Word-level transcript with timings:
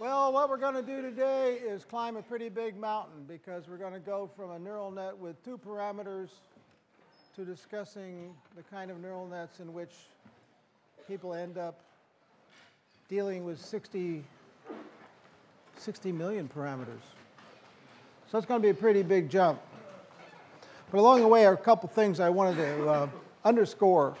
Well, 0.00 0.32
what 0.32 0.48
we're 0.48 0.56
going 0.56 0.76
to 0.76 0.82
do 0.82 1.02
today 1.02 1.58
is 1.62 1.84
climb 1.84 2.16
a 2.16 2.22
pretty 2.22 2.48
big 2.48 2.74
mountain 2.74 3.26
because 3.28 3.68
we're 3.68 3.76
going 3.76 3.92
to 3.92 4.00
go 4.00 4.30
from 4.34 4.52
a 4.52 4.58
neural 4.58 4.90
net 4.90 5.14
with 5.14 5.44
two 5.44 5.58
parameters 5.58 6.30
to 7.36 7.44
discussing 7.44 8.32
the 8.56 8.62
kind 8.62 8.90
of 8.90 8.98
neural 8.98 9.28
nets 9.28 9.60
in 9.60 9.74
which 9.74 9.90
people 11.06 11.34
end 11.34 11.58
up 11.58 11.80
dealing 13.10 13.44
with 13.44 13.60
60, 13.60 14.24
60 15.76 16.12
million 16.12 16.48
parameters. 16.48 17.04
So 18.32 18.38
it's 18.38 18.46
going 18.46 18.62
to 18.62 18.66
be 18.66 18.70
a 18.70 18.74
pretty 18.80 19.02
big 19.02 19.28
jump. 19.28 19.60
But 20.90 21.00
along 21.00 21.20
the 21.20 21.28
way 21.28 21.44
are 21.44 21.52
a 21.52 21.58
couple 21.58 21.90
things 21.90 22.20
I 22.20 22.30
wanted 22.30 22.56
to 22.56 22.88
uh, 22.88 23.08
underscore 23.44 24.16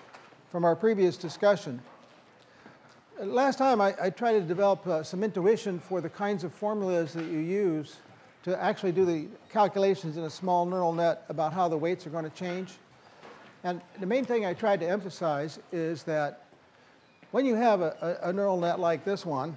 from 0.50 0.66
our 0.66 0.76
previous 0.76 1.16
discussion. 1.16 1.80
Last 3.22 3.58
time 3.58 3.82
I, 3.82 3.94
I 4.00 4.08
tried 4.08 4.32
to 4.32 4.40
develop 4.40 4.86
uh, 4.86 5.02
some 5.02 5.22
intuition 5.22 5.78
for 5.78 6.00
the 6.00 6.08
kinds 6.08 6.42
of 6.42 6.54
formulas 6.54 7.12
that 7.12 7.26
you 7.26 7.38
use 7.38 7.96
to 8.44 8.58
actually 8.58 8.92
do 8.92 9.04
the 9.04 9.26
calculations 9.52 10.16
in 10.16 10.24
a 10.24 10.30
small 10.30 10.64
neural 10.64 10.94
net 10.94 11.26
about 11.28 11.52
how 11.52 11.68
the 11.68 11.76
weights 11.76 12.06
are 12.06 12.10
going 12.10 12.24
to 12.24 12.30
change. 12.30 12.78
And 13.62 13.82
the 13.98 14.06
main 14.06 14.24
thing 14.24 14.46
I 14.46 14.54
tried 14.54 14.80
to 14.80 14.88
emphasize 14.88 15.58
is 15.70 16.02
that 16.04 16.46
when 17.30 17.44
you 17.44 17.56
have 17.56 17.82
a, 17.82 18.18
a, 18.24 18.30
a 18.30 18.32
neural 18.32 18.58
net 18.58 18.80
like 18.80 19.04
this 19.04 19.26
one, 19.26 19.54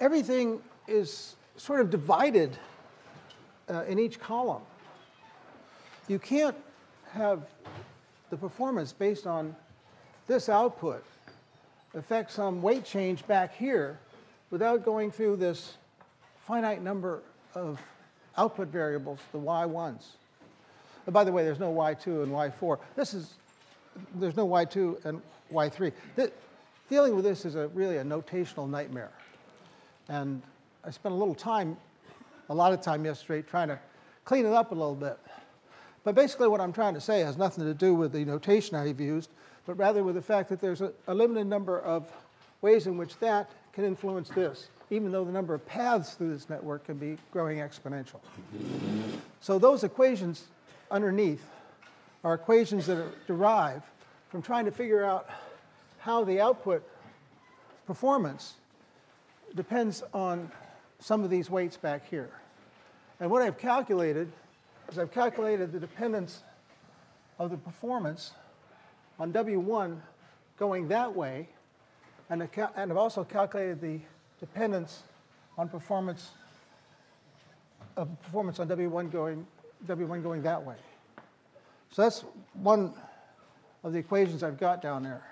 everything 0.00 0.58
is 0.86 1.36
sort 1.58 1.82
of 1.82 1.90
divided 1.90 2.56
uh, 3.68 3.84
in 3.84 3.98
each 3.98 4.18
column 4.18 4.62
you 6.08 6.18
can't 6.18 6.56
have 7.12 7.42
the 8.30 8.36
performance 8.36 8.92
based 8.92 9.26
on 9.26 9.54
this 10.26 10.48
output 10.48 11.04
affect 11.94 12.30
some 12.30 12.60
weight 12.62 12.84
change 12.84 13.26
back 13.26 13.54
here 13.54 13.98
without 14.50 14.84
going 14.84 15.10
through 15.10 15.36
this 15.36 15.76
finite 16.46 16.82
number 16.82 17.22
of 17.54 17.80
output 18.36 18.68
variables, 18.68 19.18
the 19.32 19.38
y1s. 19.38 20.04
And 21.06 21.12
by 21.12 21.24
the 21.24 21.32
way, 21.32 21.44
there's 21.44 21.58
no 21.58 21.72
y2 21.72 22.22
and 22.22 22.32
y4. 22.32 22.78
This 22.96 23.14
is, 23.14 23.34
there's 24.14 24.36
no 24.36 24.46
y2 24.46 25.04
and 25.04 25.22
y3. 25.52 25.92
The, 26.16 26.32
dealing 26.88 27.16
with 27.16 27.24
this 27.24 27.44
is 27.44 27.54
a, 27.54 27.68
really 27.68 27.98
a 27.98 28.04
notational 28.04 28.68
nightmare. 28.68 29.10
And 30.08 30.42
I 30.84 30.90
spent 30.90 31.14
a 31.14 31.18
little 31.18 31.34
time, 31.34 31.76
a 32.48 32.54
lot 32.54 32.72
of 32.72 32.80
time 32.80 33.04
yesterday, 33.04 33.46
trying 33.46 33.68
to 33.68 33.78
clean 34.24 34.46
it 34.46 34.52
up 34.52 34.72
a 34.72 34.74
little 34.74 34.94
bit. 34.94 35.18
But 36.08 36.14
basically, 36.14 36.48
what 36.48 36.62
I'm 36.62 36.72
trying 36.72 36.94
to 36.94 37.02
say 37.02 37.20
has 37.20 37.36
nothing 37.36 37.64
to 37.64 37.74
do 37.74 37.94
with 37.94 38.12
the 38.12 38.24
notation 38.24 38.74
I've 38.74 38.98
used, 38.98 39.28
but 39.66 39.74
rather 39.74 40.02
with 40.02 40.14
the 40.14 40.22
fact 40.22 40.48
that 40.48 40.58
there's 40.58 40.80
a, 40.80 40.90
a 41.06 41.14
limited 41.14 41.46
number 41.46 41.78
of 41.80 42.10
ways 42.62 42.86
in 42.86 42.96
which 42.96 43.18
that 43.18 43.50
can 43.74 43.84
influence 43.84 44.30
this, 44.30 44.68
even 44.88 45.12
though 45.12 45.22
the 45.22 45.32
number 45.32 45.52
of 45.52 45.66
paths 45.66 46.14
through 46.14 46.32
this 46.32 46.48
network 46.48 46.86
can 46.86 46.96
be 46.96 47.18
growing 47.30 47.58
exponential. 47.58 48.20
So 49.42 49.58
those 49.58 49.84
equations 49.84 50.44
underneath 50.90 51.44
are 52.24 52.32
equations 52.32 52.86
that 52.86 52.96
are 52.96 53.12
derived 53.26 53.84
from 54.30 54.40
trying 54.40 54.64
to 54.64 54.72
figure 54.72 55.04
out 55.04 55.28
how 55.98 56.24
the 56.24 56.40
output 56.40 56.82
performance 57.86 58.54
depends 59.54 60.02
on 60.14 60.50
some 61.00 61.22
of 61.22 61.28
these 61.28 61.50
weights 61.50 61.76
back 61.76 62.08
here. 62.08 62.30
And 63.20 63.30
what 63.30 63.42
I've 63.42 63.58
calculated 63.58 64.32
is 64.90 64.98
I've 64.98 65.12
calculated 65.12 65.72
the 65.72 65.80
dependence 65.80 66.42
of 67.38 67.50
the 67.50 67.56
performance 67.56 68.32
on 69.18 69.32
W1 69.32 69.98
going 70.58 70.88
that 70.88 71.14
way, 71.14 71.48
and, 72.30 72.42
I've 72.42 72.96
also 72.96 73.24
calculated 73.24 73.80
the 73.80 74.00
dependence 74.40 75.02
on 75.56 75.68
performance 75.68 76.30
of 77.96 78.08
performance 78.22 78.60
on 78.60 78.68
W1 78.68 79.10
going, 79.10 79.46
W1 79.86 80.22
going 80.22 80.42
that 80.42 80.62
way. 80.62 80.76
So 81.90 82.02
that's 82.02 82.24
one 82.54 82.94
of 83.82 83.92
the 83.92 83.98
equations 83.98 84.42
I've 84.42 84.58
got 84.58 84.80
down 84.80 85.02
there. 85.02 85.22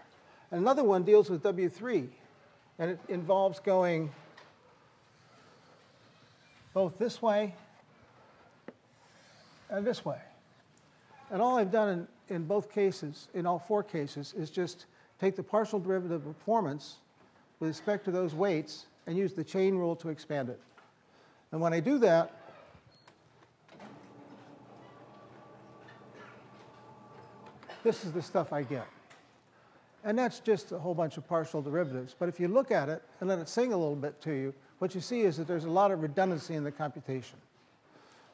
And 0.51 0.61
another 0.61 0.83
one 0.83 1.05
deals 1.05 1.31
with 1.31 1.43
W3, 1.43 2.09
and 2.79 2.91
it 2.91 3.01
involves 3.09 3.61
going 3.61 4.11
both 6.75 6.99
this 6.99 7.23
way 7.23 7.55
and 9.71 9.87
this 9.87 10.05
way. 10.05 10.19
And 11.31 11.43
all 11.43 11.59
I've 11.59 11.73
done 11.73 12.09
in, 12.29 12.35
in 12.37 12.45
both 12.45 12.71
cases, 12.71 13.29
in 13.35 13.47
all 13.47 13.59
four 13.59 13.83
cases, 13.83 14.35
is 14.37 14.51
just 14.51 14.87
take 15.21 15.37
the 15.37 15.43
partial 15.43 15.81
derivative 15.81 16.27
of 16.27 16.39
performance 16.39 16.97
with 17.59 17.69
respect 17.69 18.05
to 18.05 18.11
those 18.11 18.35
weights 18.35 18.87
and 19.07 19.17
use 19.17 19.33
the 19.33 19.45
chain 19.45 19.77
rule 19.77 19.97
to 19.97 20.09
expand 20.09 20.49
it. 20.49 20.61
And 21.53 21.61
when 21.61 21.73
I 21.73 21.81
do 21.81 21.99
that, 21.99 22.33
this 27.83 28.05
is 28.05 28.13
the 28.13 28.23
stuff 28.23 28.53
I 28.53 28.63
get. 28.63 28.87
And 30.05 30.17
that's 30.17 30.39
just 30.39 30.71
a 30.71 30.79
whole 30.79 30.95
bunch 30.95 31.17
of 31.17 31.27
partial 31.27 31.63
derivatives. 31.63 32.15
But 32.17 32.29
if 32.29 32.39
you 32.39 32.47
look 32.47 32.71
at 32.71 32.89
it 32.89 33.03
and 33.21 33.29
let 33.29 33.39
it 33.41 33.49
sing 33.49 33.73
a 33.73 33.77
little 33.77 33.97
bit 33.97 34.21
to 34.23 34.33
you, 34.33 34.55
what 34.79 34.95
you 34.95 35.01
see 35.01 35.23
is 35.23 35.37
that 35.37 35.49
there's 35.49 35.65
a 35.65 35.71
lot 35.71 35.91
of 35.91 36.03
redundancy 36.03 36.55
in 36.55 36.63
the 36.63 36.71
computation. 36.71 37.39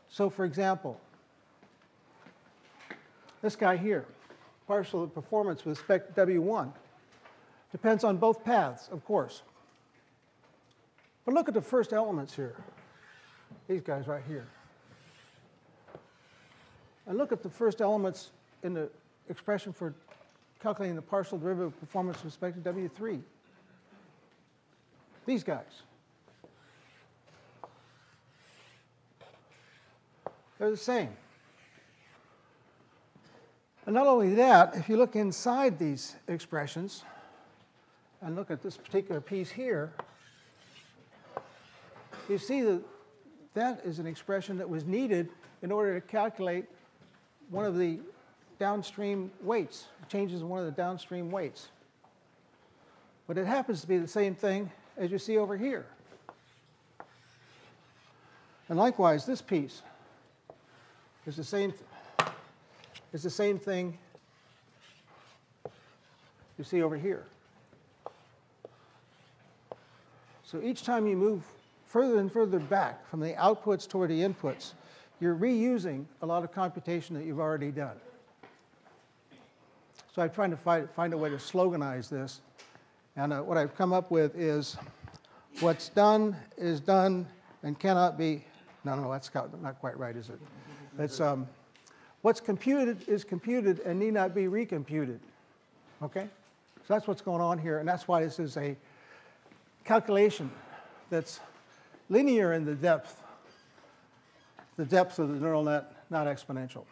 So 0.09 0.29
for 0.29 0.45
example, 0.45 1.01
this 3.43 3.57
guy 3.57 3.77
here, 3.77 4.07
partial 4.67 5.07
performance 5.07 5.65
with 5.65 5.79
respect 5.79 6.17
W1, 6.17 6.73
depends 7.73 8.05
on 8.05 8.17
both 8.17 8.45
paths, 8.45 8.89
of 8.93 9.05
course. 9.05 9.43
But 11.25 11.35
look 11.35 11.49
at 11.49 11.55
the 11.55 11.61
first 11.61 11.93
elements 11.93 12.35
here, 12.35 12.57
these 13.69 13.81
guys 13.81 14.07
right 14.07 14.23
here. 14.27 14.47
And 17.07 17.19
look 17.19 17.33
at 17.33 17.43
the 17.43 17.51
first 17.51 17.81
elements 17.81 18.31
in 18.63 18.75
the 18.75 18.89
expression 19.29 19.73
for 19.73 19.93
calculating 20.63 20.95
the 20.95 21.03
partial 21.03 21.37
derivative 21.37 21.73
of 21.73 21.81
performance 21.81 22.19
with 22.19 22.27
respect 22.27 22.63
to 22.63 22.73
W3. 22.73 23.21
These 25.27 25.43
guys. 25.43 25.83
They're 30.59 30.71
the 30.71 30.77
same. 30.77 31.11
And 33.87 33.95
not 33.95 34.07
only 34.07 34.35
that, 34.35 34.77
if 34.77 34.89
you 34.89 34.97
look 34.97 35.17
inside 35.17 35.79
these 35.79 36.15
expressions 36.29 37.05
and 38.21 38.37
look 38.37 38.51
at 38.51 38.63
this 38.63 38.77
particular 38.77 39.21
piece 39.21 39.51
here, 39.51 39.93
you 42.29 42.39
see 42.39 42.63
that 42.63 42.83
that 43.55 43.81
is 43.85 43.99
an 43.99 44.07
expression 44.07 44.57
that 44.59 44.69
was 44.69 44.85
needed 44.85 45.29
in 45.63 45.73
order 45.73 45.99
to 45.99 46.07
calculate 46.07 46.67
one 47.51 47.67
of 47.67 47.77
the 47.77 47.99
downstream 48.59 49.31
weights, 49.43 49.87
changes 50.09 50.41
in 50.41 50.49
one 50.49 50.61
of 50.61 50.67
the 50.67 50.73
downstream 50.73 51.31
weights. 51.31 51.69
But 53.27 53.37
it 53.37 53.47
happens 53.47 53.81
to 53.81 53.89
be 53.89 53.99
the 53.99 54.09
same 54.09 54.35
thing 54.35 54.71
as 54.97 55.11
you 55.11 55.19
see 55.19 55.39
over 55.39 55.57
here. 55.57 55.87
And 58.69 58.79
likewise, 58.79 59.27
this 59.27 59.43
piece 59.43 59.83
is 61.27 61.37
the 61.37 61.45
same 61.45 61.75
is 63.13 63.23
the 63.23 63.31
same 63.31 63.59
thing 63.59 63.99
you 66.59 66.65
see 66.65 66.83
over 66.83 66.97
here. 66.97 67.25
So 70.45 70.61
each 70.63 70.83
time 70.85 71.07
you 71.07 71.17
move 71.17 71.43
further 71.87 72.19
and 72.19 72.31
further 72.31 72.59
back 72.59 73.09
from 73.09 73.21
the 73.21 73.33
outputs 73.35 73.89
toward 73.89 74.11
the 74.11 74.21
inputs, 74.21 74.73
you're 75.21 75.37
reusing 75.37 76.05
a 76.21 76.27
lot 76.27 76.45
of 76.45 76.53
computation 76.53 77.17
that 77.17 77.25
you've 77.25 77.41
already 77.41 77.71
done. 77.71 77.97
So 80.15 80.23
I'm 80.23 80.31
trying 80.31 80.51
to 80.51 80.57
find, 80.57 80.91
find 80.91 81.15
a 81.15 81.17
way 81.17 81.31
to 81.31 81.37
sloganize 81.37 82.09
this. 82.09 82.41
And 83.17 83.33
uh, 83.33 83.41
what 83.41 83.57
I've 83.57 83.75
come 83.77 83.93
up 83.93 84.11
with 84.11 84.37
is 84.37 84.77
What's 85.61 85.91
done 85.91 86.35
is 86.57 86.81
done 86.81 87.27
and 87.63 87.79
cannot 87.79 88.19
be, 88.19 88.45
no, 88.85 88.97
no, 88.97 89.13
that's 89.13 89.31
not 89.35 89.79
quite 89.79 89.97
right, 89.97 90.17
is 90.17 90.29
it? 90.29 90.41
It's, 90.99 91.21
um, 91.21 91.47
what's 92.23 92.41
computed 92.41 93.09
is 93.09 93.25
computed 93.25 93.81
and 93.81 93.99
need 93.99 94.15
not 94.15 94.35
be 94.35 94.45
recomputed. 94.45 95.19
Okay? 96.03 96.29
So 96.87 96.95
that's 96.95 97.07
what's 97.07 97.21
going 97.21 97.41
on 97.41 97.59
here, 97.59 97.79
and 97.79 97.89
that's 97.89 98.09
why 98.09 98.23
this 98.23 98.39
is 98.39 98.57
a 98.57 98.77
calculation 99.85 100.51
that's 101.11 101.41
linear 102.09 102.55
in 102.55 102.65
the 102.65 102.75
depth, 102.75 103.23
the 104.77 104.85
depth 104.85 105.19
of 105.19 105.29
the 105.29 105.37
neural 105.37 105.63
net, 105.63 105.93
not 106.11 106.27
exponential. 106.27 106.85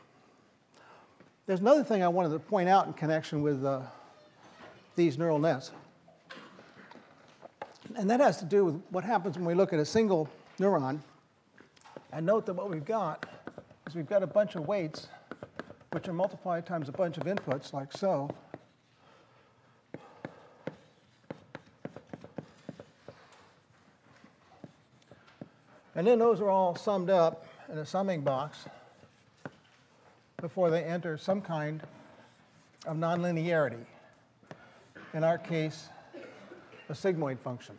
There's 1.47 1.61
another 1.61 1.83
thing 1.83 2.03
I 2.05 2.09
wanted 2.09 2.31
to 2.31 2.39
point 2.39 2.69
out 2.69 2.87
in 2.87 2.93
connection 2.93 3.43
with 3.43 3.65
uh, 3.65 3.81
these 4.95 5.19
neural 5.19 5.39
nets. 5.39 5.73
And 7.97 8.09
that 8.09 8.21
has 8.21 8.37
to 8.39 8.45
do 8.45 8.65
with 8.65 8.83
what 8.91 9.03
happens 9.03 9.37
when 9.37 9.45
we 9.45 9.55
look 9.55 9.73
at 9.73 9.81
a 9.81 9.85
single 9.85 10.29
neuron. 10.61 11.01
And 12.13 12.27
note 12.27 12.47
that 12.47 12.55
what 12.55 12.71
we've 12.71 12.85
got 12.85 13.27
is 13.87 13.97
we've 13.97 14.09
got 14.09 14.23
a 14.23 14.27
bunch 14.27 14.55
of 14.55 14.69
weights, 14.69 15.09
which 15.93 16.07
are 16.07 16.13
multiplied 16.13 16.67
times 16.67 16.89
a 16.89 16.93
bunch 16.93 17.17
of 17.17 17.25
inputs, 17.25 17.73
like 17.73 17.93
so. 17.93 18.31
And 25.97 26.07
then 26.07 26.19
those 26.19 26.41
are 26.41 26.49
all 26.49 26.77
summed 26.77 27.11
up 27.11 27.45
in 27.71 27.79
a 27.79 27.85
summing 27.85 28.23
box 28.23 28.67
before 30.41 30.71
they 30.71 30.85
enter 30.85 31.19
some 31.19 31.41
kind 31.41 31.83
of 32.87 32.97
nonlinearity. 32.97 33.85
In 35.13 35.25
our 35.25 35.39
case, 35.39 35.89
a 36.89 36.93
sigmoid 36.93 37.39
function. 37.41 37.77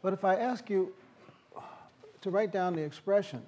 But 0.00 0.12
if 0.12 0.24
I 0.24 0.36
ask 0.36 0.70
you 0.70 0.94
to 2.20 2.30
write 2.30 2.52
down 2.52 2.74
the 2.74 2.82
expression 2.82 3.42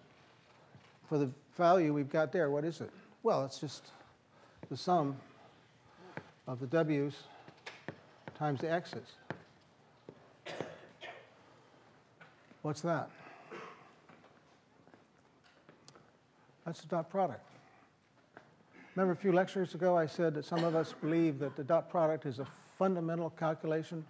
for 1.09 1.19
the 1.19 1.31
value 1.59 1.93
we've 1.93 2.09
got 2.09 2.33
there, 2.33 2.51
what 2.51 2.65
is 2.65 2.81
it? 2.81 2.91
Well, 3.23 3.45
it's 3.45 3.59
just 3.59 3.91
the 4.71 4.77
sum 4.77 5.17
of 6.47 6.61
the 6.61 6.67
w's 6.67 7.15
times 8.39 8.61
the 8.61 8.73
x's. 8.73 9.03
What's 12.63 12.81
that? 12.83 13.11
That's 16.65 16.81
the 16.81 16.89
dot 16.89 17.11
product. 17.11 17.45
Remember 18.95 19.13
a 19.13 19.17
few 19.17 19.33
lectures 19.33 19.75
ago 19.75 19.97
I 19.97 20.07
said 20.07 20.35
that 20.35 20.45
some 20.45 20.65
of 20.65 20.75
us 20.75 20.95
believe 21.01 21.39
that 21.41 21.57
the 21.57 21.65
dot 21.65 21.91
product 21.91 22.27
is 22.27 22.39
a 22.39 22.47
fundamental 22.79 23.31
calculation 23.31 24.05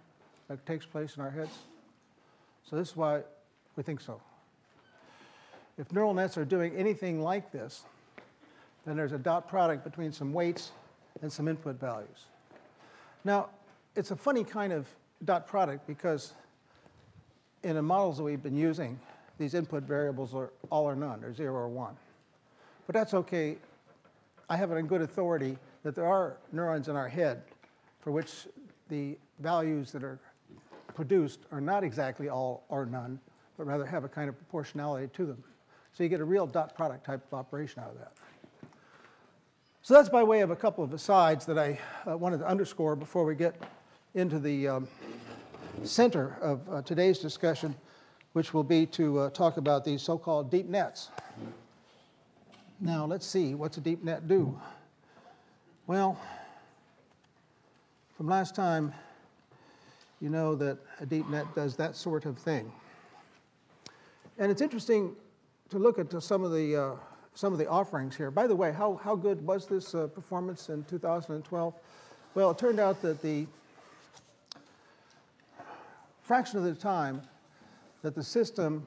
that 0.47 0.65
takes 0.65 0.85
place 0.85 1.15
in 1.15 1.23
our 1.23 1.31
heads? 1.31 1.53
So 2.69 2.75
this 2.75 2.89
is 2.89 2.95
why 2.95 3.21
we 3.75 3.83
think 3.83 4.01
so. 4.01 4.21
If 5.79 5.93
neural 5.93 6.13
nets 6.13 6.37
are 6.37 6.43
doing 6.43 6.75
anything 6.75 7.21
like 7.21 7.53
this, 7.53 7.83
then 8.85 8.97
there's 8.97 9.13
a 9.13 9.17
dot 9.17 9.47
product 9.47 9.85
between 9.85 10.11
some 10.11 10.33
weights 10.33 10.71
and 11.21 11.31
some 11.31 11.47
input 11.47 11.79
values. 11.79 12.25
Now, 13.23 13.47
it's 13.95 14.11
a 14.11 14.15
funny 14.15 14.43
kind 14.43 14.73
of 14.73 14.87
dot 15.23 15.47
product 15.47 15.87
because 15.87 16.33
in 17.63 17.75
the 17.75 17.81
models 17.81 18.17
that 18.17 18.23
we've 18.23 18.43
been 18.43 18.57
using, 18.57 18.99
these 19.37 19.53
input 19.53 19.83
variables 19.83 20.35
are 20.35 20.51
all 20.69 20.83
or 20.83 20.97
none, 20.97 21.23
or 21.23 21.33
zero 21.33 21.55
or 21.55 21.69
one. 21.69 21.95
But 22.85 22.93
that's 22.93 23.13
okay. 23.13 23.55
I 24.49 24.57
have 24.57 24.71
it 24.71 24.75
on 24.75 24.85
good 24.85 25.01
authority 25.01 25.57
that 25.83 25.95
there 25.95 26.05
are 26.05 26.35
neurons 26.51 26.89
in 26.89 26.97
our 26.97 27.07
head 27.07 27.41
for 28.01 28.11
which 28.11 28.47
the 28.89 29.17
values 29.39 29.93
that 29.93 30.03
are 30.03 30.19
produced 30.93 31.39
are 31.53 31.61
not 31.61 31.85
exactly 31.85 32.27
all 32.27 32.65
or 32.67 32.85
none, 32.85 33.17
but 33.57 33.65
rather 33.65 33.85
have 33.85 34.03
a 34.03 34.09
kind 34.09 34.27
of 34.27 34.35
proportionality 34.35 35.07
to 35.13 35.25
them. 35.25 35.41
So 35.99 36.03
you 36.03 36.09
get 36.09 36.21
a 36.21 36.23
real 36.23 36.47
dot 36.47 36.75
product 36.75 37.05
type 37.05 37.21
of 37.29 37.37
operation 37.37 37.83
out 37.83 37.89
of 37.89 37.97
that. 37.97 38.13
So 39.81 39.93
that's 39.93 40.07
by 40.07 40.23
way 40.23 40.39
of 40.39 40.49
a 40.49 40.55
couple 40.55 40.81
of 40.81 40.93
asides 40.93 41.45
that 41.45 41.59
I 41.59 41.77
uh, 42.09 42.15
wanted 42.15 42.37
to 42.37 42.47
underscore 42.47 42.95
before 42.95 43.25
we 43.25 43.35
get 43.35 43.61
into 44.13 44.39
the 44.39 44.65
um, 44.69 44.87
center 45.83 46.37
of 46.41 46.61
uh, 46.69 46.81
today's 46.83 47.19
discussion, 47.19 47.75
which 48.31 48.53
will 48.53 48.63
be 48.63 48.85
to 48.85 49.19
uh, 49.19 49.29
talk 49.31 49.57
about 49.57 49.83
these 49.83 50.01
so 50.01 50.17
called 50.17 50.49
deep 50.49 50.69
nets. 50.69 51.09
Now, 52.79 53.05
let's 53.05 53.25
see, 53.25 53.53
what's 53.53 53.75
a 53.75 53.81
deep 53.81 54.01
net 54.01 54.25
do? 54.25 54.57
Well, 55.85 56.17
from 58.15 58.29
last 58.29 58.55
time, 58.55 58.93
you 60.21 60.29
know 60.29 60.55
that 60.55 60.77
a 61.01 61.05
deep 61.05 61.27
net 61.27 61.53
does 61.55 61.75
that 61.75 61.97
sort 61.97 62.25
of 62.25 62.37
thing. 62.37 62.71
And 64.37 64.49
it's 64.49 64.61
interesting 64.61 65.13
to 65.69 65.79
look 65.79 65.99
at 65.99 66.11
some 66.21 66.43
of 66.43 66.51
the, 66.51 66.75
uh, 66.75 66.91
some 67.35 67.53
of 67.53 67.59
the 67.59 67.67
offerings 67.67 68.15
here. 68.15 68.31
By 68.31 68.47
the 68.47 68.55
way, 68.55 68.71
how, 68.71 68.99
how 69.03 69.15
good 69.15 69.45
was 69.45 69.67
this 69.67 69.93
uh, 69.93 70.07
performance 70.07 70.69
in 70.69 70.83
2012? 70.85 71.73
Well, 72.35 72.51
it 72.51 72.57
turned 72.57 72.79
out 72.79 73.01
that 73.01 73.21
the 73.21 73.45
fraction 76.21 76.57
of 76.57 76.63
the 76.63 76.73
time 76.73 77.21
that 78.01 78.15
the 78.15 78.23
system 78.23 78.85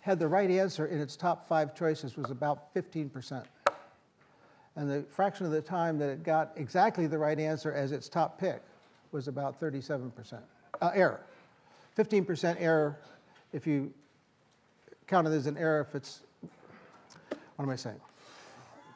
had 0.00 0.18
the 0.18 0.28
right 0.28 0.50
answer 0.50 0.86
in 0.86 1.00
its 1.00 1.16
top 1.16 1.48
five 1.48 1.74
choices 1.74 2.16
was 2.16 2.30
about 2.30 2.72
15%. 2.74 3.44
And 4.76 4.90
the 4.90 5.02
fraction 5.10 5.46
of 5.46 5.52
the 5.52 5.62
time 5.62 5.98
that 5.98 6.08
it 6.08 6.22
got 6.22 6.52
exactly 6.56 7.06
the 7.06 7.18
right 7.18 7.38
answer 7.38 7.72
as 7.72 7.92
its 7.92 8.08
top 8.08 8.38
pick 8.38 8.62
was 9.12 9.28
about 9.28 9.60
37% 9.60 10.38
uh, 10.80 10.90
error. 10.94 11.20
15% 11.96 12.56
error 12.60 12.98
if 13.52 13.66
you 13.66 13.92
count 15.06 15.26
it 15.26 15.30
as 15.30 15.46
an 15.46 15.56
error 15.56 15.86
if 15.88 15.94
it's, 15.94 16.20
what 17.56 17.64
am 17.64 17.70
I 17.70 17.76
saying? 17.76 18.00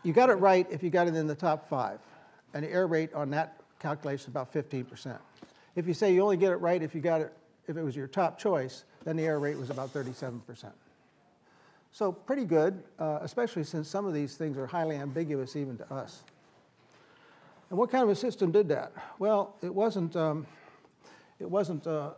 You 0.02 0.12
got 0.12 0.30
it 0.30 0.34
right 0.34 0.66
if 0.70 0.82
you 0.82 0.90
got 0.90 1.08
it 1.08 1.14
in 1.14 1.26
the 1.26 1.34
top 1.34 1.68
five. 1.68 2.00
And 2.54 2.64
the 2.64 2.70
error 2.70 2.86
rate 2.86 3.14
on 3.14 3.30
that 3.30 3.60
calculation 3.78 4.24
is 4.24 4.28
about 4.28 4.52
15%. 4.52 5.18
If 5.76 5.86
you 5.86 5.94
say 5.94 6.12
you 6.12 6.22
only 6.22 6.36
get 6.36 6.52
it 6.52 6.56
right 6.56 6.82
if 6.82 6.94
you 6.94 7.00
got 7.00 7.20
it, 7.20 7.32
if 7.68 7.76
it 7.76 7.82
was 7.82 7.94
your 7.94 8.08
top 8.08 8.38
choice, 8.38 8.84
then 9.04 9.16
the 9.16 9.24
error 9.24 9.38
rate 9.38 9.56
was 9.56 9.70
about 9.70 9.92
37%. 9.92 10.72
So 11.92 12.12
pretty 12.12 12.44
good, 12.44 12.82
uh, 12.98 13.18
especially 13.22 13.64
since 13.64 13.88
some 13.88 14.06
of 14.06 14.14
these 14.14 14.36
things 14.36 14.56
are 14.56 14.66
highly 14.66 14.96
ambiguous 14.96 15.56
even 15.56 15.76
to 15.78 15.92
us. 15.92 16.22
And 17.68 17.78
what 17.78 17.90
kind 17.90 18.02
of 18.02 18.10
a 18.10 18.16
system 18.16 18.50
did 18.50 18.68
that? 18.68 18.92
Well, 19.18 19.56
it 19.62 19.72
wasn't, 19.72 20.16
um, 20.16 20.46
it 21.38 21.48
wasn't 21.48 21.86
uh, 21.86 22.10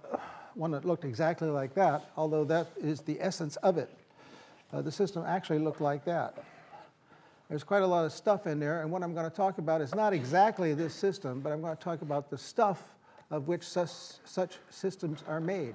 one 0.55 0.71
that 0.73 0.85
looked 0.85 1.05
exactly 1.05 1.49
like 1.49 1.75
that, 1.75 2.11
although 2.17 2.45
that 2.45 2.69
is 2.81 3.01
the 3.01 3.21
essence 3.21 3.57
of 3.57 3.79
it. 3.79 3.91
Uh, 4.73 4.83
the 4.83 4.93
system 4.93 5.25
actually 5.27 5.59
looked 5.59 5.81
like 5.81 6.05
that. 6.05 6.43
There's 7.49 7.65
quite 7.65 7.83
a 7.83 7.87
lot 7.87 8.05
of 8.05 8.13
stuff 8.13 8.47
in 8.47 8.59
there, 8.59 8.81
and 8.81 8.91
what 8.91 9.03
I'm 9.03 9.13
going 9.13 9.29
to 9.29 9.37
talk 9.37 9.59
about 9.59 9.83
is 9.83 9.95
not 9.95 10.13
exactly 10.13 10.73
this 10.73 10.95
system, 10.95 11.41
but 11.41 11.53
I'm 11.53 11.61
going 11.61 11.77
to 11.77 11.83
talk 11.83 12.01
about 12.01 12.31
the 12.31 12.39
stuff 12.39 12.95
of 13.31 13.49
which 13.49 13.63
such, 13.63 13.91
such 14.25 14.59
systems 14.71 15.23
are 15.29 15.41
made 15.41 15.75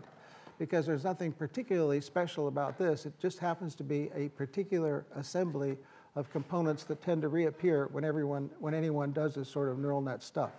because 0.60 0.86
there's 0.86 1.04
nothing 1.04 1.32
particularly 1.32 2.02
special 2.02 2.48
about 2.48 2.78
this. 2.78 3.06
It 3.06 3.14
just 3.20 3.38
happens 3.40 3.76
to 3.76 3.84
be 3.84 4.10
a 4.16 4.30
particular 4.30 5.06
assembly 5.16 5.78
of 6.16 6.32
components 6.32 6.84
that 6.86 7.02
tend 7.04 7.22
to 7.22 7.28
reappear 7.28 7.90
when, 7.92 8.04
everyone, 8.04 8.50
when 8.60 8.74
anyone 8.74 9.12
does 9.12 9.36
this 9.36 9.48
sort 9.48 9.70
of 9.70 9.78
neural 9.78 10.02
net 10.02 10.24
stuff. 10.24 10.52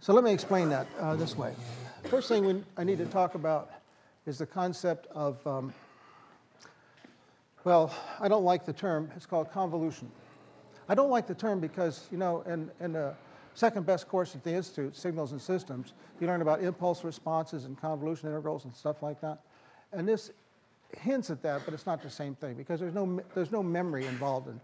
So 0.00 0.12
let 0.12 0.24
me 0.24 0.32
explain 0.32 0.68
that 0.70 0.88
uh, 0.98 1.14
this 1.14 1.36
way. 1.36 1.54
First 2.04 2.28
thing 2.28 2.44
we, 2.44 2.64
I 2.76 2.84
need 2.84 2.98
to 2.98 3.06
talk 3.06 3.34
about 3.34 3.70
is 4.26 4.38
the 4.38 4.46
concept 4.46 5.06
of, 5.08 5.44
um, 5.46 5.72
well, 7.64 7.94
I 8.18 8.26
don't 8.26 8.44
like 8.44 8.64
the 8.64 8.72
term, 8.72 9.10
it's 9.14 9.26
called 9.26 9.52
convolution. 9.52 10.10
I 10.88 10.94
don't 10.94 11.10
like 11.10 11.26
the 11.26 11.34
term 11.34 11.60
because, 11.60 12.08
you 12.10 12.18
know, 12.18 12.42
in, 12.42 12.70
in 12.80 12.96
a 12.96 13.16
second 13.54 13.86
best 13.86 14.08
course 14.08 14.34
at 14.34 14.42
the 14.42 14.52
Institute, 14.52 14.96
Signals 14.96 15.32
and 15.32 15.40
Systems, 15.40 15.92
you 16.20 16.26
learn 16.26 16.42
about 16.42 16.62
impulse 16.62 17.04
responses 17.04 17.64
and 17.64 17.80
convolution 17.80 18.28
integrals 18.28 18.64
and 18.64 18.74
stuff 18.74 19.02
like 19.02 19.20
that. 19.20 19.40
And 19.92 20.08
this 20.08 20.32
hints 20.98 21.30
at 21.30 21.42
that, 21.42 21.62
but 21.64 21.74
it's 21.74 21.86
not 21.86 22.02
the 22.02 22.10
same 22.10 22.34
thing 22.34 22.54
because 22.54 22.80
there's 22.80 22.94
no, 22.94 23.20
there's 23.34 23.52
no 23.52 23.62
memory 23.62 24.06
involved 24.06 24.48
in, 24.48 24.60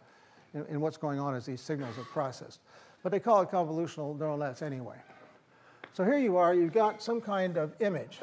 in, 0.60 0.66
in 0.66 0.80
what's 0.80 0.96
going 0.96 1.20
on 1.20 1.34
as 1.34 1.46
these 1.46 1.60
signals 1.60 1.96
are 1.98 2.04
processed. 2.04 2.60
But 3.02 3.12
they 3.12 3.20
call 3.20 3.42
it 3.42 3.50
convolutional 3.50 4.18
neural 4.18 4.36
nets 4.36 4.62
anyway. 4.62 4.96
So 5.96 6.04
here 6.04 6.18
you 6.18 6.36
are, 6.36 6.52
you've 6.52 6.74
got 6.74 7.02
some 7.02 7.22
kind 7.22 7.56
of 7.56 7.72
image. 7.80 8.18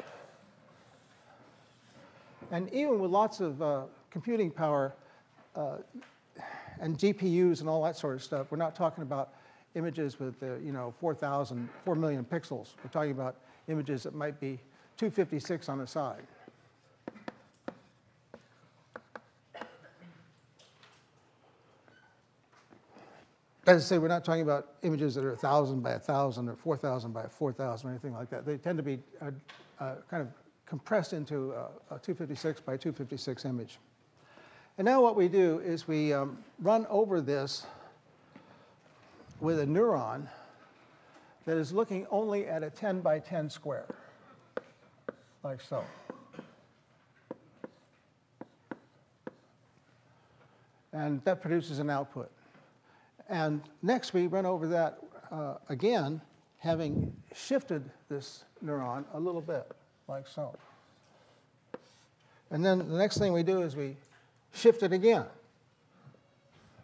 And 2.52 2.72
even 2.72 3.00
with 3.00 3.10
lots 3.10 3.40
of 3.40 3.60
uh, 3.60 3.82
computing 4.10 4.48
power 4.48 4.94
uh, 5.56 5.78
and 6.78 6.96
GPUs 6.96 7.58
and 7.58 7.68
all 7.68 7.82
that 7.82 7.96
sort 7.96 8.14
of 8.14 8.22
stuff, 8.22 8.52
we're 8.52 8.58
not 8.58 8.76
talking 8.76 9.02
about 9.02 9.30
images 9.74 10.20
with, 10.20 10.40
uh, 10.40 10.54
you 10.58 10.70
know, 10.70 10.94
4,000, 11.00 11.68
4 11.84 11.96
million 11.96 12.24
pixels. 12.24 12.74
We're 12.84 12.90
talking 12.90 13.10
about 13.10 13.38
images 13.66 14.04
that 14.04 14.14
might 14.14 14.38
be 14.38 14.60
256 14.96 15.68
on 15.68 15.78
the 15.78 15.86
side. 15.88 16.22
As 23.66 23.82
I 23.82 23.86
say, 23.86 23.98
we're 23.98 24.08
not 24.08 24.26
talking 24.26 24.42
about 24.42 24.74
images 24.82 25.14
that 25.14 25.24
are 25.24 25.30
1,000 25.30 25.80
by 25.80 25.92
1,000 25.92 26.48
or 26.50 26.54
4,000 26.54 27.12
by 27.12 27.26
4,000 27.26 27.88
or 27.88 27.92
anything 27.92 28.12
like 28.12 28.28
that. 28.28 28.44
They 28.44 28.58
tend 28.58 28.76
to 28.76 28.82
be 28.82 28.98
uh, 29.22 29.30
uh, 29.80 29.94
kind 30.10 30.22
of 30.22 30.28
compressed 30.66 31.14
into 31.14 31.52
a, 31.52 31.94
a 31.94 31.98
256 31.98 32.60
by 32.60 32.76
256 32.76 33.46
image. 33.46 33.78
And 34.76 34.84
now 34.84 35.00
what 35.00 35.16
we 35.16 35.28
do 35.28 35.60
is 35.60 35.88
we 35.88 36.12
um, 36.12 36.36
run 36.60 36.86
over 36.90 37.22
this 37.22 37.64
with 39.40 39.60
a 39.60 39.64
neuron 39.64 40.28
that 41.46 41.56
is 41.56 41.72
looking 41.72 42.06
only 42.10 42.46
at 42.46 42.62
a 42.62 42.68
10 42.68 43.00
by 43.00 43.18
10 43.18 43.48
square, 43.48 43.86
like 45.42 45.62
so. 45.62 45.82
And 50.92 51.24
that 51.24 51.40
produces 51.40 51.78
an 51.78 51.88
output. 51.88 52.30
And 53.28 53.62
next 53.82 54.12
we 54.12 54.26
run 54.26 54.46
over 54.46 54.66
that 54.68 54.98
uh, 55.30 55.54
again, 55.68 56.20
having 56.58 57.14
shifted 57.34 57.82
this 58.08 58.44
neuron 58.64 59.04
a 59.14 59.20
little 59.20 59.40
bit, 59.40 59.70
like 60.08 60.26
so. 60.26 60.54
And 62.50 62.64
then 62.64 62.78
the 62.78 62.98
next 62.98 63.18
thing 63.18 63.32
we 63.32 63.42
do 63.42 63.62
is 63.62 63.74
we 63.74 63.96
shift 64.52 64.82
it 64.82 64.92
again. 64.92 65.24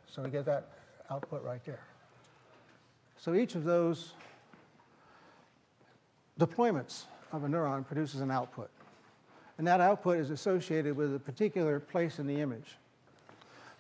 So 0.08 0.22
we 0.22 0.30
get 0.30 0.44
that 0.46 0.68
output 1.10 1.44
right 1.44 1.64
there. 1.64 1.80
So 3.18 3.34
each 3.34 3.54
of 3.54 3.64
those 3.64 4.12
deployments 6.38 7.04
of 7.32 7.44
a 7.44 7.46
neuron 7.46 7.86
produces 7.86 8.20
an 8.20 8.30
output. 8.30 8.70
And 9.58 9.66
that 9.66 9.80
output 9.80 10.18
is 10.18 10.30
associated 10.30 10.96
with 10.96 11.14
a 11.14 11.18
particular 11.18 11.78
place 11.78 12.18
in 12.18 12.26
the 12.26 12.40
image. 12.40 12.76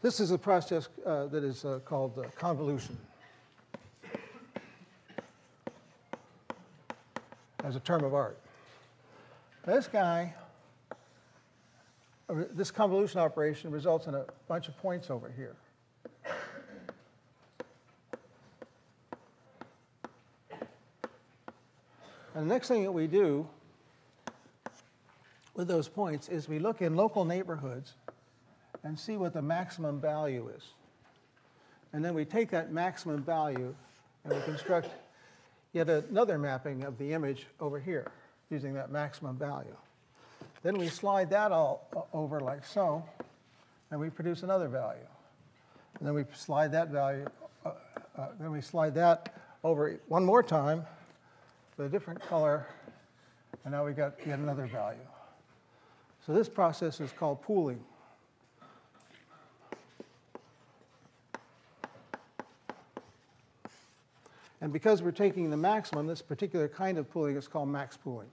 This 0.02 0.18
is 0.18 0.30
a 0.30 0.38
process 0.38 0.88
uh, 1.04 1.26
that 1.26 1.44
is 1.44 1.62
uh, 1.62 1.80
called 1.84 2.18
uh, 2.18 2.22
convolution. 2.34 2.96
As 7.62 7.76
a 7.76 7.80
term 7.80 8.04
of 8.04 8.14
art. 8.14 8.38
This 9.66 9.86
guy, 9.86 10.32
uh, 12.30 12.44
this 12.54 12.70
convolution 12.70 13.20
operation 13.20 13.70
results 13.70 14.06
in 14.06 14.14
a 14.14 14.24
bunch 14.48 14.68
of 14.68 14.78
points 14.78 15.10
over 15.10 15.30
here. 15.36 15.54
And 22.34 22.48
the 22.48 22.54
next 22.54 22.68
thing 22.68 22.84
that 22.84 22.92
we 22.92 23.06
do 23.06 23.46
with 25.54 25.68
those 25.68 25.88
points 25.88 26.30
is 26.30 26.48
we 26.48 26.58
look 26.58 26.80
in 26.80 26.96
local 26.96 27.26
neighborhoods 27.26 27.92
and 28.84 28.98
see 28.98 29.16
what 29.16 29.32
the 29.32 29.42
maximum 29.42 30.00
value 30.00 30.50
is. 30.56 30.62
And 31.92 32.04
then 32.04 32.14
we 32.14 32.24
take 32.24 32.50
that 32.50 32.72
maximum 32.72 33.22
value 33.22 33.74
and 34.24 34.34
we 34.34 34.40
construct 34.42 34.88
yet 35.72 35.88
another 35.88 36.38
mapping 36.38 36.84
of 36.84 36.98
the 36.98 37.12
image 37.12 37.46
over 37.60 37.78
here 37.78 38.10
using 38.50 38.74
that 38.74 38.90
maximum 38.90 39.36
value. 39.36 39.76
Then 40.62 40.76
we 40.76 40.88
slide 40.88 41.30
that 41.30 41.52
all 41.52 42.08
over 42.12 42.40
like 42.40 42.66
so, 42.66 43.04
and 43.90 43.98
we 43.98 44.10
produce 44.10 44.42
another 44.42 44.68
value. 44.68 45.06
And 45.98 46.06
then 46.06 46.14
we 46.14 46.24
slide 46.34 46.72
that 46.72 46.88
value, 46.88 47.26
uh, 47.64 47.72
uh, 48.16 48.28
then 48.38 48.50
we 48.50 48.60
slide 48.60 48.94
that 48.94 49.34
over 49.64 49.98
one 50.08 50.24
more 50.24 50.42
time 50.42 50.84
with 51.76 51.86
a 51.86 51.90
different 51.90 52.20
color, 52.20 52.66
and 53.64 53.72
now 53.72 53.84
we 53.84 53.92
got 53.92 54.14
yet 54.26 54.38
another 54.38 54.66
value. 54.66 54.98
So 56.26 56.32
this 56.32 56.48
process 56.48 57.00
is 57.00 57.12
called 57.12 57.42
pooling. 57.42 57.80
And 64.60 64.72
because 64.72 65.02
we're 65.02 65.10
taking 65.10 65.50
the 65.50 65.56
maximum, 65.56 66.06
this 66.06 66.22
particular 66.22 66.68
kind 66.68 66.98
of 66.98 67.10
pooling 67.10 67.36
is 67.36 67.48
called 67.48 67.68
max 67.68 67.96
pooling. 67.96 68.28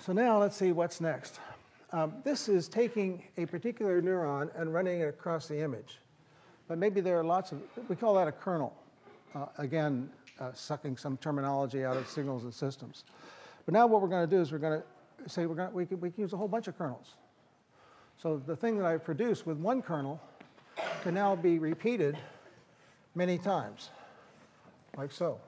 So 0.00 0.12
now 0.12 0.38
let's 0.38 0.56
see 0.56 0.72
what's 0.72 1.00
next. 1.00 1.40
Um, 1.92 2.14
this 2.24 2.48
is 2.48 2.68
taking 2.68 3.22
a 3.38 3.46
particular 3.46 4.02
neuron 4.02 4.50
and 4.60 4.74
running 4.74 5.00
it 5.00 5.08
across 5.08 5.46
the 5.46 5.62
image. 5.62 5.98
But 6.68 6.78
maybe 6.78 7.00
there 7.00 7.18
are 7.18 7.24
lots 7.24 7.52
of, 7.52 7.62
we 7.88 7.96
call 7.96 8.14
that 8.14 8.28
a 8.28 8.32
kernel. 8.32 8.76
Uh, 9.34 9.46
again, 9.58 10.10
uh, 10.40 10.52
sucking 10.52 10.96
some 10.96 11.16
terminology 11.16 11.84
out 11.84 11.96
of 11.96 12.08
signals 12.08 12.44
and 12.44 12.52
systems. 12.52 13.04
But 13.64 13.72
now 13.72 13.86
what 13.86 14.02
we're 14.02 14.08
going 14.08 14.28
to 14.28 14.36
do 14.36 14.42
is 14.42 14.52
we're 14.52 14.58
going 14.58 14.82
to 14.82 15.30
say 15.30 15.46
we're 15.46 15.56
to, 15.56 15.70
we, 15.72 15.86
can, 15.86 16.00
we 16.00 16.10
can 16.10 16.20
use 16.20 16.32
a 16.32 16.36
whole 16.36 16.48
bunch 16.48 16.68
of 16.68 16.76
kernels. 16.76 17.14
So 18.20 18.42
the 18.44 18.56
thing 18.56 18.76
that 18.78 18.86
I 18.86 18.96
produce 18.98 19.46
with 19.46 19.56
one 19.58 19.80
kernel 19.80 20.20
can 21.02 21.14
now 21.14 21.34
be 21.34 21.58
repeated 21.58 22.18
many 23.14 23.38
times, 23.38 23.90
like 24.96 25.12
so. 25.12 25.40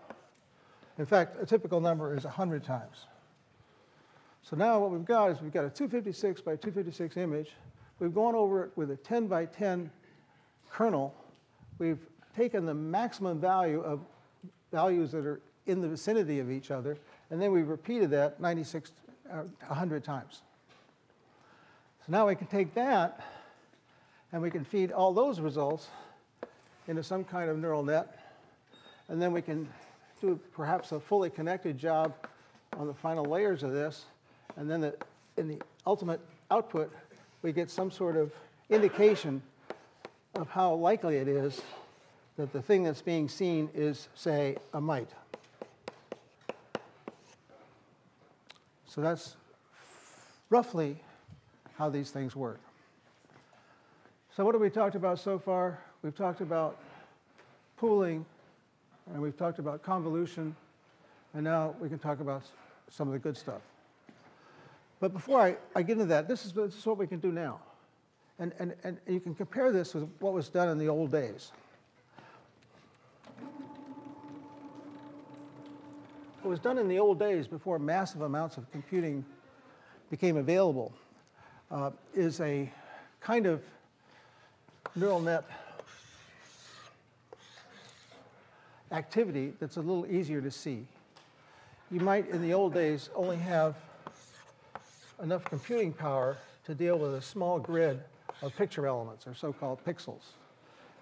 In 0.99 1.07
fact, 1.07 1.37
a 1.41 1.47
typical 1.47 1.81
number 1.81 2.17
is 2.17 2.25
100 2.25 2.65
times. 2.65 3.07
So 4.43 4.57
now 4.57 4.79
what 4.79 4.91
we've 4.91 5.05
got 5.05 5.31
is 5.31 5.41
we've 5.41 5.53
got 5.53 5.65
a 5.65 5.71
256 5.71 6.41
by 6.41 6.53
256 6.53 7.17
image. 7.17 7.51
We've 7.99 8.15
gone 8.15 8.35
over 8.35 8.65
it 8.65 8.71
with 8.77 8.91
a 8.91 8.97
10 8.97 9.27
by 9.27 9.47
10 9.47 9.91
kernel. 10.71 11.15
We've 11.79 11.99
taken 12.37 12.65
the 12.65 12.75
maximum 12.75 13.41
value 13.41 13.81
of 13.81 14.01
values 14.73 15.13
that 15.13 15.27
are 15.27 15.41
in 15.67 15.81
the 15.81 15.89
vicinity 15.89 16.39
of 16.39 16.51
each 16.51 16.71
other, 16.71 16.97
and 17.31 17.43
then 17.43 17.51
we've 17.51 17.69
repeated 17.69 18.11
that 18.11 18.41
96, 18.41 18.93
uh, 19.31 19.43
100 19.67 20.05
times. 20.05 20.43
So 22.07 22.13
now 22.13 22.29
we 22.29 22.37
can 22.37 22.47
take 22.47 22.73
that 22.75 23.21
and 24.33 24.41
we 24.41 24.51
can 24.51 24.65
feed 24.65 24.93
all 24.93 25.13
those 25.13 25.41
results 25.41 25.89
into 26.89 27.03
some 27.03 27.25
kind 27.25 27.51
of 27.51 27.59
neural 27.59 27.83
net. 27.83 28.19
And 29.09 29.21
then 29.21 29.33
we 29.33 29.43
can 29.43 29.69
do 30.21 30.39
perhaps 30.55 30.93
a 30.93 31.01
fully 31.01 31.31
connected 31.31 31.79
job 31.79 32.15
on 32.77 32.87
the 32.87 32.95
final 32.95 33.25
layers 33.25 33.63
of 33.63 33.73
this. 33.73 34.05
And 34.57 34.71
then 34.71 34.81
the, 34.81 34.95
in 35.37 35.49
the 35.49 35.61
ultimate 35.87 36.21
output, 36.51 36.93
we 37.43 37.53
get 37.53 37.71
some 37.71 37.91
sort 37.91 38.17
of 38.17 38.33
indication 38.71 39.43
of 40.35 40.49
how 40.49 40.75
likely 40.75 41.17
it 41.17 41.29
is 41.29 41.63
that 42.37 42.53
the 42.53 42.61
thing 42.61 42.83
that's 42.83 43.03
being 43.03 43.29
seen 43.29 43.71
is, 43.75 44.09
say, 44.15 44.57
a 44.75 44.81
mite. 44.81 45.11
So 48.87 49.01
that's 49.01 49.37
roughly 50.51 50.99
how 51.77 51.89
these 51.89 52.11
things 52.11 52.35
work. 52.35 52.61
So, 54.37 54.45
what 54.45 54.55
have 54.55 54.61
we 54.61 54.71
talked 54.71 54.97
about 54.97 55.19
so 55.19 55.39
far? 55.39 55.79
We've 56.07 56.15
talked 56.15 56.41
about 56.41 56.79
pooling, 57.77 58.25
and 59.13 59.21
we've 59.21 59.37
talked 59.37 59.59
about 59.59 59.83
convolution, 59.83 60.55
and 61.35 61.43
now 61.43 61.75
we 61.81 61.89
can 61.89 61.99
talk 61.99 62.21
about 62.21 62.45
some 62.89 63.09
of 63.09 63.13
the 63.13 63.19
good 63.19 63.37
stuff. 63.37 63.61
But 65.01 65.13
before 65.13 65.41
I, 65.41 65.57
I 65.75 65.83
get 65.83 65.95
into 65.95 66.05
that, 66.05 66.29
this 66.29 66.47
is, 66.47 66.53
this 66.53 66.77
is 66.77 66.87
what 66.87 66.97
we 66.97 67.09
can 67.09 67.19
do 67.19 67.33
now. 67.33 67.59
And, 68.39 68.53
and, 68.61 68.75
and 68.85 68.99
you 69.09 69.19
can 69.19 69.35
compare 69.35 69.73
this 69.73 69.95
with 69.95 70.09
what 70.21 70.33
was 70.33 70.49
done 70.49 70.69
in 70.69 70.79
the 70.79 70.87
old 70.87 71.11
days. 71.11 71.51
What 76.43 76.51
was 76.51 76.61
done 76.61 76.79
in 76.79 76.87
the 76.87 77.01
old 77.01 77.19
days 77.19 77.49
before 77.49 77.81
massive 77.81 78.21
amounts 78.21 78.59
of 78.59 78.71
computing 78.71 79.25
became 80.09 80.37
available 80.37 80.93
uh, 81.73 81.91
is 82.15 82.41
a 82.41 82.71
kind 83.21 83.47
of 83.47 83.61
neural 84.95 85.19
net 85.19 85.45
activity 88.93 89.53
that's 89.59 89.77
a 89.77 89.81
little 89.81 90.07
easier 90.07 90.41
to 90.41 90.51
see. 90.51 90.87
You 91.91 92.01
might, 92.01 92.29
in 92.31 92.43
the 92.43 92.53
old 92.53 92.75
days, 92.75 93.11
only 93.15 93.37
have 93.37 93.77
enough 95.23 95.45
computing 95.45 95.93
power 95.93 96.37
to 96.65 96.75
deal 96.75 96.99
with 96.99 97.15
a 97.15 97.23
small 97.23 97.59
grid 97.59 98.01
of 98.43 98.55
picture 98.57 98.87
elements, 98.87 99.27
or 99.27 99.35
so-called 99.35 99.85
pixels. 99.85 100.23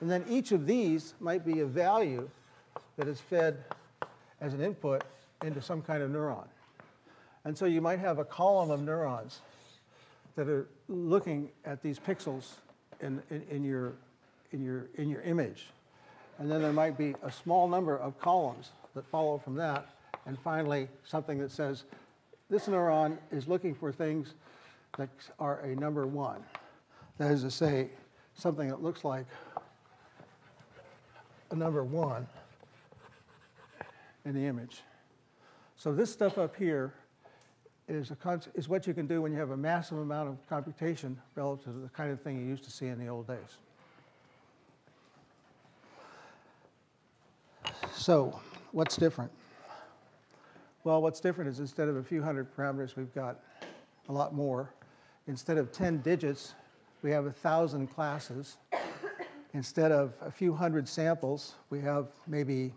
And 0.01 0.11
then 0.11 0.25
each 0.29 0.53
of 0.53 0.67
these 0.67 1.15
might 1.21 1.45
be 1.45 1.61
a 1.61 1.67
value 1.67 2.29
that 2.97 3.09
is 3.09 3.21
fed 3.21 3.65
as 4.41 4.55
an 4.55 4.61
input 4.61 5.03
into 5.43 5.61
some 5.63 5.83
kind 5.83 6.03
of 6.03 6.11
neuron. 6.11 6.47
And 7.45 7.57
so 7.57 7.67
you 7.67 7.81
might 7.81 7.99
have 7.99 8.19
a 8.19 8.25
column 8.25 8.71
of 8.71 8.83
neurons 8.83 9.41
that 10.37 10.49
are 10.49 10.67
looking 10.89 11.51
at 11.65 11.83
these 11.83 11.99
pixels 11.99 12.55
in, 13.01 13.23
in, 13.31 13.43
in, 13.51 13.65
your, 13.65 13.93
in, 14.53 14.63
your, 14.63 14.87
in 14.97 15.09
your 15.09 15.23
image. 15.23 15.69
And 16.39 16.51
then 16.51 16.63
there 16.63 16.73
might 16.73 16.99
be 16.99 17.15
a 17.23 17.31
small 17.31 17.69
number 17.69 17.97
of 17.97 18.19
columns 18.19 18.71
that 18.95 19.07
follow 19.07 19.39
from 19.39 19.55
that. 19.57 19.87
And 20.27 20.39
finally, 20.39 20.89
something 21.05 21.39
that 21.39 21.51
says, 21.51 21.85
this 22.51 22.67
neuron 22.67 23.19
is 23.31 23.47
looking 23.47 23.75
for 23.75 23.93
things 23.93 24.35
that 24.99 25.09
are 25.39 25.61
a 25.61 25.75
number 25.75 26.07
one. 26.07 26.43
That 27.19 27.31
is 27.31 27.43
to 27.43 27.51
say, 27.51 27.91
something 28.35 28.69
that 28.69 28.83
looks 28.83 29.05
like 29.05 29.27
a 31.51 31.55
number 31.55 31.85
one 31.85 32.27
in 34.25 34.35
the 34.35 34.47
image. 34.47 34.83
So 35.77 35.93
this 35.95 36.11
stuff 36.11 36.39
up 36.39 36.57
here 36.57 36.95
is, 37.89 38.11
a, 38.11 38.41
is 38.55 38.69
what 38.69 38.87
you 38.87 38.95
can 38.95 39.07
do 39.07 39.23
when 39.23 39.33
you 39.33 39.39
have 39.39 39.51
a 39.51 39.57
massive 39.57 39.99
amount 39.99 40.29
of 40.29 40.49
computation 40.49 41.21
relative 41.35 41.75
to 41.75 41.79
the 41.79 41.89
kind 41.91 42.11
of 42.11 42.21
thing 42.23 42.39
you 42.39 42.47
used 42.47 42.65
to 42.65 42.71
see 42.71 42.87
in 42.87 42.99
the 42.99 43.09
old 43.09 43.27
days. 43.27 43.59
So, 48.05 48.39
what's 48.73 48.99
different? 48.99 49.33
Well, 50.85 51.01
what's 51.01 51.21
different 51.21 51.49
is 51.49 51.59
instead 51.59 51.89
of 51.89 51.97
a 51.97 52.03
few 52.03 52.23
hundred 52.23 52.55
parameters, 52.55 52.97
we've 52.97 53.15
got 53.15 53.41
a 54.11 54.13
lot 54.13 54.35
more. 54.35 54.75
Instead 55.27 55.57
of 55.57 55.73
10 55.73 56.03
digits, 56.03 56.55
we 57.01 57.11
have 57.13 57.25
a 57.25 57.33
thousand 57.33 57.87
classes. 57.87 58.59
Instead 59.55 59.91
of 59.91 60.13
a 60.21 60.31
few 60.31 60.53
hundred 60.53 60.87
samples, 60.87 61.55
we 61.71 61.81
have 61.81 62.09
maybe 62.27 62.75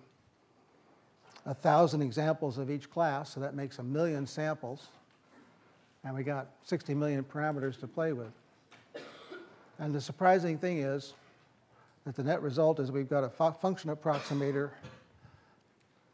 a 1.46 1.54
thousand 1.54 2.02
examples 2.02 2.58
of 2.58 2.72
each 2.72 2.90
class, 2.90 3.34
so 3.34 3.42
that 3.42 3.54
makes 3.54 3.80
a 3.80 3.84
million 3.84 4.26
samples. 4.26 4.88
And 6.06 6.16
we 6.16 6.24
got 6.24 6.52
60 6.64 6.94
million 6.94 7.22
parameters 7.26 7.78
to 7.82 7.88
play 7.88 8.14
with. 8.14 8.32
And 9.78 9.94
the 9.94 10.00
surprising 10.00 10.58
thing 10.58 10.78
is 10.78 11.16
that 12.06 12.16
the 12.16 12.24
net 12.24 12.42
result 12.42 12.80
is 12.80 12.94
we've 12.94 13.10
got 13.10 13.26
a 13.26 13.30
fu- 13.30 13.52
function 13.52 13.94
approximator 13.94 14.70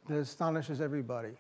that 0.08 0.18
astonishes 0.18 0.82
everybody. 0.82 1.32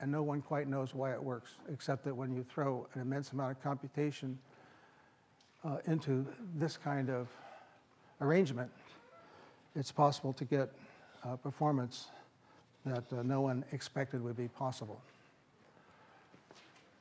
And 0.00 0.10
no 0.10 0.22
one 0.22 0.42
quite 0.42 0.66
knows 0.66 0.94
why 0.94 1.12
it 1.12 1.22
works, 1.22 1.52
except 1.72 2.04
that 2.04 2.14
when 2.14 2.34
you 2.34 2.44
throw 2.44 2.88
an 2.94 3.00
immense 3.00 3.32
amount 3.32 3.52
of 3.52 3.62
computation 3.62 4.38
uh, 5.64 5.76
into 5.86 6.26
this 6.56 6.76
kind 6.76 7.08
of 7.08 7.28
arrangement, 8.20 8.70
it's 9.76 9.92
possible 9.92 10.32
to 10.32 10.44
get 10.44 10.70
uh, 11.24 11.36
performance 11.36 12.08
that 12.84 13.04
uh, 13.12 13.22
no 13.22 13.40
one 13.40 13.64
expected 13.70 14.22
would 14.24 14.36
be 14.36 14.48
possible. 14.48 15.00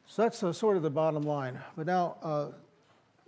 So 0.05 0.22
that's 0.24 0.58
sort 0.58 0.77
of 0.77 0.84
the 0.84 0.89
bottom 0.89 1.24
line. 1.24 1.58
But 1.75 1.88
now, 1.88 2.17
uh, 2.22 2.48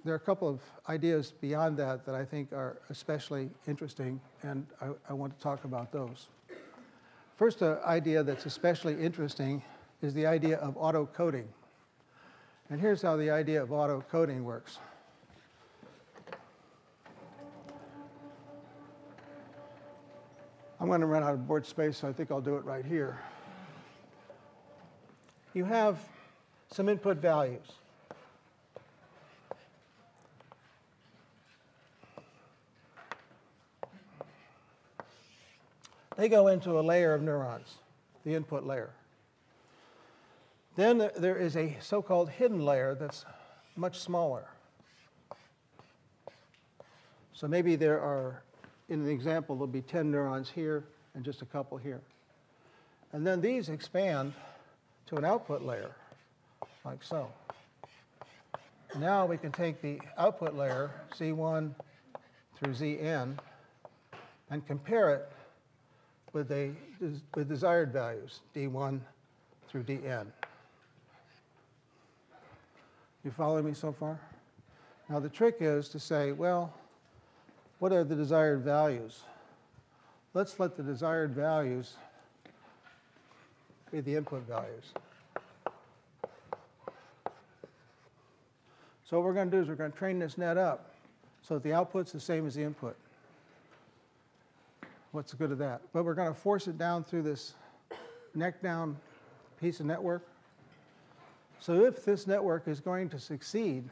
there 0.03 0.13
are 0.13 0.17
a 0.17 0.19
couple 0.19 0.49
of 0.49 0.59
ideas 0.89 1.33
beyond 1.39 1.77
that 1.77 2.05
that 2.05 2.13
I 2.13 2.25
think 2.25 2.51
are 2.51 2.77
especially 2.89 3.49
interesting, 3.67 4.19
and 4.43 4.67
I, 4.81 4.89
I 5.09 5.13
want 5.13 5.35
to 5.35 5.41
talk 5.41 5.63
about 5.63 5.91
those. 5.91 6.27
First 7.35 7.63
uh, 7.63 7.77
idea 7.85 8.23
that's 8.23 8.45
especially 8.45 8.99
interesting 8.99 9.61
is 10.01 10.13
the 10.13 10.25
idea 10.25 10.57
of 10.57 10.77
auto 10.77 11.05
coding. 11.05 11.47
And 12.69 12.79
here's 12.79 13.01
how 13.01 13.15
the 13.15 13.29
idea 13.29 13.61
of 13.61 13.71
auto 13.71 14.03
coding 14.11 14.43
works. 14.43 14.79
I'm 20.79 20.87
going 20.87 21.01
to 21.01 21.07
run 21.07 21.23
out 21.23 21.33
of 21.33 21.47
board 21.47 21.65
space, 21.65 21.97
so 21.97 22.09
I 22.09 22.13
think 22.13 22.29
I'll 22.29 22.41
do 22.41 22.57
it 22.57 22.65
right 22.65 22.83
here. 22.83 23.17
You 25.53 25.63
have 25.63 25.97
some 26.71 26.89
input 26.89 27.17
values. 27.17 27.71
They 36.23 36.29
go 36.29 36.47
into 36.47 36.79
a 36.79 36.83
layer 36.83 37.13
of 37.13 37.21
neurons, 37.21 37.79
the 38.23 38.33
input 38.33 38.63
layer. 38.63 38.91
Then 40.77 41.09
there 41.17 41.35
is 41.35 41.57
a 41.57 41.75
so 41.81 42.01
called 42.01 42.29
hidden 42.29 42.63
layer 42.63 42.95
that's 42.95 43.25
much 43.75 43.99
smaller. 43.99 44.45
So 47.33 47.45
maybe 47.45 47.75
there 47.75 47.99
are, 47.99 48.41
in 48.87 49.01
an 49.01 49.09
example, 49.09 49.57
there'll 49.57 49.67
be 49.67 49.81
10 49.81 50.09
neurons 50.09 50.49
here 50.49 50.85
and 51.13 51.25
just 51.25 51.41
a 51.41 51.45
couple 51.45 51.77
here. 51.77 51.99
And 53.11 53.27
then 53.27 53.41
these 53.41 53.67
expand 53.67 54.31
to 55.07 55.17
an 55.17 55.25
output 55.25 55.61
layer, 55.61 55.91
like 56.85 57.03
so. 57.03 57.27
Now 58.97 59.25
we 59.25 59.37
can 59.37 59.51
take 59.51 59.81
the 59.81 59.99
output 60.17 60.55
layer, 60.55 60.91
Z1 61.17 61.71
through 62.55 62.73
Zn, 62.75 63.37
and 64.49 64.65
compare 64.65 65.15
it 65.15 65.29
with, 66.33 66.51
a, 66.51 66.71
with 67.35 67.47
desired 67.47 67.93
values, 67.93 68.41
D1 68.55 68.99
through 69.67 69.83
Dn. 69.83 70.25
You 73.23 73.31
follow 73.31 73.61
me 73.61 73.73
so 73.73 73.93
far? 73.93 74.19
Now 75.09 75.19
the 75.19 75.29
trick 75.29 75.57
is 75.59 75.87
to 75.89 75.99
say, 75.99 76.31
well, 76.31 76.73
what 77.79 77.93
are 77.93 78.03
the 78.03 78.15
desired 78.15 78.61
values? 78.61 79.21
Let's 80.33 80.59
let 80.59 80.75
the 80.75 80.83
desired 80.83 81.31
values 81.31 81.93
be 83.91 84.01
the 84.01 84.15
input 84.15 84.47
values. 84.47 84.93
So 89.05 89.19
what 89.19 89.25
we're 89.25 89.33
going 89.33 89.51
to 89.51 89.57
do 89.57 89.61
is 89.61 89.67
we're 89.67 89.75
going 89.75 89.91
to 89.91 89.97
train 89.97 90.17
this 90.17 90.37
net 90.37 90.57
up 90.57 90.95
so 91.43 91.55
that 91.55 91.63
the 91.63 91.73
output's 91.73 92.11
the 92.11 92.19
same 92.19 92.47
as 92.47 92.55
the 92.55 92.63
input. 92.63 92.97
What's 95.13 95.29
the 95.29 95.37
good 95.37 95.51
of 95.51 95.59
that? 95.59 95.81
But 95.93 96.05
we're 96.05 96.15
going 96.15 96.33
to 96.33 96.39
force 96.39 96.67
it 96.67 96.79
down 96.79 97.03
through 97.03 97.21
this 97.21 97.53
neck 98.33 98.63
down 98.63 98.97
piece 99.61 99.79
of 99.79 99.85
network. 99.85 100.27
So 101.59 101.85
if 101.85 102.03
this 102.03 102.25
network 102.25 102.67
is 102.67 102.79
going 102.79 103.09
to 103.09 103.19
succeed 103.19 103.83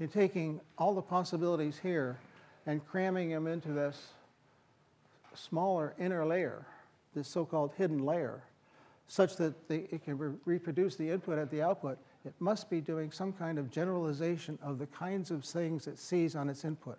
in 0.00 0.08
taking 0.08 0.58
all 0.78 0.94
the 0.94 1.02
possibilities 1.02 1.78
here 1.78 2.18
and 2.64 2.82
cramming 2.86 3.28
them 3.28 3.46
into 3.46 3.74
this 3.74 4.14
smaller 5.34 5.92
inner 5.98 6.24
layer, 6.24 6.64
this 7.14 7.28
so-called 7.28 7.72
hidden 7.76 8.02
layer, 8.06 8.40
such 9.08 9.36
that 9.36 9.52
it 9.68 10.02
can 10.02 10.16
re 10.16 10.32
reproduce 10.46 10.96
the 10.96 11.10
input 11.10 11.38
at 11.38 11.50
the 11.50 11.60
output, 11.60 11.98
it 12.24 12.32
must 12.38 12.70
be 12.70 12.80
doing 12.80 13.12
some 13.12 13.34
kind 13.34 13.58
of 13.58 13.70
generalization 13.70 14.58
of 14.62 14.78
the 14.78 14.86
kinds 14.86 15.30
of 15.30 15.44
things 15.44 15.86
it 15.86 15.98
sees 15.98 16.34
on 16.34 16.48
its 16.48 16.64
input. 16.64 16.98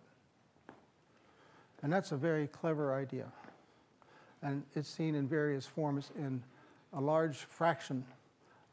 And 1.88 1.94
that's 1.94 2.12
a 2.12 2.18
very 2.18 2.48
clever 2.48 2.94
idea. 2.94 3.32
And 4.42 4.62
it's 4.76 4.90
seen 4.90 5.16
in 5.16 5.26
various 5.26 5.66
forms 5.66 6.12
in 6.18 6.44
a 6.92 7.00
large 7.00 7.38
fraction 7.38 8.04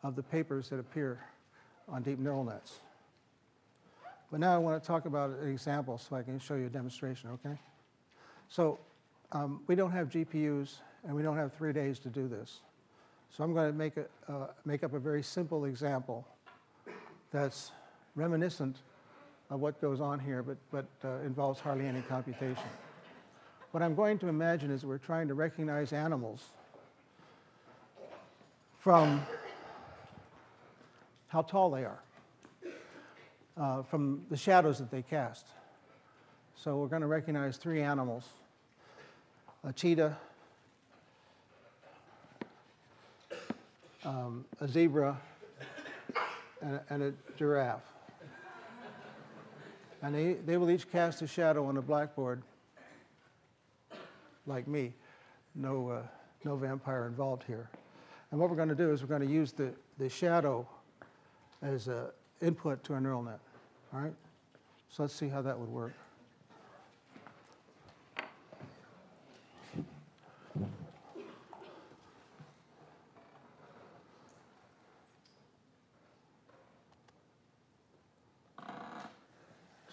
of 0.03 0.17
the 0.17 0.23
papers 0.25 0.69
that 0.71 0.81
appear 0.81 1.21
on 1.89 2.03
deep 2.03 2.19
neural 2.19 2.43
nets. 2.43 2.81
But 4.33 4.41
now 4.41 4.53
I 4.53 4.59
want 4.59 4.83
to 4.83 4.85
talk 4.85 5.07
about 5.07 5.31
an 5.31 5.49
example 5.49 5.97
so 5.97 6.17
I 6.17 6.25
can 6.25 6.41
show 6.41 6.57
you 6.57 6.67
a 6.67 6.69
demonstration, 6.69 7.31
okay? 7.35 7.57
So 8.49 8.81
um, 9.31 9.63
we 9.69 9.77
don't 9.77 9.93
have 9.93 10.09
GPUs 10.09 10.79
and 11.05 11.15
we 11.15 11.23
don't 11.23 11.37
have 11.37 11.53
three 11.53 11.73
days 11.73 12.01
to 12.01 12.09
do 12.09 12.27
this. 12.27 12.63
So 13.31 13.45
I'm 13.45 13.55
going 13.55 13.71
to 13.71 13.79
make, 13.79 13.97
a, 13.97 14.07
uh, 14.29 14.49
make 14.65 14.83
up 14.83 14.93
a 14.93 14.99
very 14.99 15.23
simple 15.23 15.67
example 15.67 16.27
that's 17.31 17.71
reminiscent 18.17 18.79
of 19.51 19.61
what 19.61 19.81
goes 19.81 20.01
on 20.01 20.19
here, 20.19 20.43
but, 20.43 20.57
but 20.73 20.87
uh, 21.05 21.25
involves 21.25 21.61
hardly 21.61 21.87
any 21.87 22.01
computation. 22.01 22.65
What 23.75 23.83
I'm 23.83 23.97
going 23.97 24.21
to 24.21 24.29
imagine 24.29 24.71
is 24.71 24.87
we're 24.87 24.99
trying 24.99 25.27
to 25.27 25.35
recognize 25.35 25.93
animals 25.93 26.45
from 28.79 29.21
how 31.27 31.43
tall 31.43 31.73
they 31.73 31.85
are, 31.85 31.99
uh, 33.57 33.83
from 33.83 34.27
the 34.31 34.37
shadows 34.37 34.79
that 34.79 34.93
they 34.93 35.03
cast. 35.03 35.49
So 36.55 36.77
we're 36.77 36.87
going 36.87 37.03
to 37.03 37.09
recognize 37.09 37.57
three 37.57 37.83
animals 37.83 38.29
a 39.65 39.73
cheetah, 39.73 40.17
um, 44.05 44.45
a 44.61 44.69
zebra, 44.69 45.21
and 46.63 46.75
a, 46.77 46.83
and 46.91 47.03
a 47.03 47.13
giraffe. 47.37 47.83
And 50.01 50.15
they, 50.15 50.35
they 50.35 50.59
will 50.59 50.71
each 50.71 50.89
cast 50.93 51.23
a 51.23 51.27
shadow 51.27 51.67
on 51.67 51.77
a 51.77 51.83
blackboard, 51.83 52.45
like 54.47 54.67
me. 54.67 54.93
No, 55.55 55.89
uh, 55.89 56.03
no 56.45 56.57
vampire 56.57 57.07
involved 57.07 57.45
here. 57.45 57.71
And 58.31 58.41
what 58.41 58.51
we're 58.51 58.57
going 58.57 58.69
to 58.69 58.75
do 58.75 58.91
is 58.93 59.01
we're 59.01 59.09
going 59.09 59.27
to 59.27 59.33
use 59.33 59.53
the, 59.53 59.73
the 59.99 60.09
shadow 60.09 60.67
as 61.63 61.89
an 61.89 62.07
input 62.43 62.83
to 62.85 62.95
a 62.95 63.01
neural 63.01 63.23
net. 63.23 63.39
All 63.93 64.01
right? 64.01 64.15
So 64.89 65.03
let's 65.03 65.15
see 65.15 65.29
how 65.29 65.43
that 65.43 65.59
would 65.59 65.69
work. 65.69 65.95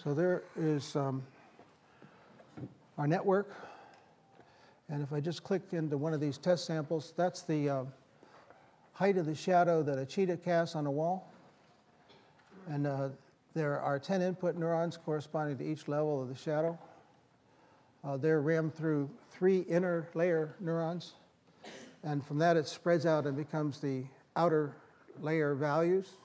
So 0.03 0.15
there 0.15 0.41
is 0.57 0.95
um, 0.95 1.21
our 2.97 3.05
network. 3.05 3.53
And 4.91 5.01
if 5.01 5.11
I 5.13 5.19
just 5.19 5.43
click 5.43 5.61
into 5.71 5.97
one 5.97 6.13
of 6.13 6.19
these 6.19 6.37
test 6.37 6.65
samples, 6.65 7.13
that's 7.15 7.41
the 7.41 7.69
uh, 7.69 7.83
height 8.91 9.17
of 9.17 9.25
the 9.25 9.33
shadow 9.33 9.81
that 9.81 9.97
a 9.97 10.05
cheetah 10.05 10.37
casts 10.37 10.75
on 10.75 10.85
a 10.85 10.91
wall. 10.91 11.31
And 12.67 12.85
uh, 12.85 13.09
there 13.55 13.79
are 13.79 13.97
10 13.97 14.21
input 14.21 14.55
neurons 14.55 14.97
corresponding 14.97 15.57
to 15.57 15.63
each 15.63 15.87
level 15.87 16.21
of 16.21 16.27
the 16.27 16.35
shadow. 16.35 16.77
Uh, 18.03 18.17
they're 18.17 18.41
rammed 18.41 18.75
through 18.75 19.09
three 19.31 19.61
inner 19.61 20.09
layer 20.13 20.55
neurons. 20.59 21.13
And 22.03 22.23
from 22.23 22.37
that, 22.39 22.57
it 22.57 22.67
spreads 22.67 23.05
out 23.05 23.25
and 23.25 23.35
becomes 23.35 23.79
the 23.79 24.03
outer 24.35 24.75
layer 25.21 25.55
values 25.55 26.17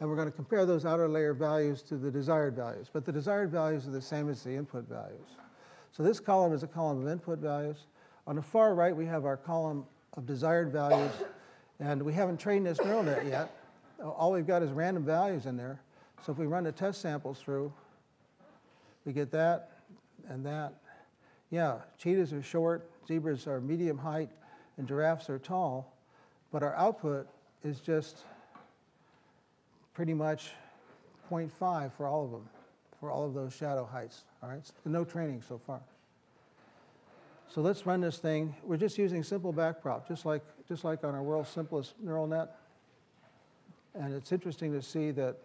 and 0.00 0.08
we're 0.08 0.16
going 0.16 0.28
to 0.28 0.34
compare 0.34 0.64
those 0.64 0.84
outer 0.84 1.08
layer 1.08 1.34
values 1.34 1.82
to 1.82 1.96
the 1.96 2.10
desired 2.10 2.54
values. 2.54 2.88
But 2.92 3.04
the 3.04 3.12
desired 3.12 3.50
values 3.50 3.86
are 3.86 3.90
the 3.90 4.00
same 4.00 4.28
as 4.28 4.42
the 4.44 4.54
input 4.54 4.88
values. 4.88 5.26
So 5.92 6.02
this 6.02 6.20
column 6.20 6.52
is 6.52 6.62
a 6.62 6.66
column 6.66 7.02
of 7.02 7.08
input 7.10 7.38
values. 7.38 7.86
On 8.26 8.36
the 8.36 8.42
far 8.42 8.74
right, 8.74 8.94
we 8.94 9.06
have 9.06 9.24
our 9.24 9.36
column 9.36 9.84
of 10.16 10.26
desired 10.26 10.70
values, 10.70 11.12
and 11.80 12.02
we 12.02 12.12
haven't 12.12 12.38
trained 12.38 12.66
this 12.66 12.78
neural 12.84 13.02
net 13.02 13.26
yet. 13.26 13.56
All 14.02 14.32
we've 14.32 14.46
got 14.46 14.62
is 14.62 14.70
random 14.70 15.04
values 15.04 15.46
in 15.46 15.56
there. 15.56 15.80
So 16.24 16.32
if 16.32 16.38
we 16.38 16.46
run 16.46 16.64
the 16.64 16.72
test 16.72 17.00
samples 17.00 17.40
through, 17.40 17.72
we 19.04 19.12
get 19.12 19.30
that 19.32 19.70
and 20.28 20.44
that. 20.46 20.74
Yeah, 21.50 21.78
cheetahs 21.96 22.32
are 22.32 22.42
short, 22.42 22.90
zebras 23.06 23.46
are 23.46 23.60
medium 23.60 23.96
height, 23.96 24.30
and 24.76 24.86
giraffes 24.86 25.30
are 25.30 25.38
tall, 25.38 25.94
but 26.52 26.62
our 26.62 26.74
output 26.76 27.26
is 27.64 27.80
just 27.80 28.18
pretty 29.94 30.14
much 30.14 30.50
0.5 31.30 31.92
for 31.92 32.06
all 32.06 32.24
of 32.24 32.30
them, 32.30 32.48
for 33.00 33.10
all 33.10 33.24
of 33.26 33.34
those 33.34 33.54
shadow 33.54 33.84
heights. 33.84 34.24
All 34.42 34.48
right, 34.48 34.62
no 34.84 35.04
training 35.04 35.42
so 35.46 35.58
far. 35.58 35.80
So 37.48 37.62
let's 37.62 37.86
run 37.86 38.00
this 38.00 38.18
thing. 38.18 38.54
We're 38.62 38.76
just 38.76 38.98
using 38.98 39.22
simple 39.22 39.52
backprop, 39.52 40.06
just 40.06 40.26
like, 40.26 40.42
just 40.68 40.84
like 40.84 41.02
on 41.04 41.14
our 41.14 41.22
world's 41.22 41.48
simplest 41.48 41.94
neural 42.02 42.26
net. 42.26 42.56
And 43.94 44.14
it's 44.14 44.32
interesting 44.32 44.72
to 44.72 44.82
see 44.82 45.10
that 45.12 45.36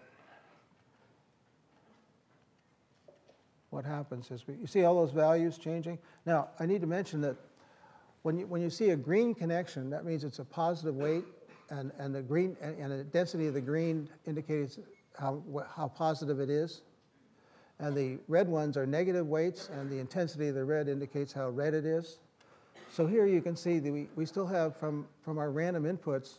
what 3.69 3.85
happens 3.85 4.29
is 4.31 4.45
we, 4.47 4.55
you 4.55 4.67
see 4.67 4.83
all 4.83 4.95
those 4.95 5.11
values 5.11 5.57
changing. 5.57 5.97
Now, 6.25 6.49
I 6.59 6.65
need 6.65 6.81
to 6.81 6.87
mention 6.87 7.21
that 7.21 7.37
when 8.21 8.37
you, 8.37 8.47
when 8.47 8.61
you 8.61 8.69
see 8.69 8.91
a 8.91 8.95
green 8.95 9.33
connection, 9.33 9.89
that 9.89 10.05
means 10.05 10.23
it's 10.23 10.39
a 10.39 10.45
positive 10.45 10.95
weight, 10.95 11.23
and, 11.69 11.91
and 11.97 12.13
the 12.13 12.21
green 12.21 12.55
and, 12.61 12.77
and 12.77 12.91
the 12.91 13.03
density 13.03 13.47
of 13.47 13.53
the 13.53 13.61
green 13.61 14.09
indicates 14.27 14.77
how, 15.17 15.41
how 15.75 15.87
positive 15.87 16.39
it 16.39 16.49
is. 16.49 16.81
And 17.83 17.93
the 17.97 18.17
red 18.29 18.47
ones 18.47 18.77
are 18.77 18.85
negative 18.85 19.27
weights, 19.27 19.67
and 19.67 19.89
the 19.91 19.99
intensity 19.99 20.47
of 20.47 20.55
the 20.55 20.63
red 20.63 20.87
indicates 20.87 21.33
how 21.33 21.49
red 21.49 21.73
it 21.73 21.85
is. 21.85 22.19
So 22.89 23.05
here 23.05 23.25
you 23.25 23.41
can 23.41 23.57
see 23.57 23.79
that 23.79 23.91
we, 23.91 24.07
we 24.15 24.25
still 24.25 24.47
have 24.47 24.77
from, 24.77 25.05
from 25.21 25.37
our 25.37 25.51
random 25.51 25.83
inputs 25.83 26.35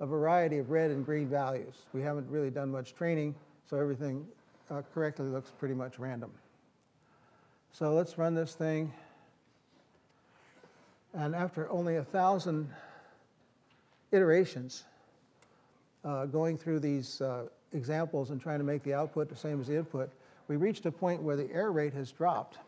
a 0.00 0.06
variety 0.06 0.56
of 0.56 0.70
red 0.70 0.90
and 0.90 1.04
green 1.04 1.28
values. 1.28 1.74
We 1.92 2.00
haven't 2.00 2.26
really 2.30 2.48
done 2.48 2.70
much 2.70 2.94
training, 2.94 3.34
so 3.68 3.78
everything 3.78 4.26
uh, 4.70 4.80
correctly 4.94 5.26
looks 5.26 5.50
pretty 5.58 5.74
much 5.74 5.98
random. 5.98 6.30
So 7.70 7.92
let's 7.92 8.16
run 8.16 8.34
this 8.34 8.54
thing. 8.54 8.90
And 11.12 11.34
after 11.34 11.68
only 11.68 11.96
a 11.96 12.04
thousand 12.04 12.66
iterations, 14.10 14.84
uh, 16.02 16.24
going 16.24 16.56
through 16.56 16.80
these 16.80 17.20
uh, 17.20 17.42
examples 17.74 18.30
and 18.30 18.40
trying 18.40 18.58
to 18.58 18.64
make 18.64 18.82
the 18.84 18.94
output 18.94 19.28
the 19.28 19.36
same 19.36 19.60
as 19.60 19.66
the 19.66 19.76
input, 19.76 20.08
we 20.48 20.56
reached 20.56 20.86
a 20.86 20.92
point 20.92 21.22
where 21.22 21.36
the 21.36 21.50
error 21.52 21.72
rate 21.72 21.92
has 21.94 22.10
dropped. 22.10 22.58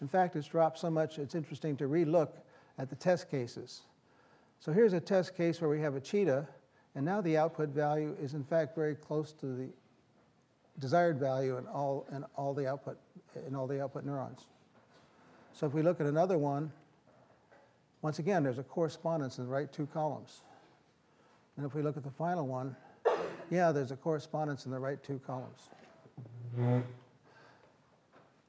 In 0.00 0.08
fact, 0.08 0.36
it's 0.36 0.48
dropped 0.48 0.78
so 0.78 0.90
much 0.90 1.18
it's 1.18 1.34
interesting 1.34 1.76
to 1.78 1.84
relook 1.84 2.30
at 2.78 2.90
the 2.90 2.96
test 2.96 3.30
cases. 3.30 3.82
So 4.58 4.72
here's 4.72 4.92
a 4.92 5.00
test 5.00 5.36
case 5.36 5.60
where 5.60 5.70
we 5.70 5.80
have 5.80 5.94
a 5.94 6.00
cheetah, 6.00 6.46
and 6.94 7.04
now 7.04 7.20
the 7.20 7.36
output 7.36 7.70
value 7.70 8.16
is 8.20 8.34
in 8.34 8.44
fact 8.44 8.74
very 8.74 8.94
close 8.94 9.32
to 9.34 9.46
the 9.46 9.68
desired 10.78 11.18
value 11.18 11.56
in 11.56 11.66
all, 11.66 12.06
in 12.12 12.24
all 12.36 12.52
the 12.52 12.66
output 12.66 12.98
in 13.46 13.54
all 13.54 13.66
the 13.66 13.80
output 13.80 14.04
neurons. 14.04 14.46
So 15.52 15.66
if 15.66 15.72
we 15.72 15.82
look 15.82 16.00
at 16.00 16.06
another 16.06 16.36
one, 16.36 16.72
once 18.02 18.18
again, 18.18 18.42
there's 18.42 18.58
a 18.58 18.62
correspondence 18.62 19.38
in 19.38 19.44
the 19.44 19.50
right 19.50 19.70
two 19.72 19.86
columns. 19.86 20.40
And 21.56 21.66
if 21.66 21.74
we 21.74 21.82
look 21.82 21.96
at 21.96 22.02
the 22.02 22.10
final 22.10 22.46
one, 22.46 22.74
yeah, 23.50 23.72
there's 23.72 23.90
a 23.90 23.96
correspondence 23.96 24.64
in 24.64 24.72
the 24.72 24.78
right 24.78 25.02
two 25.02 25.20
columns. 25.26 25.68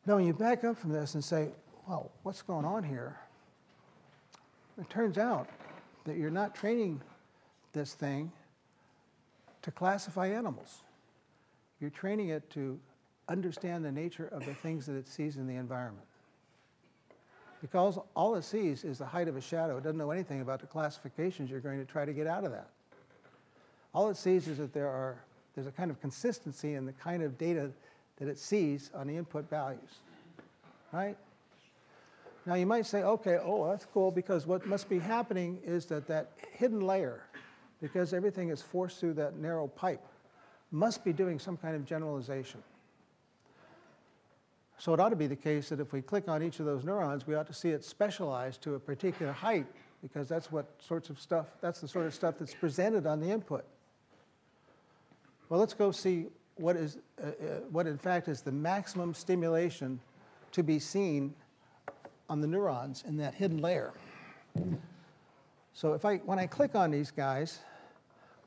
Now, 0.06 0.16
when 0.16 0.26
you 0.26 0.34
back 0.34 0.64
up 0.64 0.78
from 0.78 0.92
this 0.92 1.14
and 1.14 1.24
say, 1.24 1.50
well, 1.88 2.12
what's 2.24 2.42
going 2.42 2.66
on 2.66 2.84
here? 2.84 3.18
It 4.80 4.90
turns 4.90 5.18
out 5.18 5.48
that 6.06 6.18
you're 6.18 6.32
not 6.32 6.56
training 6.56 7.02
this 7.74 7.94
thing 7.94 8.32
to 9.62 9.72
classify 9.72 10.28
animals. 10.28 10.82
You're 11.80 11.92
training 11.92 12.30
it 12.30 12.50
to 12.52 12.80
understand 13.30 13.86
the 13.86 13.92
nature 13.92 14.28
of 14.28 14.46
the 14.46 14.54
things 14.56 14.86
that 14.88 14.96
it 14.96 15.08
sees 15.08 15.38
in 15.38 15.48
the 15.48 15.56
environment. 15.56 16.08
Because 17.62 18.00
all 18.16 18.36
it 18.36 18.44
sees 18.44 18.84
is 18.84 18.98
the 18.98 19.06
height 19.06 19.28
of 19.28 19.38
a 19.38 19.42
shadow. 19.42 19.78
It 19.78 19.84
doesn't 19.84 19.98
know 19.98 20.10
anything 20.10 20.42
about 20.42 20.62
the 20.62 20.68
classifications 20.68 21.52
you're 21.52 21.60
going 21.60 21.80
to 21.80 21.86
try 21.86 22.06
to 22.06 22.14
get 22.14 22.26
out 22.26 22.44
of 22.44 22.52
that. 22.52 22.70
All 23.94 24.10
it 24.10 24.18
sees 24.18 24.48
is 24.48 24.58
that 24.58 24.74
there 24.74 24.88
are, 24.88 25.24
there's 25.54 25.68
a 25.68 25.72
kind 25.72 25.92
of 25.92 26.02
consistency 26.02 26.74
in 26.74 26.86
the 26.86 26.94
kind 26.94 27.22
of 27.22 27.38
data 27.38 27.70
that 28.17 28.28
it 28.28 28.38
sees 28.38 28.91
on 28.93 29.08
the 29.08 29.17
input 29.17 29.50
values, 29.50 30.00
right? 30.91 31.17
Now 32.45 32.56
you 32.56 32.65
might 32.65 32.86
say, 32.86 33.04
okay, 33.04 33.38
oh, 33.41 33.69
that's 33.69 33.86
cool 33.86 34.12
because 34.12 34.47
what 34.47 34.65
must 34.65 34.89
be 34.89 35.00
happening 35.00 35.60
is 35.63 35.86
that 35.88 36.08
that 36.08 36.32
hidden 36.54 36.82
layer, 36.82 37.21
because 37.82 38.13
everything 38.13 38.50
is 38.50 38.62
forced 38.62 39.00
through 39.00 39.13
that 39.15 39.36
narrow 39.38 39.67
pipe, 39.67 40.06
must 40.71 41.04
be 41.04 41.13
doing 41.13 41.38
some 41.38 41.58
kind 41.58 41.76
of 41.76 41.86
generalization. 41.86 42.62
So 44.78 44.93
it 44.95 45.00
ought 45.00 45.10
to 45.10 45.15
be 45.15 45.28
the 45.28 45.36
case 45.36 45.69
that 45.69 45.80
if 45.80 45.93
we 45.93 46.02
click 46.02 46.28
on 46.28 46.41
each 46.41 46.60
of 46.60 46.65
those 46.65 46.84
neurons, 46.84 47.28
we 47.28 47.36
ought 47.36 47.45
to 47.47 47.54
see 47.54 47.69
it 47.69 47.84
specialized 47.84 48.63
to 48.63 48.74
a 48.74 48.80
particular 48.80 49.32
height 49.32 49.67
because 50.02 50.28
that's 50.28 50.52
what 50.52 50.65
sorts 50.80 51.12
of 51.12 51.19
stuff, 51.19 51.45
that's 51.62 51.82
the 51.82 51.88
sort 51.88 52.08
of 52.08 52.15
stuff 52.15 52.36
that's 52.39 52.56
presented 52.56 53.06
on 53.06 53.19
the 53.19 53.30
input. 53.30 53.63
Well, 55.50 55.60
let's 55.60 55.76
go 55.76 55.91
see 55.91 56.28
what 56.62 56.76
is, 56.76 57.00
uh, 57.21 57.28
uh, 57.28 57.32
what 57.71 57.88
in 57.88 57.97
fact 57.97 58.28
is 58.28 58.41
the 58.41 58.52
maximum 58.52 59.13
stimulation 59.13 60.00
to 60.52 60.63
be 60.63 60.80
seen 60.80 61.34
on 62.30 62.39
the 62.39 62.47
neurons 62.47 63.04
in 63.08 63.17
that 63.17 63.34
hidden 63.34 63.58
layer. 63.58 63.93
So 65.74 65.93
if 65.93 66.06
I, 66.06 66.17
when 66.17 66.39
I 66.39 66.47
click 66.47 66.76
on 66.76 66.91
these 66.91 67.12
guys, 67.12 67.60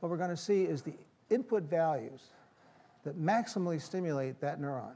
what 0.01 0.11
we're 0.11 0.17
going 0.17 0.31
to 0.31 0.37
see 0.37 0.63
is 0.63 0.83
the 0.83 0.95
input 1.31 1.65
values 1.65 2.21
that 3.05 3.21
maximally 3.21 3.81
stimulate 3.81 4.41
that 4.41 4.61
neuron. 4.61 4.95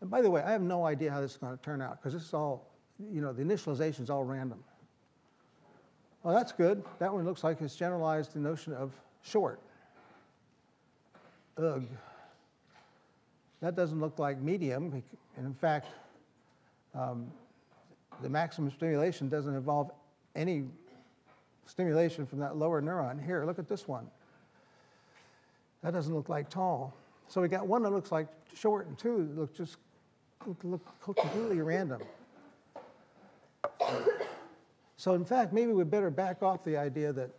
And 0.00 0.10
by 0.10 0.20
the 0.20 0.30
way, 0.30 0.42
I 0.42 0.50
have 0.50 0.62
no 0.62 0.84
idea 0.84 1.10
how 1.10 1.20
this 1.20 1.32
is 1.32 1.36
going 1.38 1.56
to 1.56 1.62
turn 1.62 1.80
out 1.80 2.00
because 2.00 2.12
this 2.12 2.22
is 2.22 2.34
all, 2.34 2.68
you 3.12 3.20
know, 3.20 3.32
the 3.32 3.42
initialization 3.42 4.00
is 4.00 4.10
all 4.10 4.24
random. 4.24 4.62
Well, 6.22 6.34
that's 6.34 6.52
good. 6.52 6.82
That 6.98 7.12
one 7.12 7.24
looks 7.24 7.44
like 7.44 7.60
it's 7.60 7.76
generalized 7.76 8.34
the 8.34 8.40
notion 8.40 8.72
of 8.72 8.92
short. 9.22 9.60
Ugh. 11.58 11.84
That 13.60 13.74
doesn't 13.74 14.00
look 14.00 14.18
like 14.18 14.40
medium. 14.40 15.02
And 15.36 15.46
in 15.46 15.54
fact, 15.54 15.86
um, 16.94 17.30
the 18.22 18.28
maximum 18.28 18.70
stimulation 18.70 19.28
doesn't 19.28 19.54
involve 19.54 19.90
any 20.34 20.64
stimulation 21.66 22.26
from 22.26 22.38
that 22.40 22.56
lower 22.56 22.80
neuron. 22.80 23.24
Here, 23.24 23.44
look 23.44 23.58
at 23.58 23.68
this 23.68 23.88
one. 23.88 24.06
That 25.82 25.92
doesn't 25.92 26.14
look 26.14 26.28
like 26.28 26.48
tall. 26.48 26.94
So 27.28 27.40
we 27.40 27.48
got 27.48 27.66
one 27.66 27.82
that 27.82 27.90
looks 27.90 28.12
like 28.12 28.28
short 28.54 28.86
and 28.86 28.98
two 28.98 29.26
that 29.26 29.38
look 29.38 29.54
just 29.54 29.76
look 30.62 30.80
completely 31.02 31.60
random. 31.60 32.02
So 34.96 35.14
in 35.14 35.24
fact, 35.24 35.52
maybe 35.52 35.72
we 35.72 35.84
better 35.84 36.10
back 36.10 36.42
off 36.42 36.64
the 36.64 36.76
idea 36.76 37.12
that 37.12 37.30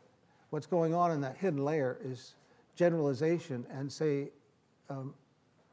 what's 0.50 0.68
going 0.68 0.94
on 0.94 1.12
in 1.12 1.22
that 1.22 1.38
hidden 1.38 1.64
layer 1.64 1.98
is 2.04 2.36
generalization 2.78 3.66
and 3.72 3.92
say 3.92 4.30
um, 4.90 5.13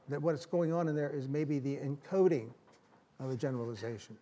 that 0.08 0.20
what's 0.20 0.46
going 0.46 0.72
on 0.72 0.88
in 0.88 0.96
there 0.96 1.10
is 1.10 1.28
maybe 1.28 1.58
the 1.58 1.76
encoding 1.76 2.48
of 3.20 3.30
a 3.30 3.36
generalization. 3.36 4.16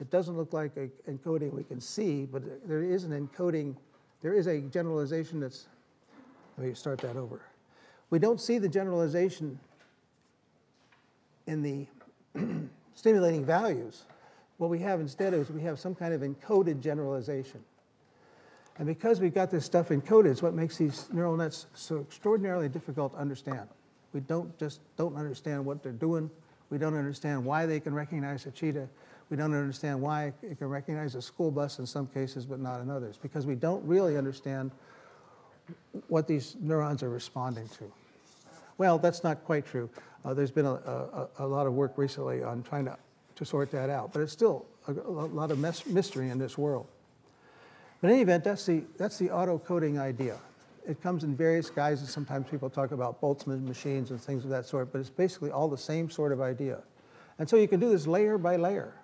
It 0.00 0.10
doesn't 0.10 0.36
look 0.36 0.52
like 0.52 0.76
an 0.76 0.90
encoding 1.08 1.52
we 1.52 1.64
can 1.64 1.80
see, 1.80 2.24
but 2.24 2.42
there 2.68 2.82
is 2.82 3.04
an 3.04 3.28
encoding, 3.28 3.74
there 4.22 4.32
is 4.32 4.46
a 4.46 4.60
generalization 4.60 5.40
that's, 5.40 5.66
let 6.56 6.68
me 6.68 6.74
start 6.74 7.00
that 7.00 7.16
over. 7.16 7.42
We 8.10 8.18
don't 8.18 8.40
see 8.40 8.58
the 8.58 8.68
generalization 8.68 9.58
in 11.46 11.62
the 11.62 11.86
stimulating 12.94 13.44
values. 13.44 14.04
What 14.58 14.70
we 14.70 14.78
have 14.80 15.00
instead 15.00 15.34
is 15.34 15.50
we 15.50 15.62
have 15.62 15.78
some 15.78 15.94
kind 15.94 16.14
of 16.14 16.20
encoded 16.20 16.80
generalization. 16.80 17.62
And 18.78 18.86
because 18.86 19.20
we've 19.20 19.34
got 19.34 19.50
this 19.50 19.64
stuff 19.64 19.88
encoded, 19.88 20.26
it's 20.26 20.42
what 20.42 20.54
makes 20.54 20.76
these 20.76 21.06
neural 21.12 21.36
nets 21.36 21.66
so 21.74 22.00
extraordinarily 22.00 22.68
difficult 22.68 23.14
to 23.14 23.18
understand. 23.18 23.68
We 24.12 24.20
don't 24.20 24.56
just 24.58 24.80
don't 24.96 25.16
understand 25.16 25.64
what 25.64 25.82
they're 25.82 25.92
doing. 25.92 26.30
We 26.70 26.78
don't 26.78 26.96
understand 26.96 27.44
why 27.44 27.66
they 27.66 27.80
can 27.80 27.94
recognize 27.94 28.44
a 28.46 28.50
cheetah. 28.50 28.88
We 29.30 29.36
don't 29.36 29.54
understand 29.54 30.00
why 30.00 30.32
it 30.42 30.58
can 30.58 30.68
recognize 30.68 31.14
a 31.14 31.22
school 31.22 31.50
bus 31.50 31.78
in 31.78 31.86
some 31.86 32.06
cases, 32.06 32.46
but 32.46 32.60
not 32.60 32.80
in 32.80 32.90
others, 32.90 33.18
because 33.20 33.46
we 33.46 33.54
don't 33.54 33.84
really 33.84 34.16
understand 34.16 34.70
what 36.08 36.28
these 36.28 36.56
neurons 36.60 37.02
are 37.02 37.08
responding 37.08 37.68
to. 37.78 37.90
Well, 38.78 38.98
that's 38.98 39.24
not 39.24 39.44
quite 39.44 39.66
true. 39.66 39.88
Uh, 40.24 40.34
there's 40.34 40.50
been 40.50 40.66
a, 40.66 40.74
a, 40.74 41.28
a, 41.38 41.46
lot 41.46 41.66
of 41.66 41.72
work 41.72 41.94
recently 41.96 42.42
on 42.42 42.62
trying 42.62 42.84
to, 42.84 42.96
to 43.36 43.44
sort 43.44 43.70
that 43.70 43.90
out, 43.90 44.12
but 44.12 44.22
it's 44.22 44.32
still 44.32 44.66
a, 44.86 44.92
a 44.92 45.26
lot 45.26 45.50
of 45.50 45.58
mystery 45.58 46.30
in 46.30 46.38
this 46.38 46.58
world. 46.58 46.86
But 48.06 48.10
in 48.10 48.18
any 48.18 48.22
event, 48.22 48.44
that's 48.44 48.64
the, 48.64 48.84
that's 48.98 49.18
the 49.18 49.32
auto-coding 49.32 49.98
idea. 49.98 50.38
It 50.88 51.02
comes 51.02 51.24
in 51.24 51.34
various 51.34 51.70
guises. 51.70 52.08
Sometimes 52.08 52.48
people 52.48 52.70
talk 52.70 52.92
about 52.92 53.20
Boltzmann 53.20 53.66
machines 53.66 54.12
and 54.12 54.20
things 54.20 54.44
of 54.44 54.50
that 54.50 54.64
sort, 54.64 54.92
but 54.92 55.00
it's 55.00 55.10
basically 55.10 55.50
all 55.50 55.66
the 55.66 55.76
same 55.76 56.08
sort 56.08 56.30
of 56.30 56.40
idea. 56.40 56.78
And 57.40 57.48
so 57.48 57.56
you 57.56 57.66
can 57.66 57.80
do 57.80 57.90
this 57.90 58.06
layer 58.06 58.38
by 58.38 58.54
layer. 58.54 58.94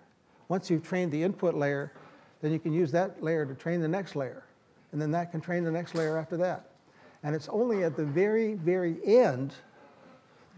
Once 0.47 0.71
you've 0.71 0.85
trained 0.85 1.11
the 1.11 1.21
input 1.21 1.57
layer, 1.57 1.91
then 2.43 2.53
you 2.53 2.61
can 2.61 2.73
use 2.73 2.93
that 2.93 3.21
layer 3.21 3.45
to 3.45 3.57
train 3.57 3.81
the 3.81 3.89
next 3.89 4.15
layer. 4.15 4.45
And 4.93 5.03
then 5.03 5.11
that 5.11 5.33
can 5.33 5.41
train 5.41 5.65
the 5.65 5.73
next 5.73 5.97
layer 5.97 6.17
after 6.17 6.37
that. 6.37 6.71
And 7.25 7.35
it's 7.35 7.49
only 7.49 7.83
at 7.83 7.97
the 7.97 8.05
very, 8.05 8.55
very 8.55 8.99
end 9.05 9.53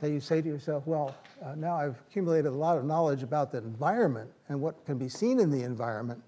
that 0.03 0.11
you 0.11 0.21
say 0.21 0.43
to 0.43 0.49
yourself, 0.49 0.87
well, 0.87 1.17
uh, 1.43 1.55
now 1.55 1.77
I've 1.77 1.99
accumulated 2.11 2.53
a 2.53 2.55
lot 2.55 2.77
of 2.77 2.85
knowledge 2.85 3.23
about 3.23 3.53
the 3.53 3.59
environment 3.59 4.31
and 4.51 4.61
what 4.61 4.85
can 4.85 4.99
be 4.99 5.09
seen 5.09 5.41
in 5.41 5.51
the 5.51 5.63
environment. 5.63 6.23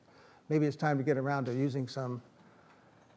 Maybe 0.48 0.66
it's 0.66 0.76
time 0.76 0.98
to 0.98 1.04
get 1.04 1.16
around 1.16 1.46
to 1.46 1.54
using 1.54 1.88
some, 1.88 2.22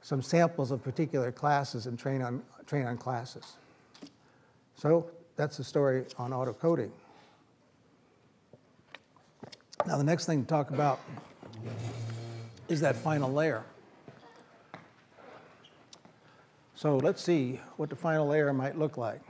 some 0.01 0.21
samples 0.21 0.71
of 0.71 0.83
particular 0.83 1.31
classes 1.31 1.85
and 1.85 1.97
train 1.97 2.21
on, 2.21 2.41
train 2.65 2.85
on 2.85 2.97
classes. 2.97 3.57
So 4.75 5.09
that's 5.35 5.57
the 5.57 5.63
story 5.63 6.05
on 6.17 6.31
autocoding. 6.31 6.91
Now, 9.85 9.97
the 9.97 10.03
next 10.03 10.25
thing 10.25 10.43
to 10.43 10.47
talk 10.47 10.71
about 10.71 10.99
is 12.67 12.81
that 12.81 12.95
final 12.95 13.31
layer. 13.31 13.63
So 16.75 16.97
let's 16.97 17.21
see 17.21 17.59
what 17.77 17.89
the 17.89 17.95
final 17.95 18.27
layer 18.27 18.53
might 18.53 18.77
look 18.77 18.97
like. 18.97 19.21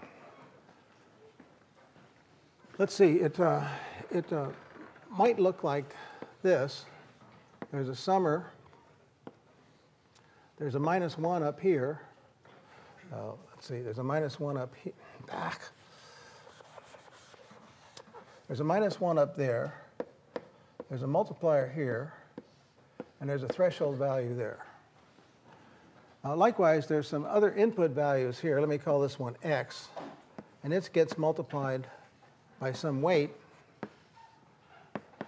Let's 2.77 2.93
see, 2.93 3.17
it, 3.17 3.39
uh, 3.39 3.63
it 4.11 4.31
uh, 4.31 4.47
might 5.09 5.39
look 5.39 5.63
like 5.63 5.95
this. 6.43 6.85
There's 7.71 7.89
a 7.89 7.95
summer, 7.95 8.47
there's 10.57 10.73
a 10.73 10.79
minus 10.79 11.19
one 11.19 11.43
up 11.43 11.59
here. 11.59 12.01
Uh, 13.13 13.33
let's 13.51 13.67
see, 13.67 13.81
there's 13.81 13.99
a 13.99 14.03
minus 14.03 14.39
one 14.39 14.57
up 14.57 14.73
here, 14.83 14.93
back. 15.27 15.61
There's 18.47 18.59
a 18.59 18.63
minus 18.63 18.99
one 18.99 19.19
up 19.19 19.37
there. 19.37 19.75
There's 20.89 21.03
a 21.03 21.07
multiplier 21.07 21.69
here, 21.69 22.11
and 23.21 23.29
there's 23.29 23.43
a 23.43 23.47
threshold 23.47 23.97
value 23.97 24.35
there. 24.35 24.65
Uh, 26.25 26.35
likewise, 26.35 26.87
there's 26.87 27.07
some 27.07 27.23
other 27.25 27.53
input 27.53 27.91
values 27.91 28.39
here. 28.39 28.59
Let 28.59 28.67
me 28.67 28.79
call 28.79 28.99
this 28.99 29.19
one 29.19 29.35
x, 29.43 29.89
and 30.63 30.73
it 30.73 30.89
gets 30.91 31.19
multiplied 31.19 31.85
by 32.59 32.71
some 32.71 33.03
weight, 33.03 33.29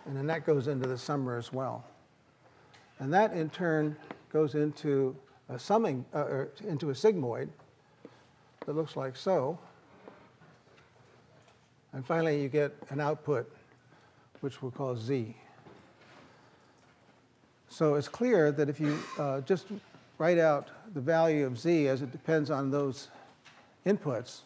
and 0.07 0.17
then 0.17 0.25
that 0.25 0.43
goes 0.43 0.67
into 0.67 0.89
the 0.89 0.97
summer 0.97 1.37
as 1.37 1.53
well. 1.53 1.85
And 3.01 3.11
that 3.13 3.33
in 3.33 3.49
turn 3.49 3.95
goes 4.31 4.53
into 4.53 5.15
a 5.49 5.57
summing, 5.57 6.05
uh, 6.13 6.45
into 6.67 6.91
a 6.91 6.93
sigmoid 6.93 7.49
that 8.65 8.75
looks 8.75 8.95
like 8.95 9.15
so. 9.15 9.57
And 11.93 12.05
finally, 12.05 12.39
you 12.39 12.47
get 12.47 12.77
an 12.91 13.01
output, 13.01 13.51
which 14.41 14.61
we'll 14.61 14.69
call 14.69 14.95
z. 14.95 15.35
So 17.69 17.95
it's 17.95 18.07
clear 18.07 18.51
that 18.51 18.69
if 18.69 18.79
you 18.79 18.99
uh, 19.17 19.41
just 19.41 19.65
write 20.19 20.37
out 20.37 20.69
the 20.93 21.01
value 21.01 21.47
of 21.47 21.57
z 21.57 21.87
as 21.87 22.03
it 22.03 22.11
depends 22.11 22.51
on 22.51 22.69
those 22.69 23.07
inputs, 23.83 24.41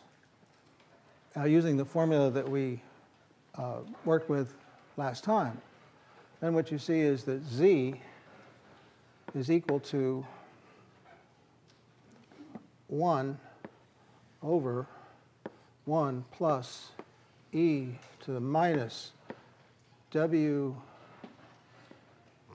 uh, 1.36 1.44
using 1.44 1.76
the 1.76 1.84
formula 1.84 2.32
that 2.32 2.50
we 2.50 2.80
uh, 3.58 3.80
worked 4.06 4.30
with 4.30 4.54
last 4.96 5.26
time, 5.26 5.60
then 6.40 6.54
what 6.54 6.72
you 6.72 6.78
see 6.78 7.02
is 7.02 7.26
that 7.26 7.44
z 7.44 8.00
is 9.36 9.52
equal 9.52 9.80
to 9.82 10.26
1 12.88 13.38
over 14.42 14.88
1 15.86 16.26
plus 16.32 16.90
e 17.52 17.90
to 18.22 18.32
the 18.32 18.40
minus 18.40 19.12
w 20.12 20.76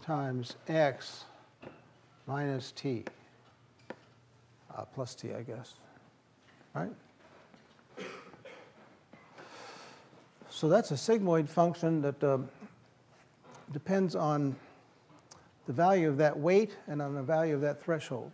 times 0.03 0.57
x 0.67 1.25
minus 2.27 2.73
t, 2.73 3.05
uh, 4.75 4.85
plus 4.95 5.15
t, 5.15 5.35
I 5.35 5.43
guess, 5.43 5.75
right? 6.75 6.91
So 10.49 10.69
that's 10.69 10.91
a 10.91 10.95
sigmoid 10.95 11.49
function 11.49 12.03
that 12.03 12.23
um, 12.25 12.49
depends 13.73 14.15
on 14.15 14.57
the 15.67 15.73
value 15.73 16.09
of 16.09 16.17
that 16.19 16.39
weight 16.39 16.77
and 16.87 17.01
on 17.01 17.15
the 17.15 17.23
value 17.23 17.55
of 17.55 17.61
that 17.61 17.83
threshold. 17.83 18.31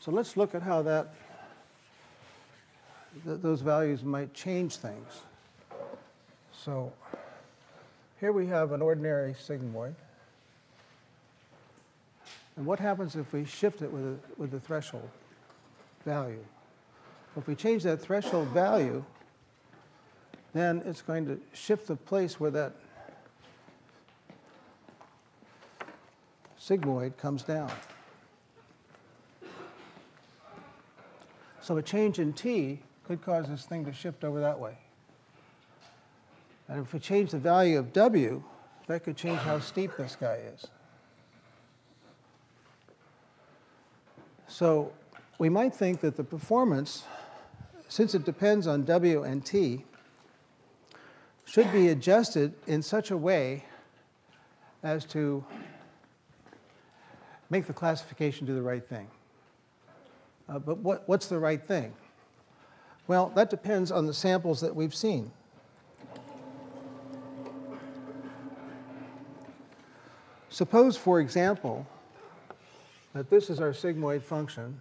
So 0.00 0.10
let's 0.10 0.36
look 0.36 0.54
at 0.54 0.62
how 0.62 0.82
that 0.82 1.14
th 3.24 3.40
those 3.40 3.60
values 3.60 4.02
might 4.02 4.32
change 4.34 4.76
things. 4.76 5.22
So 6.52 6.92
here 8.20 8.32
we 8.32 8.46
have 8.46 8.72
an 8.72 8.82
ordinary 8.82 9.34
sigmoid. 9.34 9.94
And 12.56 12.66
what 12.66 12.78
happens 12.78 13.16
if 13.16 13.32
we 13.32 13.44
shift 13.44 13.82
it 13.82 13.90
with, 13.90 14.04
a, 14.04 14.16
with 14.36 14.50
the 14.50 14.60
threshold 14.60 15.08
value? 16.04 16.44
If 17.36 17.46
we 17.46 17.54
change 17.54 17.82
that 17.84 18.00
threshold 18.00 18.48
value, 18.48 19.04
then 20.52 20.82
it's 20.84 21.00
going 21.00 21.26
to 21.26 21.40
shift 21.54 21.86
the 21.86 21.96
place 21.96 22.38
where 22.38 22.50
that 22.50 22.72
sigmoid 26.62 27.16
comes 27.16 27.42
down. 27.42 27.70
So 31.60 31.76
a 31.76 31.82
change 31.82 32.18
in 32.18 32.32
t 32.32 32.80
could 33.04 33.22
cause 33.22 33.48
this 33.48 33.64
thing 33.64 33.84
to 33.84 33.92
shift 33.92 34.24
over 34.24 34.40
that 34.40 34.58
way. 34.58 34.76
And 36.68 36.84
if 36.84 36.92
we 36.92 37.00
change 37.00 37.30
the 37.32 37.38
value 37.38 37.78
of 37.78 37.92
w, 37.92 38.42
that 38.86 39.04
could 39.04 39.16
change 39.16 39.38
how 39.40 39.58
steep 39.60 39.96
this 39.96 40.16
guy 40.18 40.38
is. 40.54 40.66
So 44.48 44.92
we 45.38 45.48
might 45.48 45.74
think 45.74 46.00
that 46.00 46.16
the 46.16 46.24
performance, 46.24 47.04
since 47.88 48.14
it 48.14 48.24
depends 48.24 48.66
on 48.66 48.84
W 48.84 49.22
and 49.22 49.44
T, 49.44 49.84
should 51.44 51.72
be 51.72 51.88
adjusted 51.88 52.54
in 52.66 52.82
such 52.82 53.10
a 53.10 53.16
way 53.16 53.64
as 54.82 55.04
to 55.06 55.44
make 57.52 57.66
the 57.66 57.72
classification 57.74 58.46
do 58.46 58.54
the 58.54 58.62
right 58.62 58.88
thing. 58.88 59.06
Uh, 60.48 60.58
but 60.58 60.78
what, 60.78 61.06
what's 61.06 61.26
the 61.26 61.38
right 61.38 61.62
thing? 61.62 61.92
Well, 63.06 63.30
that 63.34 63.50
depends 63.50 63.92
on 63.92 64.06
the 64.06 64.14
samples 64.14 64.58
that 64.62 64.74
we've 64.74 64.94
seen. 64.94 65.30
Suppose, 70.48 70.96
for 70.96 71.20
example, 71.20 71.86
that 73.12 73.28
this 73.28 73.50
is 73.50 73.60
our 73.60 73.72
sigmoid 73.72 74.22
function. 74.22 74.80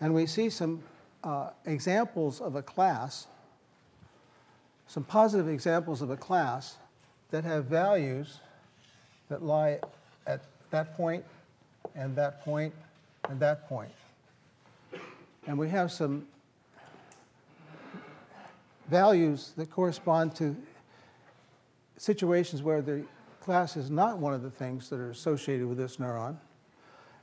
And 0.00 0.12
we 0.12 0.26
see 0.26 0.50
some 0.50 0.82
uh, 1.22 1.50
examples 1.64 2.40
of 2.40 2.56
a 2.56 2.62
class, 2.62 3.28
some 4.88 5.04
positive 5.04 5.48
examples 5.48 6.02
of 6.02 6.10
a 6.10 6.16
class 6.16 6.76
that 7.30 7.44
have 7.44 7.66
values 7.66 8.40
that 9.28 9.44
lie 9.44 9.78
at 10.28 10.42
that 10.70 10.96
point 10.96 11.24
and 11.96 12.14
that 12.14 12.44
point 12.44 12.72
and 13.28 13.40
that 13.40 13.68
point. 13.68 13.90
And 15.46 15.58
we 15.58 15.68
have 15.70 15.90
some 15.90 16.26
values 18.88 19.52
that 19.56 19.70
correspond 19.70 20.36
to 20.36 20.54
situations 21.96 22.62
where 22.62 22.82
the 22.82 23.04
class 23.40 23.76
is 23.76 23.90
not 23.90 24.18
one 24.18 24.34
of 24.34 24.42
the 24.42 24.50
things 24.50 24.88
that 24.90 25.00
are 25.00 25.10
associated 25.10 25.66
with 25.66 25.78
this 25.78 25.96
neuron. 25.96 26.36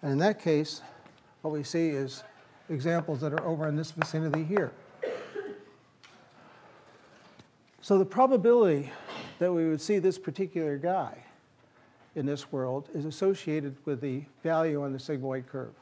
And 0.01 0.11
in 0.11 0.17
that 0.17 0.41
case, 0.41 0.81
what 1.41 1.51
we 1.51 1.63
see 1.63 1.89
is 1.89 2.23
examples 2.69 3.21
that 3.21 3.31
are 3.31 3.45
over 3.45 3.67
in 3.67 3.75
this 3.75 3.91
vicinity 3.91 4.43
here. 4.43 4.71
So 7.81 7.99
the 7.99 8.05
probability 8.05 8.91
that 9.37 9.53
we 9.53 9.69
would 9.69 9.79
see 9.79 9.99
this 9.99 10.17
particular 10.17 10.77
guy 10.79 11.25
in 12.15 12.25
this 12.25 12.51
world 12.51 12.89
is 12.93 13.05
associated 13.05 13.75
with 13.85 14.01
the 14.01 14.23
value 14.41 14.83
on 14.83 14.93
the 14.93 14.97
sigmoid 14.97 15.47
curve. 15.47 15.73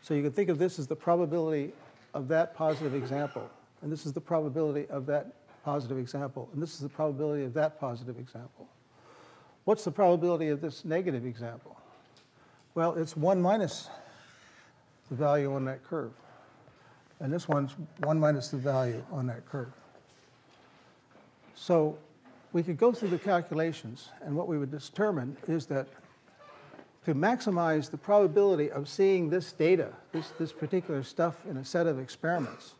So 0.00 0.14
you 0.14 0.22
can 0.22 0.32
think 0.32 0.48
of 0.48 0.58
this 0.58 0.78
as 0.78 0.86
the 0.86 0.96
probability 0.96 1.72
of 2.14 2.28
that 2.28 2.54
positive 2.54 2.94
example, 2.94 3.48
and 3.82 3.92
this 3.92 4.06
is 4.06 4.12
the 4.12 4.20
probability 4.20 4.88
of 4.88 5.06
that 5.06 5.34
positive 5.64 5.98
example, 5.98 6.48
and 6.52 6.62
this 6.62 6.74
is 6.74 6.80
the 6.80 6.88
probability 6.88 7.44
of 7.44 7.54
that 7.54 7.78
positive 7.78 8.18
example. 8.18 8.68
What's 9.64 9.84
the 9.84 9.92
probability 9.92 10.48
of 10.48 10.60
this 10.60 10.84
negative 10.84 11.24
example? 11.24 11.76
Well, 12.74 12.94
it's 12.94 13.16
1 13.16 13.40
minus 13.40 13.88
the 15.08 15.14
value 15.14 15.54
on 15.54 15.64
that 15.66 15.84
curve. 15.84 16.12
And 17.20 17.32
this 17.32 17.46
one's 17.46 17.76
1 18.00 18.18
minus 18.18 18.48
the 18.48 18.56
value 18.56 19.04
on 19.12 19.26
that 19.28 19.46
curve. 19.46 19.72
So 21.54 21.96
we 22.52 22.62
could 22.62 22.76
go 22.76 22.92
through 22.92 23.08
the 23.08 23.18
calculations, 23.18 24.10
and 24.24 24.36
what 24.36 24.46
we 24.46 24.58
would 24.58 24.70
determine 24.70 25.36
is 25.48 25.66
that 25.66 25.86
to 27.04 27.14
maximize 27.14 27.90
the 27.90 27.96
probability 27.96 28.70
of 28.70 28.88
seeing 28.88 29.28
this 29.28 29.52
data, 29.52 29.92
this, 30.12 30.30
this 30.38 30.52
particular 30.52 31.02
stuff 31.02 31.36
in 31.48 31.56
a 31.56 31.64
set 31.64 31.86
of 31.86 31.98
experiments, 31.98 32.74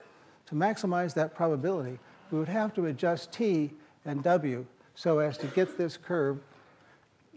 to 0.46 0.54
maximize 0.54 1.14
that 1.14 1.35
probability, 1.35 1.98
we 2.30 2.38
would 2.38 2.48
have 2.48 2.74
to 2.74 2.87
adjust 2.87 3.32
t 3.32 3.72
and 4.04 4.22
w 4.22 4.64
so 4.94 5.18
as 5.18 5.38
to 5.38 5.46
get 5.48 5.78
this 5.78 5.96
curve 5.96 6.38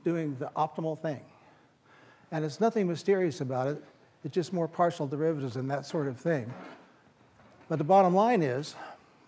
doing 0.04 0.36
the 0.39 0.52
optimal 0.56 1.00
thing. 1.00 1.21
And 2.32 2.43
it's 2.43 2.60
nothing 2.60 2.88
mysterious 2.88 3.41
about 3.41 3.67
it. 3.67 3.84
It's 4.24 4.34
just 4.34 4.52
more 4.54 4.67
partial 4.67 5.08
derivatives 5.08 5.56
and 5.56 5.69
that 5.71 5.86
sort 5.86 6.08
of 6.08 6.19
thing. 6.19 6.54
But 7.69 7.78
the 7.78 7.84
bottom 7.84 8.13
line 8.13 8.41
is 8.41 8.76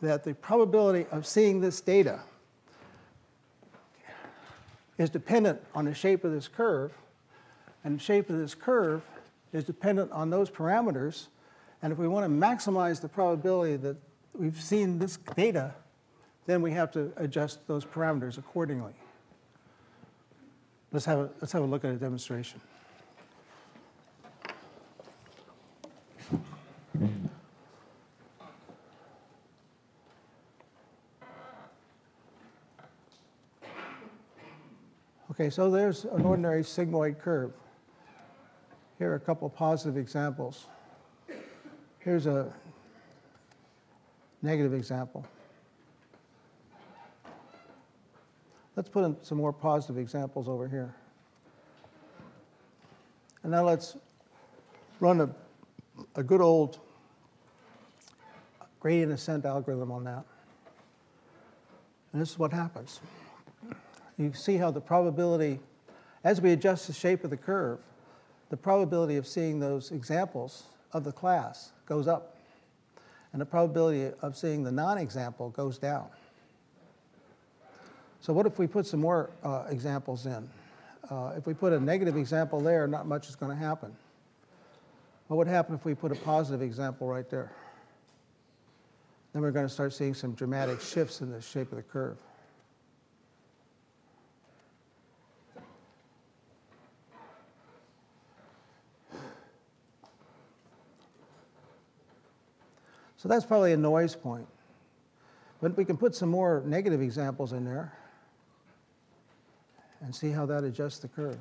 that 0.02 0.24
the 0.24 0.34
probability 0.36 1.08
of 1.12 1.26
seeing 1.26 1.62
this 1.62 1.82
data 1.82 2.20
is 4.98 5.10
dependent 5.10 5.62
on 5.76 5.86
the 5.86 5.94
shape 5.94 6.24
of 6.24 6.32
this 6.32 6.48
curve, 6.48 6.92
and 7.84 8.00
the 8.00 8.04
shape 8.04 8.30
of 8.30 8.38
this 8.38 8.56
curve 8.56 9.02
is 9.54 9.64
dependent 9.64 10.12
on 10.12 10.30
those 10.30 10.50
parameters. 10.50 11.28
And 11.82 11.94
if 11.94 12.00
we 12.00 12.08
want 12.08 12.26
to 12.26 12.30
maximize 12.30 13.02
the 13.02 13.08
probability 13.08 13.78
that 13.78 13.98
we've 14.34 14.60
seen 14.60 15.00
this 15.00 15.18
data, 15.36 15.74
then 16.46 16.62
we 16.62 16.72
have 16.72 16.92
to 16.92 17.12
adjust 17.18 17.68
those 17.68 17.86
parameters 17.86 18.38
accordingly. 18.38 18.94
Let's 20.92 21.06
have 21.06 21.20
a, 21.20 21.30
let's 21.42 21.52
have 21.52 21.64
a 21.64 21.66
look 21.66 21.84
at 21.86 21.92
a 21.92 21.98
demonstration. 21.98 22.62
Okay, 35.40 35.52
so 35.52 35.70
there's 35.70 36.04
an 36.06 36.26
ordinary 36.26 36.64
sigmoid 36.64 37.20
curve. 37.20 37.54
Here 38.98 39.12
are 39.12 39.16
a 39.16 39.20
couple 39.20 39.48
positive 39.52 39.96
examples. 39.96 40.66
Here's 42.00 42.26
a 42.26 42.52
negative 44.42 44.74
example. 44.74 45.24
Let's 48.76 48.90
put 48.90 49.04
in 49.04 49.16
some 49.22 49.38
more 49.38 49.54
positive 49.54 50.00
examples 50.00 50.48
over 50.48 50.68
here. 50.68 50.96
And 53.44 53.52
now 53.52 53.64
let's 53.64 53.96
run 55.00 55.22
a, 55.22 55.30
a 56.16 56.24
good 56.24 56.42
old 56.42 56.80
gradient 58.80 59.12
ascent 59.12 59.46
algorithm 59.46 59.92
on 59.92 60.04
that. 60.06 60.26
And 62.12 62.20
this 62.20 62.32
is 62.32 62.40
what 62.40 62.52
happens 62.52 63.02
you 64.18 64.34
see 64.34 64.58
how 64.58 64.72
the 64.72 64.82
probability, 64.82 65.60
as 66.24 66.42
we 66.42 66.52
adjust 66.52 66.88
the 66.88 66.94
shape 66.94 67.24
of 67.24 67.30
the 67.30 67.38
curve, 67.38 67.80
the 68.50 68.58
probability 68.58 69.18
of 69.18 69.28
seeing 69.28 69.60
those 69.60 69.92
examples 69.92 70.64
of 70.94 71.04
the 71.04 71.12
class 71.12 71.72
goes 71.86 72.08
up, 72.08 72.38
and 73.34 73.42
the 73.42 73.46
probability 73.46 74.12
of 74.22 74.38
seeing 74.38 74.64
the 74.64 74.72
non-example 74.72 75.50
goes 75.50 75.78
down. 75.78 76.08
So 78.22 78.34
what 78.34 78.46
if 78.46 78.58
we 78.58 78.68
put 78.68 78.86
some 78.86 79.02
more 79.02 79.30
uh, 79.44 79.66
examples 79.70 80.26
in? 80.26 80.50
Uh, 81.10 81.34
if 81.38 81.46
we 81.46 81.54
put 81.54 81.72
a 81.72 81.80
negative 81.80 82.18
example 82.18 82.60
there, 82.60 82.88
not 82.88 83.06
much 83.06 83.30
is 83.30 83.36
going 83.36 83.52
to 83.52 83.58
happen. 83.58 83.96
What 85.28 85.38
would 85.38 85.48
happen 85.48 85.76
if 85.76 85.86
we 85.86 85.94
put 85.94 86.12
a 86.12 86.16
positive 86.16 86.62
example 86.62 87.08
right 87.08 87.30
there? 87.30 87.52
Then 89.34 89.42
we're 89.42 89.52
going 89.52 89.68
to 89.68 89.74
start 89.74 89.94
seeing 89.94 90.14
some 90.14 90.34
dramatic 90.34 90.82
shifts 90.82 91.22
in 91.22 91.32
the 91.32 91.42
shape 91.42 91.72
of 91.72 91.78
the 91.78 91.84
curve. 91.84 92.18
So 103.18 103.28
that's 103.28 103.46
probably 103.46 103.74
a 103.74 103.78
noise 103.78 104.16
point. 104.16 104.48
But 105.60 105.76
we 105.76 105.86
can 105.86 105.98
put 105.98 106.16
some 106.16 106.30
more 106.30 106.64
negative 106.66 107.02
examples 107.02 107.52
in 107.52 107.66
there 107.66 107.92
and 110.02 110.16
see 110.16 110.30
how 110.30 110.46
that 110.46 110.64
adjusts 110.64 111.00
the 111.00 111.08
curve. 111.08 111.38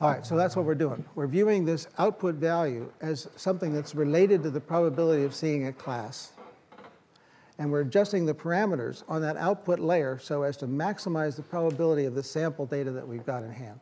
All 0.00 0.10
right, 0.10 0.26
so 0.26 0.36
that's 0.36 0.56
what 0.56 0.64
we're 0.64 0.74
doing. 0.74 1.04
We're 1.14 1.26
viewing 1.26 1.64
this 1.64 1.86
output 1.98 2.34
value 2.34 2.90
as 3.00 3.28
something 3.36 3.72
that's 3.72 3.94
related 3.94 4.42
to 4.42 4.50
the 4.50 4.60
probability 4.60 5.24
of 5.24 5.34
seeing 5.34 5.66
a 5.68 5.72
class. 5.72 6.32
And 7.58 7.70
we're 7.70 7.82
adjusting 7.82 8.26
the 8.26 8.34
parameters 8.34 9.04
on 9.08 9.22
that 9.22 9.36
output 9.36 9.78
layer 9.78 10.18
so 10.18 10.42
as 10.42 10.56
to 10.58 10.66
maximize 10.66 11.36
the 11.36 11.42
probability 11.42 12.06
of 12.06 12.14
the 12.14 12.22
sample 12.22 12.66
data 12.66 12.90
that 12.90 13.06
we've 13.06 13.24
got 13.24 13.44
in 13.44 13.52
hand. 13.52 13.80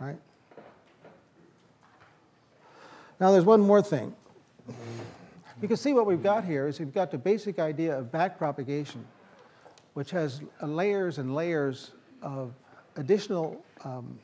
Right? 0.00 0.18
Now, 3.20 3.32
there's 3.32 3.44
one 3.44 3.60
more 3.60 3.82
thing. 3.82 4.14
You 5.60 5.66
can 5.66 5.76
see 5.76 5.92
what 5.92 6.06
we've 6.06 6.22
got 6.22 6.44
here 6.44 6.68
is 6.68 6.78
we've 6.78 6.94
got 6.94 7.10
the 7.10 7.18
basic 7.18 7.58
idea 7.58 7.98
of 7.98 8.12
backpropagation, 8.12 9.02
which 9.94 10.12
has 10.12 10.40
layers 10.62 11.18
and 11.18 11.34
layers 11.34 11.90
of 12.22 12.52
additional, 12.94 13.60
um, 13.84 14.16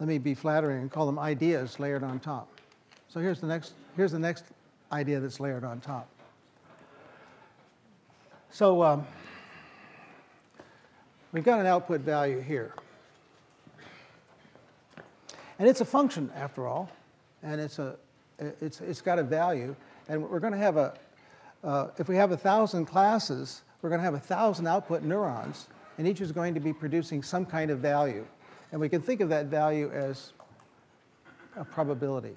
let 0.00 0.08
me 0.08 0.18
be 0.18 0.34
flattering 0.34 0.80
and 0.80 0.90
call 0.90 1.06
them 1.06 1.18
ideas 1.18 1.78
layered 1.78 2.02
on 2.02 2.18
top. 2.18 2.48
So 3.08 3.20
here's 3.20 3.40
the 3.40 3.46
next, 3.46 3.74
here's 3.96 4.10
the 4.10 4.18
next 4.18 4.46
idea 4.90 5.20
that's 5.20 5.38
layered 5.38 5.62
on 5.62 5.80
top. 5.80 6.08
So 8.50 8.82
um, 8.82 9.06
we've 11.30 11.44
got 11.44 11.60
an 11.60 11.66
output 11.66 12.00
value 12.00 12.40
here. 12.40 12.74
And 15.60 15.68
it's 15.68 15.80
a 15.80 15.84
function, 15.84 16.32
after 16.34 16.66
all 16.66 16.90
and 17.42 17.60
it's, 17.60 17.78
a, 17.78 17.96
it's, 18.38 18.80
it's 18.80 19.00
got 19.00 19.18
a 19.18 19.22
value. 19.22 19.74
And 20.08 20.22
we're 20.28 20.40
going 20.40 20.52
to 20.52 20.58
have 20.58 20.76
a, 20.76 20.94
uh, 21.62 21.88
if 21.98 22.08
we 22.08 22.16
have 22.16 22.32
a 22.32 22.36
thousand 22.36 22.86
classes, 22.86 23.62
we're 23.82 23.90
going 23.90 24.00
to 24.00 24.04
have 24.04 24.14
a 24.14 24.20
thousand 24.20 24.66
output 24.66 25.02
neurons, 25.02 25.68
and 25.98 26.06
each 26.06 26.20
is 26.20 26.32
going 26.32 26.54
to 26.54 26.60
be 26.60 26.72
producing 26.72 27.22
some 27.22 27.46
kind 27.46 27.70
of 27.70 27.78
value. 27.78 28.26
And 28.72 28.80
we 28.80 28.88
can 28.88 29.02
think 29.02 29.20
of 29.20 29.28
that 29.30 29.46
value 29.46 29.90
as 29.90 30.32
a 31.56 31.64
probability. 31.64 32.36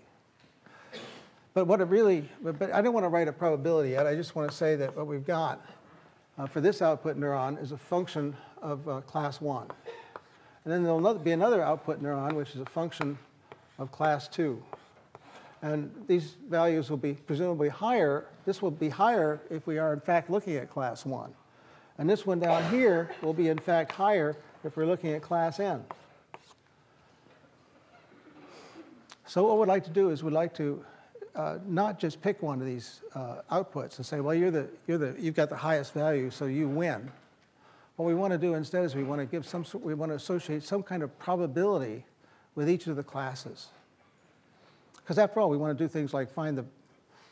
But 1.53 1.65
what 1.65 1.81
it 1.81 1.85
really, 1.85 2.27
but, 2.41 2.57
but 2.57 2.73
I 2.73 2.81
don't 2.81 2.93
want 2.93 3.03
to 3.03 3.09
write 3.09 3.27
a 3.27 3.33
probability 3.33 3.91
yet. 3.91 4.07
I 4.07 4.15
just 4.15 4.35
want 4.35 4.49
to 4.49 4.55
say 4.55 4.75
that 4.75 4.95
what 4.95 5.05
we've 5.05 5.25
got 5.25 5.63
uh, 6.37 6.47
for 6.47 6.61
this 6.61 6.81
output 6.81 7.19
neuron 7.19 7.61
is 7.61 7.71
a 7.71 7.77
function 7.77 8.35
of 8.61 8.87
uh, 8.87 9.01
class 9.01 9.39
one. 9.39 9.67
And 10.65 10.73
then 10.73 10.83
there'll 10.83 11.13
be 11.15 11.31
another 11.31 11.61
output 11.61 12.01
neuron, 12.01 12.33
which 12.33 12.55
is 12.55 12.61
a 12.61 12.65
function 12.65 13.17
of 13.77 13.91
class 13.91 14.27
two. 14.27 14.63
And 15.63 15.89
these 16.08 16.36
values 16.49 16.89
will 16.89 16.97
be 16.97 17.13
presumably 17.13 17.69
higher. 17.69 18.26
This 18.45 18.62
will 18.62 18.69
be 18.69 18.89
higher 18.89 19.39
if 19.49 19.65
we 19.65 19.80
are 19.80 19.93
in 19.93 20.02
fact 20.02 20.30
looking 20.30 20.58
at 20.58 20.69
class 20.69 21.06
1. 21.06 21.34
And 21.97 22.10
this 22.10 22.26
one 22.26 22.39
down 22.39 22.69
here 22.69 23.15
will 23.21 23.34
be 23.34 23.47
in 23.47 23.58
fact 23.58 23.93
higher 23.93 24.36
if 24.65 24.76
we're 24.76 24.86
looking 24.86 25.13
at 25.13 25.21
class 25.21 25.62
n. 25.62 25.84
So 29.26 29.47
what 29.47 29.58
we'd 29.58 29.67
like 29.67 29.86
to 29.86 29.89
do 29.89 30.10
is 30.10 30.21
we'd 30.21 30.34
like 30.34 30.54
to 30.56 30.84
uh, 31.34 31.60
not 31.65 31.97
just 31.97 32.21
pick 32.21 32.41
one 32.41 32.60
of 32.60 32.67
these 32.67 33.02
uh, 33.15 33.38
outputs 33.49 33.97
and 33.97 34.06
say, 34.06 34.19
well, 34.19 34.36
you're 34.36 34.52
the, 34.52 34.67
you're 34.86 34.97
the, 34.97 35.15
you've 35.17 35.34
got 35.34 35.49
the 35.49 35.56
highest 35.56 35.93
value, 35.93 36.30
so 36.30 36.45
you 36.45 36.67
win. 36.67 37.10
What 37.95 38.06
we 38.06 38.15
want 38.15 38.34
to 38.34 38.38
do 38.38 38.56
instead 38.56 38.84
is 38.84 38.95
we 38.95 39.04
want 39.04 39.21
to 39.21 39.26
give 39.26 39.47
some, 39.47 39.65
we 39.82 39.93
want 39.93 40.12
to 40.12 40.15
associate 40.15 40.63
some 40.63 40.84
kind 40.84 41.04
of 41.04 41.17
probability 41.19 42.06
with 42.54 42.69
each 42.69 42.88
of 42.88 42.97
the 42.97 43.04
classes. 43.04 43.69
Because 45.03 45.17
after 45.17 45.39
all, 45.39 45.49
we 45.49 45.57
want 45.57 45.77
to 45.77 45.83
do 45.83 45.87
things 45.87 46.13
like 46.13 46.31
find 46.31 46.57
the 46.57 46.65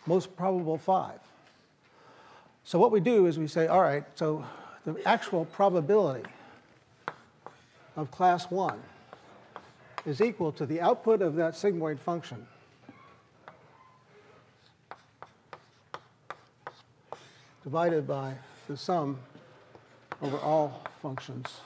most 0.06 0.36
probable 0.36 0.78
five. 0.78 1.20
So 2.64 2.78
what 2.80 2.92
we 2.92 3.00
do 3.00 3.26
is 3.28 3.40
we 3.40 3.48
say, 3.48 3.68
all 3.68 3.82
right, 3.82 4.04
so 4.16 4.44
the 4.86 5.02
actual 5.06 5.46
probability 5.46 6.30
of 7.96 8.12
class 8.12 8.50
1 8.52 8.80
is 10.06 10.22
equal 10.22 10.52
to 10.54 10.66
the 10.66 10.82
output 10.82 11.22
of 11.22 11.36
that 11.36 11.54
sigmoid 11.54 12.00
function 12.00 12.46
divided 17.64 18.08
by 18.08 18.34
the 18.68 18.76
sum 18.76 19.20
over 20.22 20.38
all 20.38 20.84
functions 21.02 21.62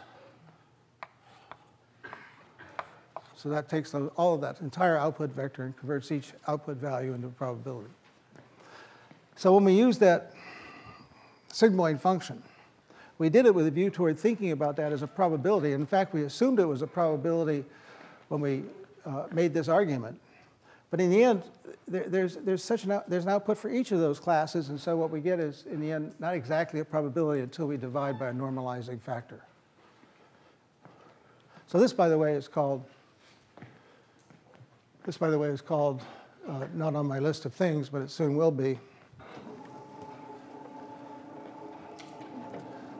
So 3.45 3.51
that 3.51 3.69
takes 3.69 3.93
all 3.93 4.33
of 4.33 4.41
that 4.41 4.59
entire 4.61 4.97
output 4.97 5.29
vector 5.29 5.65
and 5.65 5.77
converts 5.77 6.11
each 6.11 6.33
output 6.47 6.77
value 6.77 7.13
into 7.13 7.27
a 7.27 7.29
probability. 7.29 7.91
So 9.35 9.53
when 9.53 9.63
we 9.63 9.73
use 9.73 9.99
that 9.99 10.33
sigmoid 11.53 12.01
function, 12.01 12.41
we 13.19 13.29
did 13.29 13.45
it 13.45 13.53
with 13.53 13.67
a 13.67 13.69
view 13.69 13.91
toward 13.91 14.17
thinking 14.17 14.51
about 14.51 14.75
that 14.77 14.91
as 14.91 15.03
a 15.03 15.07
probability. 15.07 15.73
In 15.73 15.85
fact, 15.85 16.11
we 16.11 16.23
assumed 16.23 16.59
it 16.59 16.65
was 16.65 16.81
a 16.81 16.87
probability 16.87 17.63
when 18.29 18.41
we 18.41 18.63
uh, 19.05 19.27
made 19.31 19.53
this 19.53 19.67
argument. 19.67 20.19
But 20.89 20.99
in 20.99 21.11
the 21.11 21.23
end, 21.23 21.43
there, 21.87 22.05
there's, 22.09 22.37
there's, 22.37 22.63
such 22.63 22.85
an, 22.85 22.99
there's 23.07 23.25
an 23.25 23.29
output 23.29 23.59
for 23.59 23.69
each 23.69 23.91
of 23.91 23.99
those 23.99 24.19
classes, 24.19 24.69
and 24.69 24.79
so 24.79 24.97
what 24.97 25.11
we 25.11 25.21
get 25.21 25.39
is, 25.39 25.65
in 25.69 25.79
the 25.79 25.91
end, 25.91 26.15
not 26.17 26.33
exactly 26.33 26.79
a 26.79 26.85
probability 26.85 27.43
until 27.43 27.67
we 27.67 27.77
divide 27.77 28.17
by 28.17 28.29
a 28.29 28.33
normalizing 28.33 28.99
factor. 28.99 29.39
So 31.67 31.77
this, 31.79 31.93
by 31.93 32.09
the 32.09 32.17
way, 32.17 32.33
is 32.33 32.47
called 32.47 32.83
this, 35.05 35.17
by 35.17 35.29
the 35.29 35.37
way, 35.37 35.49
is 35.49 35.61
called, 35.61 36.01
uh, 36.47 36.65
not 36.73 36.95
on 36.95 37.05
my 37.05 37.19
list 37.19 37.45
of 37.45 37.53
things, 37.53 37.89
but 37.89 38.01
it 38.01 38.09
soon 38.09 38.35
will 38.35 38.49
be, 38.49 38.79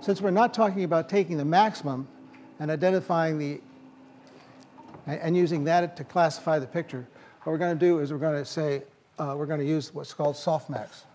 since 0.01 0.21
we're 0.21 0.29
not 0.29 0.53
talking 0.53 0.83
about 0.83 1.09
taking 1.09 1.35
the 1.35 1.45
maximum 1.45 2.07
and 2.59 2.69
identifying 2.69 3.39
the, 3.39 3.59
and 5.07 5.35
using 5.35 5.63
that 5.63 5.97
to 5.97 6.03
classify 6.03 6.59
the 6.59 6.67
picture, 6.67 7.07
what 7.41 7.51
we're 7.51 7.57
going 7.57 7.77
to 7.77 7.85
do 7.85 7.97
is 7.99 8.11
we're 8.11 8.19
going 8.19 8.37
to 8.37 8.45
say, 8.45 8.83
uh, 9.17 9.33
we're 9.35 9.47
going 9.47 9.59
to 9.59 9.65
use 9.65 9.91
what's 9.91 10.13
called 10.13 10.35
softmax. 10.35 11.05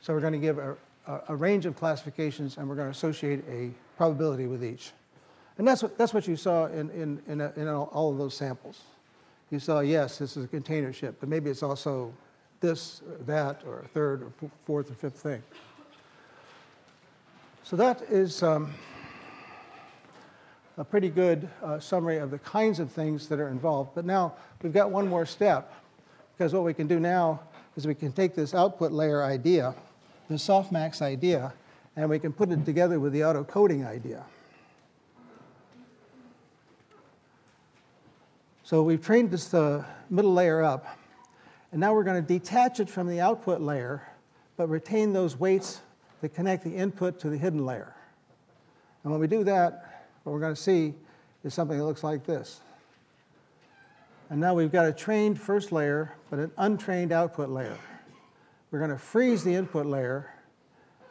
So 0.00 0.12
we're 0.12 0.20
going 0.20 0.34
to 0.34 0.38
give 0.38 0.58
a, 0.58 0.76
a, 1.06 1.20
a 1.28 1.36
range 1.36 1.64
of 1.64 1.76
classifications 1.76 2.58
and 2.58 2.68
we're 2.68 2.76
going 2.76 2.88
to 2.88 2.92
associate 2.92 3.42
a 3.48 3.70
probability 3.96 4.46
with 4.46 4.62
each. 4.62 4.92
And 5.58 5.66
that's 5.66 5.82
what, 5.82 5.98
that's 5.98 6.14
what 6.14 6.28
you 6.28 6.36
saw 6.36 6.66
in, 6.66 6.88
in, 6.90 7.20
in, 7.26 7.40
a, 7.40 7.52
in 7.56 7.68
all 7.68 8.12
of 8.12 8.18
those 8.18 8.34
samples. 8.34 8.80
You 9.50 9.58
saw, 9.58 9.80
yes, 9.80 10.18
this 10.18 10.36
is 10.36 10.44
a 10.44 10.48
container 10.48 10.92
ship, 10.92 11.16
but 11.18 11.28
maybe 11.28 11.50
it's 11.50 11.62
also 11.62 12.12
this, 12.60 13.02
or 13.10 13.24
that, 13.24 13.62
or 13.66 13.80
a 13.80 13.88
third, 13.88 14.22
or 14.22 14.32
fourth, 14.66 14.90
or 14.90 14.94
fifth 14.94 15.20
thing. 15.20 15.42
So 17.64 17.76
that 17.76 18.02
is 18.02 18.42
um, 18.42 18.72
a 20.76 20.84
pretty 20.84 21.08
good 21.08 21.48
uh, 21.62 21.80
summary 21.80 22.18
of 22.18 22.30
the 22.30 22.38
kinds 22.38 22.78
of 22.78 22.92
things 22.92 23.28
that 23.28 23.40
are 23.40 23.48
involved. 23.48 23.90
But 23.94 24.04
now 24.04 24.34
we've 24.62 24.72
got 24.72 24.90
one 24.90 25.08
more 25.08 25.26
step, 25.26 25.74
because 26.36 26.52
what 26.52 26.62
we 26.62 26.72
can 26.72 26.86
do 26.86 27.00
now 27.00 27.40
is 27.76 27.86
we 27.86 27.94
can 27.94 28.12
take 28.12 28.34
this 28.34 28.54
output 28.54 28.92
layer 28.92 29.24
idea, 29.24 29.74
the 30.28 30.36
softmax 30.36 31.02
idea, 31.02 31.52
and 31.96 32.08
we 32.08 32.18
can 32.18 32.32
put 32.32 32.50
it 32.50 32.64
together 32.64 33.00
with 33.00 33.12
the 33.12 33.24
auto 33.24 33.42
coding 33.42 33.84
idea. 33.84 34.24
So 38.68 38.82
we've 38.82 39.00
trained 39.00 39.30
this 39.30 39.54
uh, 39.54 39.82
middle 40.10 40.34
layer 40.34 40.62
up, 40.62 40.84
and 41.72 41.80
now 41.80 41.94
we're 41.94 42.04
going 42.04 42.22
to 42.22 42.28
detach 42.28 42.80
it 42.80 42.90
from 42.90 43.08
the 43.08 43.18
output 43.18 43.62
layer, 43.62 44.06
but 44.58 44.68
retain 44.68 45.14
those 45.14 45.40
weights 45.40 45.80
that 46.20 46.34
connect 46.34 46.64
the 46.64 46.76
input 46.76 47.18
to 47.20 47.30
the 47.30 47.38
hidden 47.38 47.64
layer. 47.64 47.96
And 49.02 49.10
when 49.10 49.22
we 49.22 49.26
do 49.26 49.42
that, 49.44 50.04
what 50.22 50.34
we're 50.34 50.40
going 50.40 50.54
to 50.54 50.60
see 50.60 50.92
is 51.44 51.54
something 51.54 51.78
that 51.78 51.84
looks 51.84 52.04
like 52.04 52.26
this. 52.26 52.60
And 54.28 54.38
now 54.38 54.52
we've 54.52 54.70
got 54.70 54.84
a 54.84 54.92
trained 54.92 55.40
first 55.40 55.72
layer, 55.72 56.12
but 56.28 56.38
an 56.38 56.50
untrained 56.58 57.10
output 57.10 57.48
layer. 57.48 57.78
We're 58.70 58.80
going 58.80 58.90
to 58.90 58.98
freeze 58.98 59.44
the 59.44 59.54
input 59.54 59.86
layer 59.86 60.30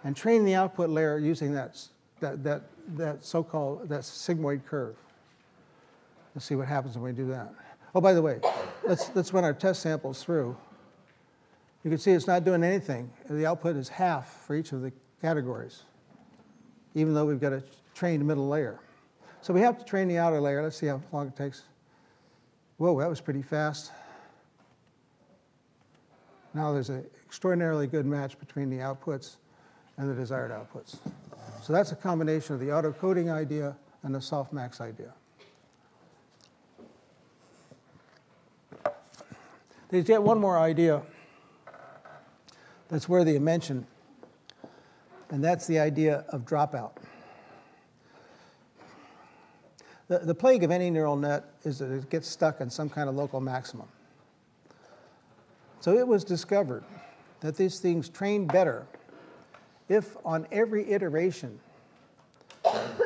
and 0.03 0.15
train 0.15 0.45
the 0.45 0.53
output 0.53 0.91
layer 0.91 1.17
using 1.17 1.53
that, 1.53 1.81
that, 2.19 2.43
that, 2.43 2.61
that 2.89 3.25
so-called 3.25 3.89
that 3.89 4.01
sigmoid 4.01 4.63
curve. 4.63 4.95
Let's 6.37 6.45
see 6.45 6.53
what 6.53 6.67
happens 6.67 6.93
when 6.93 7.03
we 7.03 7.13
do 7.13 7.27
that. 7.29 7.51
Oh, 7.95 7.99
by 7.99 8.13
the 8.13 8.21
way, 8.21 8.39
let's, 8.85 9.09
let's 9.15 9.33
run 9.33 9.43
our 9.43 9.55
test 9.55 9.81
samples 9.81 10.23
through. 10.23 10.55
You 11.83 11.89
can 11.89 11.97
see 11.97 12.11
it's 12.11 12.27
not 12.27 12.43
doing 12.43 12.63
anything. 12.63 13.11
The 13.27 13.47
output 13.47 13.75
is 13.75 13.89
half 13.89 14.45
for 14.45 14.55
each 14.55 14.71
of 14.71 14.83
the 14.83 14.93
categories, 15.19 15.81
even 16.93 17.15
though 17.15 17.25
we've 17.25 17.41
got 17.41 17.53
a 17.53 17.63
trained 17.95 18.23
middle 18.23 18.47
layer. 18.47 18.79
So 19.41 19.51
we 19.51 19.61
have 19.61 19.79
to 19.79 19.83
train 19.83 20.07
the 20.07 20.19
outer 20.19 20.39
layer. 20.39 20.61
Let's 20.61 20.77
see 20.77 20.85
how 20.85 21.01
long 21.11 21.25
it 21.25 21.35
takes. 21.35 21.63
Whoa, 22.77 22.99
that 22.99 23.09
was 23.09 23.19
pretty 23.19 23.41
fast. 23.41 23.91
Now 26.53 26.71
there's 26.71 26.91
an 26.91 27.03
extraordinarily 27.25 27.87
good 27.87 28.05
match 28.05 28.37
between 28.37 28.69
the 28.69 28.77
outputs 28.77 29.37
and 29.97 30.07
the 30.07 30.13
desired 30.13 30.51
outputs. 30.51 30.97
So 31.63 31.73
that's 31.73 31.93
a 31.93 31.95
combination 31.95 32.53
of 32.53 32.59
the 32.59 32.71
auto 32.71 32.91
coding 32.91 33.31
idea 33.31 33.75
and 34.03 34.13
the 34.13 34.19
softmax 34.19 34.81
idea. 34.81 35.15
There's 39.89 40.09
yet 40.09 40.21
one 40.21 40.39
more 40.39 40.57
idea 40.57 41.01
that's 42.89 43.07
worthy 43.07 43.37
of 43.37 43.41
mention, 43.41 43.87
and 45.29 45.41
that's 45.41 45.65
the 45.65 45.79
idea 45.79 46.25
of 46.29 46.45
dropout. 46.45 46.91
The, 50.09 50.19
the 50.19 50.35
plague 50.35 50.63
of 50.63 50.71
any 50.71 50.89
neural 50.89 51.15
net 51.15 51.45
is 51.63 51.79
that 51.79 51.89
it 51.91 52.09
gets 52.09 52.27
stuck 52.27 52.59
in 52.59 52.69
some 52.69 52.89
kind 52.89 53.07
of 53.07 53.15
local 53.15 53.39
maximum. 53.39 53.87
So 55.79 55.97
it 55.97 56.07
was 56.07 56.25
discovered 56.25 56.83
that 57.39 57.55
these 57.55 57.79
things 57.79 58.09
train 58.09 58.45
better 58.45 58.85
if 59.87 60.17
on 60.25 60.47
every 60.51 60.91
iteration 60.91 61.57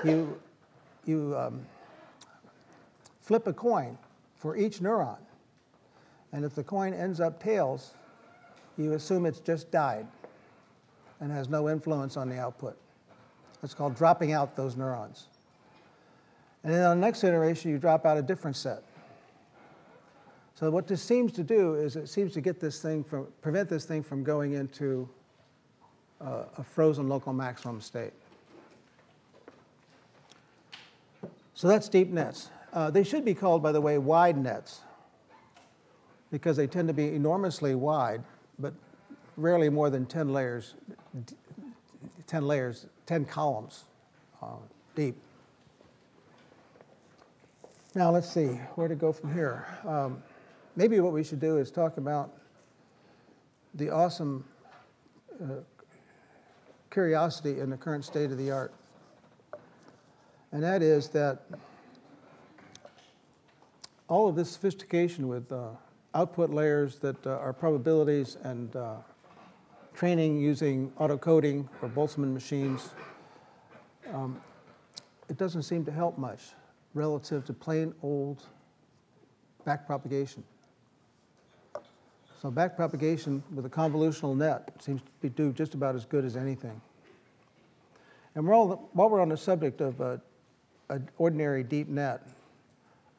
you, 0.04 0.40
you 1.06 1.36
um, 1.38 1.62
flip 3.22 3.46
a 3.46 3.54
coin 3.54 4.00
for 4.36 4.58
each 4.58 4.80
neuron 4.80 5.18
and 6.34 6.46
if 6.46 6.56
the 6.56 6.64
coin 6.64 6.94
ends 6.94 7.20
up 7.20 7.42
tails, 7.42 7.92
you 8.78 8.94
assume 8.94 9.26
it's 9.26 9.40
just 9.40 9.72
died 9.72 10.08
and 11.20 11.32
has 11.32 11.50
no 11.50 11.70
influence 11.70 12.18
on 12.18 12.30
the 12.30 12.40
output. 12.40 12.78
That's 13.62 13.74
called 13.74 13.96
dropping 13.96 14.32
out 14.32 14.56
those 14.56 14.76
neurons. 14.76 15.28
And 16.64 16.74
then 16.74 16.84
on 16.84 17.00
the 17.00 17.06
next 17.06 17.24
iteration, 17.24 17.72
you 17.72 17.78
drop 17.78 18.06
out 18.06 18.18
a 18.18 18.22
different 18.22 18.56
set. 18.56 18.84
So 20.56 20.70
what 20.70 20.88
this 20.88 21.02
seems 21.02 21.32
to 21.34 21.44
do 21.44 21.76
is 21.76 21.96
it 21.96 22.08
seems 22.08 22.34
to 22.34 22.42
get 22.42 22.60
this 22.60 22.82
thing 22.82 23.04
from, 23.04 23.28
prevent 23.42 23.68
this 23.68 23.86
thing 23.86 24.04
from 24.04 24.24
going 24.24 24.54
into 24.54 25.10
uh, 26.20 26.44
a 26.58 26.64
frozen 26.64 27.10
local 27.10 27.34
maximum 27.34 27.82
state. 27.82 28.14
So 31.56 31.68
that's 31.68 31.90
deep 31.90 32.10
nets. 32.10 32.50
Uh, 32.74 32.90
they 32.90 33.04
should 33.04 33.26
be 33.26 33.34
called, 33.34 33.62
by 33.62 33.72
the 33.72 33.82
way, 33.82 33.98
wide 33.98 34.38
nets 34.38 34.82
because 36.32 36.56
they 36.58 36.68
tend 36.68 36.88
to 36.88 36.94
be 36.94 37.14
enormously 37.14 37.76
wide, 37.76 38.24
but 38.58 38.74
rarely 39.38 39.70
more 39.70 39.90
than 39.90 40.06
10 40.06 40.32
layers, 40.32 40.76
10 42.28 42.48
layers, 42.48 42.86
10 43.06 43.26
columns 43.26 43.86
uh, 44.42 44.48
deep. 44.96 45.16
Now 47.94 48.12
let's 48.12 48.30
see 48.30 48.48
where 48.76 48.88
to 48.88 48.96
go 48.96 49.12
from 49.12 49.34
here. 49.34 49.68
Um, 49.86 50.24
maybe 50.78 51.00
what 51.02 51.12
we 51.12 51.24
should 51.24 51.42
do 51.42 51.58
is 51.58 51.70
talk 51.70 51.98
about 51.98 52.32
the 53.74 53.90
awesome 53.90 54.46
uh, 55.44 55.56
curiosity 56.90 57.60
in 57.60 57.70
the 57.70 57.78
current 57.78 58.06
state 58.06 58.32
of 58.32 58.38
the 58.38 58.52
art. 58.52 58.74
And 60.54 60.64
that 60.64 60.82
is 60.82 61.10
that 61.10 61.46
all 64.08 64.28
of 64.28 64.36
this 64.36 64.52
sophistication 64.52 65.28
with 65.28 65.52
uh, 65.52 65.70
output 66.14 66.50
layers 66.50 66.98
that 67.00 67.26
uh, 67.26 67.38
are 67.38 67.54
probabilities 67.54 68.38
and 68.44 68.76
uh, 68.76 68.96
training 69.94 70.40
using 70.40 70.92
autocoding 71.00 71.68
or 71.82 71.90
Boltzmann 71.90 72.34
machines, 72.34 72.90
um, 74.14 74.42
it 75.30 75.38
doesn't 75.38 75.64
seem 75.64 75.86
to 75.86 75.92
help 75.92 76.18
much 76.18 76.52
relative 76.94 77.46
to 77.46 77.54
plain 77.54 77.94
old 78.02 78.44
backpropagation. 79.66 80.44
So 82.42 82.52
backpropagation 82.52 83.42
with 83.54 83.66
a 83.66 83.70
convolutional 83.70 84.36
net 84.36 84.74
seems 84.80 85.02
to 85.22 85.30
do 85.30 85.54
just 85.54 85.76
about 85.76 85.96
as 85.96 86.06
good 86.06 86.26
as 86.26 86.36
anything. 86.36 86.82
And 88.34 88.48
we're 88.48 88.56
all, 88.56 88.90
while 88.94 89.10
we're 89.10 89.22
on 89.22 89.30
the 89.30 89.38
subject 89.38 89.80
of 89.82 90.02
uh, 90.02 90.18
an 90.90 91.08
ordinary 91.18 91.64
deep 91.64 91.88
net, 91.88 92.28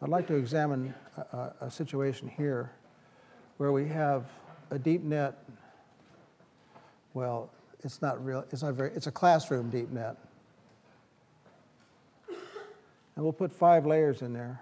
I'd 0.02 0.08
like 0.08 0.26
to 0.26 0.34
examine 0.34 0.92
a, 1.32 1.52
a 1.60 1.70
situation 1.70 2.28
here 2.28 2.72
where 3.62 3.70
we 3.70 3.86
have 3.86 4.24
a 4.72 4.78
deep 4.78 5.04
net. 5.04 5.38
Well, 7.14 7.48
it's 7.84 8.02
not 8.02 8.24
real, 8.24 8.44
it's 8.50 8.64
not 8.64 8.74
very, 8.74 8.90
it's 8.90 9.06
a 9.06 9.12
classroom 9.12 9.70
deep 9.70 9.88
net. 9.88 10.16
And 12.28 13.24
we'll 13.24 13.32
put 13.32 13.52
five 13.52 13.86
layers 13.86 14.20
in 14.20 14.32
there. 14.32 14.60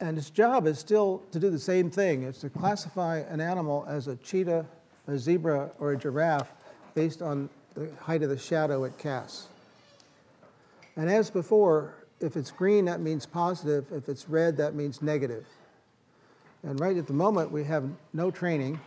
And 0.00 0.16
its 0.16 0.30
job 0.30 0.66
is 0.66 0.78
still 0.78 1.22
to 1.32 1.38
do 1.38 1.50
the 1.50 1.58
same 1.58 1.90
thing. 1.90 2.22
It's 2.22 2.40
to 2.40 2.48
classify 2.48 3.18
an 3.18 3.42
animal 3.42 3.84
as 3.86 4.08
a 4.08 4.16
cheetah, 4.16 4.64
a 5.06 5.18
zebra, 5.18 5.68
or 5.78 5.92
a 5.92 5.98
giraffe 5.98 6.50
based 6.94 7.20
on 7.20 7.50
the 7.74 7.90
height 8.00 8.22
of 8.22 8.30
the 8.30 8.38
shadow 8.38 8.84
it 8.84 8.96
casts. 8.96 9.48
And 10.96 11.10
as 11.10 11.28
before, 11.28 11.92
if 12.20 12.38
it's 12.38 12.50
green, 12.50 12.86
that 12.86 13.02
means 13.02 13.26
positive. 13.26 13.84
If 13.92 14.08
it's 14.08 14.30
red, 14.30 14.56
that 14.56 14.74
means 14.74 15.02
negative. 15.02 15.44
And 16.64 16.80
right 16.80 16.96
at 16.96 17.06
the 17.06 17.12
moment, 17.12 17.52
we 17.52 17.62
have 17.64 17.88
no 18.14 18.30
training. 18.30 18.80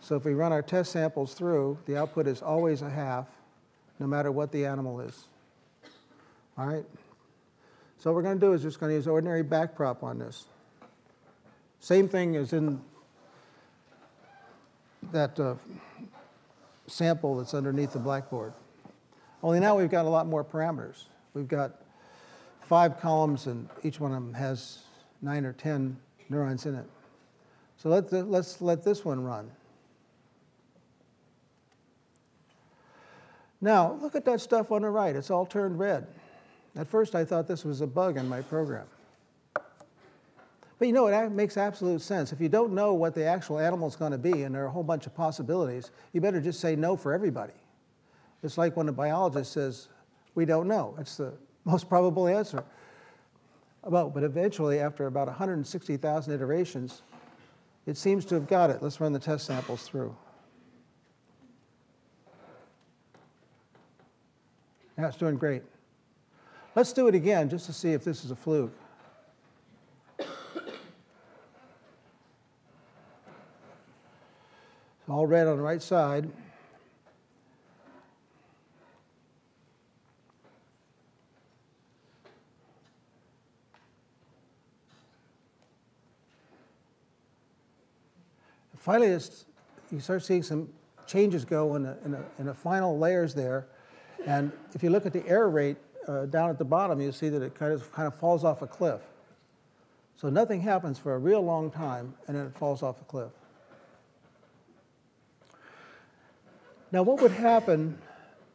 So 0.00 0.14
if 0.14 0.24
we 0.26 0.34
run 0.34 0.52
our 0.52 0.60
test 0.60 0.92
samples 0.92 1.32
through, 1.32 1.78
the 1.86 1.96
output 1.96 2.26
is 2.26 2.42
always 2.42 2.82
a 2.82 2.90
half, 2.90 3.26
no 3.98 4.06
matter 4.06 4.30
what 4.30 4.52
the 4.52 4.66
animal 4.66 5.00
is. 5.00 5.24
All 6.58 6.66
right? 6.66 6.84
So 7.98 8.10
what 8.10 8.16
we're 8.16 8.22
going 8.22 8.38
to 8.38 8.46
do 8.46 8.52
is 8.52 8.62
just 8.62 8.78
going 8.78 8.90
to 8.90 8.96
use 8.96 9.08
ordinary 9.08 9.42
backprop 9.42 10.02
on 10.02 10.18
this. 10.18 10.44
Same 11.80 12.08
thing 12.08 12.36
as 12.36 12.52
in 12.52 12.80
that 15.12 15.40
uh, 15.40 15.54
sample 16.86 17.38
that's 17.38 17.54
underneath 17.54 17.94
the 17.94 17.98
blackboard. 17.98 18.52
Only 19.42 19.60
now 19.60 19.78
we've 19.78 19.90
got 19.90 20.04
a 20.04 20.10
lot 20.10 20.26
more 20.26 20.44
parameters. 20.44 21.04
We've 21.32 21.48
got 21.48 21.80
five 22.60 23.00
columns, 23.00 23.46
and 23.46 23.68
each 23.82 23.98
one 23.98 24.12
of 24.12 24.22
them 24.22 24.34
has 24.34 24.80
nine 25.22 25.46
or 25.46 25.54
10 25.54 25.96
neurons 26.28 26.66
in 26.66 26.74
it. 26.74 26.86
So 27.76 27.88
let 27.88 28.08
the, 28.08 28.24
let's 28.24 28.60
let 28.60 28.84
this 28.84 29.04
one 29.04 29.22
run. 29.22 29.50
Now, 33.60 33.98
look 34.00 34.14
at 34.14 34.24
that 34.26 34.40
stuff 34.40 34.70
on 34.70 34.82
the 34.82 34.90
right. 34.90 35.16
It's 35.16 35.30
all 35.30 35.46
turned 35.46 35.78
red. 35.78 36.06
At 36.76 36.86
first, 36.86 37.14
I 37.14 37.24
thought 37.24 37.48
this 37.48 37.64
was 37.64 37.80
a 37.80 37.86
bug 37.86 38.16
in 38.16 38.28
my 38.28 38.42
program. 38.42 38.86
But 40.78 40.88
you 40.88 40.92
know, 40.92 41.06
it 41.06 41.32
makes 41.32 41.56
absolute 41.56 42.02
sense. 42.02 42.32
If 42.32 42.40
you 42.40 42.50
don't 42.50 42.74
know 42.74 42.92
what 42.92 43.14
the 43.14 43.24
actual 43.24 43.58
animal 43.58 43.88
is 43.88 43.96
going 43.96 44.12
to 44.12 44.18
be, 44.18 44.42
and 44.42 44.54
there 44.54 44.62
are 44.64 44.66
a 44.66 44.70
whole 44.70 44.82
bunch 44.82 45.06
of 45.06 45.14
possibilities, 45.14 45.90
you 46.12 46.20
better 46.20 46.40
just 46.40 46.60
say 46.60 46.76
no 46.76 46.96
for 46.96 47.14
everybody. 47.14 47.54
It's 48.42 48.58
like 48.58 48.76
when 48.76 48.88
a 48.88 48.92
biologist 48.92 49.52
says, 49.52 49.88
we 50.34 50.44
don't 50.44 50.68
know. 50.68 50.94
It's 51.00 51.16
the 51.16 51.32
most 51.64 51.88
probable 51.88 52.28
answer. 52.28 52.62
Well, 53.88 54.10
but 54.10 54.24
eventually, 54.24 54.80
after 54.80 55.06
about 55.06 55.28
160,000 55.28 56.34
iterations, 56.34 57.02
it 57.86 57.96
seems 57.96 58.24
to 58.26 58.34
have 58.34 58.48
got 58.48 58.68
it. 58.68 58.82
Let's 58.82 59.00
run 59.00 59.12
the 59.12 59.20
test 59.20 59.46
samples 59.46 59.84
through. 59.84 60.14
Yeah, 64.98 65.06
it's 65.06 65.16
doing 65.16 65.36
great. 65.36 65.62
Let's 66.74 66.92
do 66.92 67.06
it 67.06 67.14
again 67.14 67.48
just 67.48 67.66
to 67.66 67.72
see 67.72 67.92
if 67.92 68.02
this 68.02 68.24
is 68.24 68.32
a 68.32 68.36
fluke. 68.36 68.72
all 75.08 75.26
red 75.26 75.46
on 75.46 75.56
the 75.56 75.62
right 75.62 75.80
side. 75.80 76.28
Finally, 88.86 89.18
you 89.90 89.98
start 89.98 90.22
seeing 90.22 90.44
some 90.44 90.68
changes 91.08 91.44
go 91.44 91.74
in 91.74 91.82
the, 91.82 91.96
in, 92.04 92.12
the, 92.12 92.24
in 92.38 92.46
the 92.46 92.54
final 92.54 92.96
layers 92.96 93.34
there. 93.34 93.66
And 94.24 94.52
if 94.74 94.82
you 94.84 94.90
look 94.90 95.04
at 95.04 95.12
the 95.12 95.26
error 95.26 95.50
rate 95.50 95.76
uh, 96.06 96.26
down 96.26 96.50
at 96.50 96.56
the 96.56 96.64
bottom, 96.64 97.00
you 97.00 97.10
see 97.10 97.28
that 97.30 97.42
it 97.42 97.56
kind 97.56 97.72
of, 97.72 97.90
kind 97.90 98.06
of 98.06 98.14
falls 98.14 98.44
off 98.44 98.62
a 98.62 98.66
cliff. 98.68 99.00
So 100.14 100.28
nothing 100.28 100.60
happens 100.60 101.00
for 101.00 101.16
a 101.16 101.18
real 101.18 101.42
long 101.42 101.68
time, 101.68 102.14
and 102.28 102.36
then 102.36 102.46
it 102.46 102.56
falls 102.56 102.84
off 102.84 103.00
a 103.00 103.04
cliff. 103.06 103.32
Now, 106.92 107.02
what 107.02 107.20
would 107.22 107.32
happen 107.32 107.98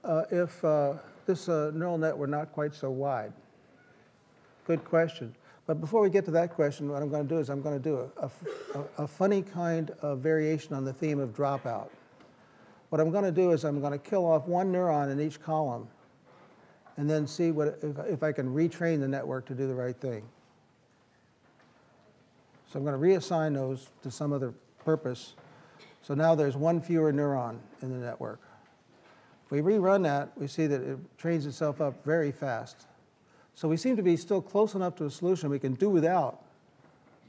uh, 0.06 0.24
if 0.32 0.64
uh, 0.64 0.94
this 1.26 1.50
uh, 1.50 1.72
neural 1.74 1.98
net 1.98 2.18
were 2.18 2.26
not 2.26 2.54
quite 2.54 2.74
so 2.74 2.90
wide? 2.90 3.34
Good 4.66 4.86
question. 4.86 5.36
But 5.68 5.80
before 5.80 6.02
we 6.02 6.10
get 6.10 6.26
to 6.26 6.32
that 6.32 6.54
question, 6.54 6.90
what 6.90 7.02
I'm 7.02 7.10
going 7.10 7.28
to 7.28 7.34
do 7.34 7.40
is 7.40 7.50
I'm 7.50 7.62
going 7.62 7.78
to 7.78 7.84
do 7.84 8.10
a, 8.18 8.26
a, 8.26 9.04
a 9.04 9.08
funny 9.08 9.42
kind 9.42 9.92
of 10.02 10.20
variation 10.20 10.74
on 10.74 10.84
the 10.84 10.94
theme 10.94 11.20
of 11.20 11.34
dropout. 11.34 11.90
What 12.90 13.00
I'm 13.00 13.12
going 13.12 13.24
to 13.24 13.32
do 13.32 13.52
is 13.52 13.64
I'm 13.64 13.80
going 13.80 13.94
to 13.94 14.00
kill 14.00 14.26
off 14.26 14.48
one 14.48 14.72
neuron 14.72 15.12
in 15.12 15.20
each 15.20 15.42
column 15.42 15.88
and 16.98 17.10
then 17.10 17.26
see 17.26 17.52
what, 17.52 17.80
if, 17.82 17.98
if 18.00 18.24
I 18.24 18.32
can 18.32 18.54
retrain 18.54 19.00
the 19.00 19.08
network 19.08 19.46
to 19.46 19.56
do 19.56 19.68
the 19.68 19.76
right 19.76 19.96
thing. 19.96 20.24
So 22.72 22.80
I'm 22.80 22.86
going 22.86 23.00
to 23.00 23.06
reassign 23.06 23.54
those 23.54 23.88
to 24.04 24.12
some 24.12 24.34
other 24.34 24.54
purpose 24.84 25.36
so 26.02 26.16
now 26.16 26.36
there's 26.36 26.58
one 26.58 26.82
fewer 26.82 27.14
neuron 27.14 27.60
in 27.82 27.92
the 27.92 28.06
network. 28.06 28.42
If 29.46 29.52
we 29.52 29.62
rerun 29.62 30.04
that, 30.04 30.32
we 30.38 30.48
see 30.48 30.68
that 30.68 30.82
it 30.82 30.98
trains 31.18 31.46
itself 31.46 31.82
up 31.82 32.04
very 32.04 32.32
fast. 32.32 32.88
So 33.56 33.68
we 33.68 33.78
seem 33.78 33.96
to 33.98 34.04
be 34.04 34.18
still 34.18 34.42
close 34.42 34.76
enough 34.76 34.96
to 34.98 35.06
a 35.06 35.12
solution 35.12 35.50
we 35.50 35.60
can 35.60 35.74
do 35.74 35.90
without 35.90 36.42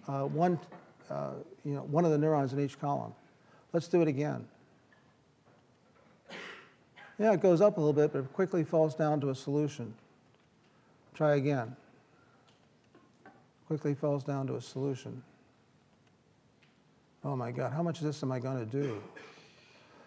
uh, 0.08 0.22
one, 0.22 0.58
uh, 1.10 1.32
you 1.64 1.74
know, 1.74 1.82
one 1.82 2.04
of 2.04 2.10
the 2.10 2.18
neurons 2.18 2.52
in 2.52 2.60
each 2.60 2.80
column. 2.80 3.12
Let's 3.72 3.88
do 3.88 4.02
it 4.02 4.08
again. 4.08 4.46
Yeah, 7.18 7.32
it 7.32 7.40
goes 7.40 7.60
up 7.60 7.76
a 7.76 7.80
little 7.80 7.92
bit, 7.92 8.12
but 8.12 8.20
it 8.20 8.32
quickly 8.32 8.64
falls 8.64 8.94
down 8.94 9.20
to 9.20 9.30
a 9.30 9.34
solution. 9.34 9.94
Try 11.14 11.36
again. 11.36 11.76
Quickly 13.66 13.94
falls 13.94 14.24
down 14.24 14.46
to 14.48 14.56
a 14.56 14.60
solution. 14.60 15.22
Oh 17.24 17.36
my 17.36 17.52
God, 17.52 17.72
how 17.72 17.82
much 17.82 18.00
of 18.00 18.06
this 18.06 18.22
am 18.22 18.32
I 18.32 18.40
going 18.40 18.58
to 18.58 18.66
do? 18.66 19.00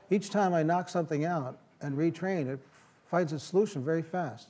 Each 0.10 0.30
time 0.30 0.54
I 0.54 0.64
knock 0.64 0.90
something 0.90 1.26
out 1.26 1.58
and 1.82 1.98
retrain, 1.98 2.48
it 2.48 2.60
finds 3.10 3.32
a 3.32 3.40
solution 3.40 3.84
very 3.84 4.02
fast. 4.02 4.48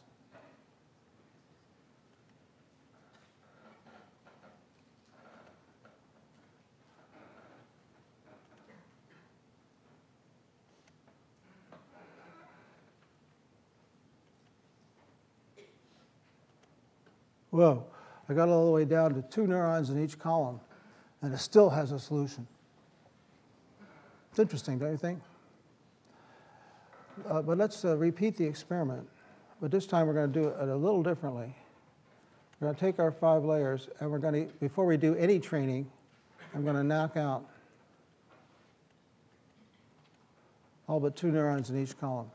Whoa, 17.55 17.85
I 18.27 18.33
got 18.33 18.49
all 18.49 18.65
the 18.65 18.71
way 18.71 18.83
down 18.83 19.13
to 19.13 19.21
two 19.21 19.47
neurons 19.47 19.89
in 19.89 20.03
each 20.03 20.19
column, 20.19 20.59
and 21.21 21.33
it 21.33 21.37
still 21.37 21.69
has 21.69 21.93
a 21.93 21.99
solution. 21.99 22.45
It's 24.29 24.39
interesting, 24.39 24.77
don't 24.77 24.91
you 24.91 24.97
think? 24.97 25.21
Uh, 27.29 27.41
but 27.41 27.57
let's 27.57 27.85
uh, 27.85 27.95
repeat 27.95 28.35
the 28.35 28.43
experiment. 28.43 29.07
But 29.61 29.71
this 29.71 29.85
time 29.85 30.05
we're 30.05 30.13
going 30.13 30.33
to 30.33 30.41
do 30.41 30.49
it 30.49 30.67
a 30.67 30.75
little 30.75 31.01
differently. 31.01 31.55
We're 32.59 32.67
going 32.67 32.75
to 32.75 32.81
take 32.81 32.99
our 32.99 33.11
five 33.11 33.45
layers, 33.45 33.87
and 34.01 34.11
we're 34.11 34.19
going 34.19 34.47
to, 34.47 34.53
before 34.59 34.85
we 34.85 34.97
do 34.97 35.15
any 35.15 35.39
training, 35.39 35.89
I'm 36.53 36.63
going 36.63 36.75
to 36.75 36.83
knock 36.83 37.15
out 37.15 37.45
all 40.89 40.99
but 40.99 41.15
two 41.15 41.31
neurons 41.31 41.69
in 41.69 41.81
each 41.81 41.97
column. 41.97 42.29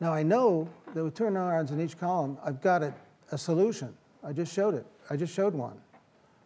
Now 0.00 0.12
I 0.12 0.24
know 0.24 0.68
that 0.92 1.04
with 1.04 1.14
two 1.14 1.30
neurons 1.30 1.70
in 1.70 1.80
each 1.80 1.96
column, 2.00 2.36
I've 2.44 2.60
got 2.60 2.82
it, 2.82 2.92
a 3.32 3.38
solution. 3.38 3.94
I 4.22 4.32
just 4.32 4.52
showed 4.52 4.74
it. 4.74 4.86
I 5.10 5.16
just 5.16 5.34
showed 5.34 5.54
one. 5.54 5.80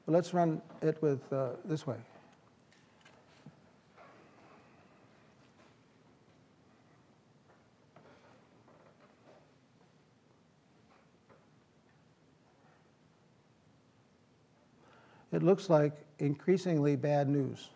But 0.06 0.12
let's 0.12 0.32
run 0.32 0.62
it 0.82 1.00
with 1.02 1.20
uh, 1.32 1.50
this 1.64 1.86
way. 1.86 1.96
it 15.36 15.42
looks 15.42 15.68
like 15.68 15.92
increasingly 16.18 16.96
bad 16.96 17.28
news. 17.28 17.68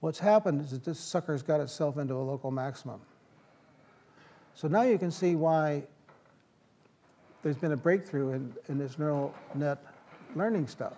What's 0.00 0.18
happened 0.18 0.60
is 0.60 0.72
that 0.72 0.84
this 0.84 0.98
sucker's 0.98 1.40
got 1.40 1.60
itself 1.60 1.98
into 1.98 2.14
a 2.14 2.24
local 2.24 2.50
maximum. 2.50 3.00
So 4.54 4.66
now 4.66 4.82
you 4.82 4.98
can 4.98 5.12
see 5.12 5.36
why 5.36 5.84
there's 7.42 7.56
been 7.56 7.72
a 7.72 7.76
breakthrough 7.76 8.32
in, 8.32 8.52
in 8.68 8.78
this 8.78 8.98
neural 8.98 9.34
net 9.54 9.78
learning 10.34 10.66
stuff. 10.66 10.94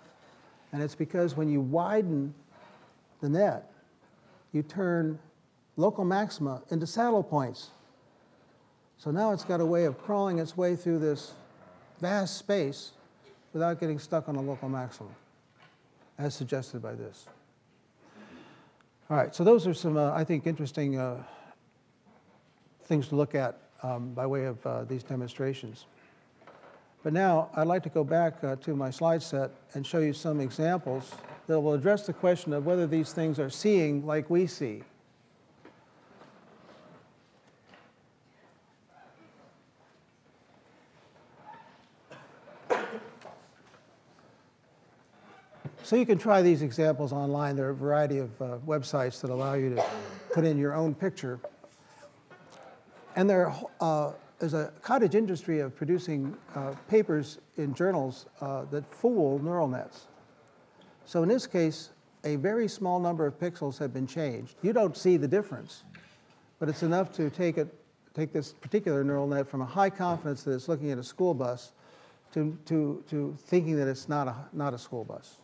And 0.71 0.81
it's 0.81 0.95
because 0.95 1.37
when 1.37 1.49
you 1.49 1.61
widen 1.61 2.33
the 3.21 3.29
net, 3.29 3.71
you 4.51 4.63
turn 4.63 5.19
local 5.77 6.03
maxima 6.03 6.61
into 6.69 6.85
saddle 6.85 7.23
points. 7.23 7.71
So 8.97 9.11
now 9.11 9.31
it's 9.31 9.43
got 9.43 9.61
a 9.61 9.65
way 9.65 9.85
of 9.85 9.97
crawling 9.97 10.39
its 10.39 10.55
way 10.55 10.75
through 10.75 10.99
this 10.99 11.33
vast 11.99 12.37
space 12.37 12.91
without 13.53 13.79
getting 13.79 13.99
stuck 13.99 14.27
on 14.29 14.35
a 14.35 14.41
local 14.41 14.69
maximum, 14.69 15.13
as 16.17 16.33
suggested 16.33 16.81
by 16.81 16.93
this. 16.93 17.27
All 19.09 19.17
right, 19.17 19.33
so 19.35 19.43
those 19.43 19.67
are 19.67 19.73
some, 19.73 19.97
uh, 19.97 20.11
I 20.11 20.23
think, 20.23 20.47
interesting 20.47 20.97
uh, 20.97 21.21
things 22.85 23.07
to 23.09 23.15
look 23.15 23.35
at 23.35 23.57
um, 23.83 24.13
by 24.13 24.25
way 24.25 24.45
of 24.45 24.65
uh, 24.65 24.83
these 24.85 25.03
demonstrations. 25.03 25.85
But 27.03 27.11
now 27.11 27.49
I'd 27.53 27.67
like 27.67 27.83
to 27.83 27.89
go 27.89 28.05
back 28.05 28.41
uh, 28.43 28.55
to 28.57 28.75
my 28.75 28.89
slide 28.89 29.21
set 29.21 29.51
and 29.73 29.85
show 29.85 29.99
you 29.99 30.13
some 30.13 30.39
examples 30.39 31.11
that 31.47 31.59
will 31.59 31.73
address 31.73 32.05
the 32.05 32.13
question 32.13 32.53
of 32.53 32.65
whether 32.65 32.87
these 32.87 33.11
things 33.11 33.39
are 33.39 33.49
seeing 33.49 34.05
like 34.05 34.29
we 34.29 34.47
see. 34.47 34.83
So 45.83 45.97
you 45.97 46.05
can 46.05 46.17
try 46.17 46.41
these 46.41 46.61
examples 46.61 47.11
online. 47.11 47.57
There 47.57 47.67
are 47.67 47.71
a 47.71 47.75
variety 47.75 48.19
of 48.19 48.41
uh, 48.41 48.57
websites 48.65 49.19
that 49.19 49.29
allow 49.29 49.55
you 49.55 49.75
to 49.75 49.85
put 50.33 50.45
in 50.45 50.57
your 50.57 50.73
own 50.73 50.95
picture. 50.95 51.39
And 53.17 53.29
there 53.29 53.53
uh, 53.81 54.13
is 54.43 54.53
a 54.53 54.71
cottage 54.81 55.15
industry 55.15 55.59
of 55.61 55.75
producing 55.75 56.35
uh, 56.53 56.73
papers 56.89 57.39
in 57.57 57.73
journals 57.73 58.25
uh, 58.41 58.65
that 58.65 58.85
fool 58.93 59.39
neural 59.39 59.67
nets. 59.67 60.07
So 61.05 61.23
in 61.23 61.29
this 61.29 61.47
case, 61.47 61.89
a 62.25 62.35
very 62.35 62.67
small 62.67 62.99
number 62.99 63.25
of 63.25 63.39
pixels 63.39 63.77
have 63.79 63.93
been 63.93 64.07
changed. 64.07 64.55
You 64.61 64.73
don't 64.73 64.95
see 64.95 65.17
the 65.17 65.27
difference, 65.27 65.83
but 66.59 66.69
it's 66.69 66.83
enough 66.83 67.11
to 67.13 67.29
take, 67.29 67.57
it, 67.57 67.73
take 68.13 68.33
this 68.33 68.53
particular 68.53 69.03
neural 69.03 69.27
net 69.27 69.47
from 69.47 69.61
a 69.61 69.65
high 69.65 69.89
confidence 69.89 70.43
that 70.43 70.51
it's 70.53 70.67
looking 70.67 70.91
at 70.91 70.97
a 70.97 71.03
school 71.03 71.33
bus 71.33 71.71
to, 72.33 72.57
to, 72.65 73.03
to 73.09 73.37
thinking 73.45 73.77
that 73.77 73.87
it's 73.87 74.09
not 74.09 74.27
a, 74.27 74.35
not 74.51 74.73
a 74.73 74.77
school 74.77 75.03
bus. 75.03 75.37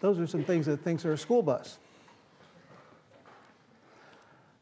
Those 0.00 0.18
are 0.18 0.26
some 0.26 0.44
things 0.44 0.66
that 0.66 0.78
thinks 0.82 1.04
are 1.04 1.12
a 1.12 1.18
school 1.18 1.42
bus. 1.42 1.78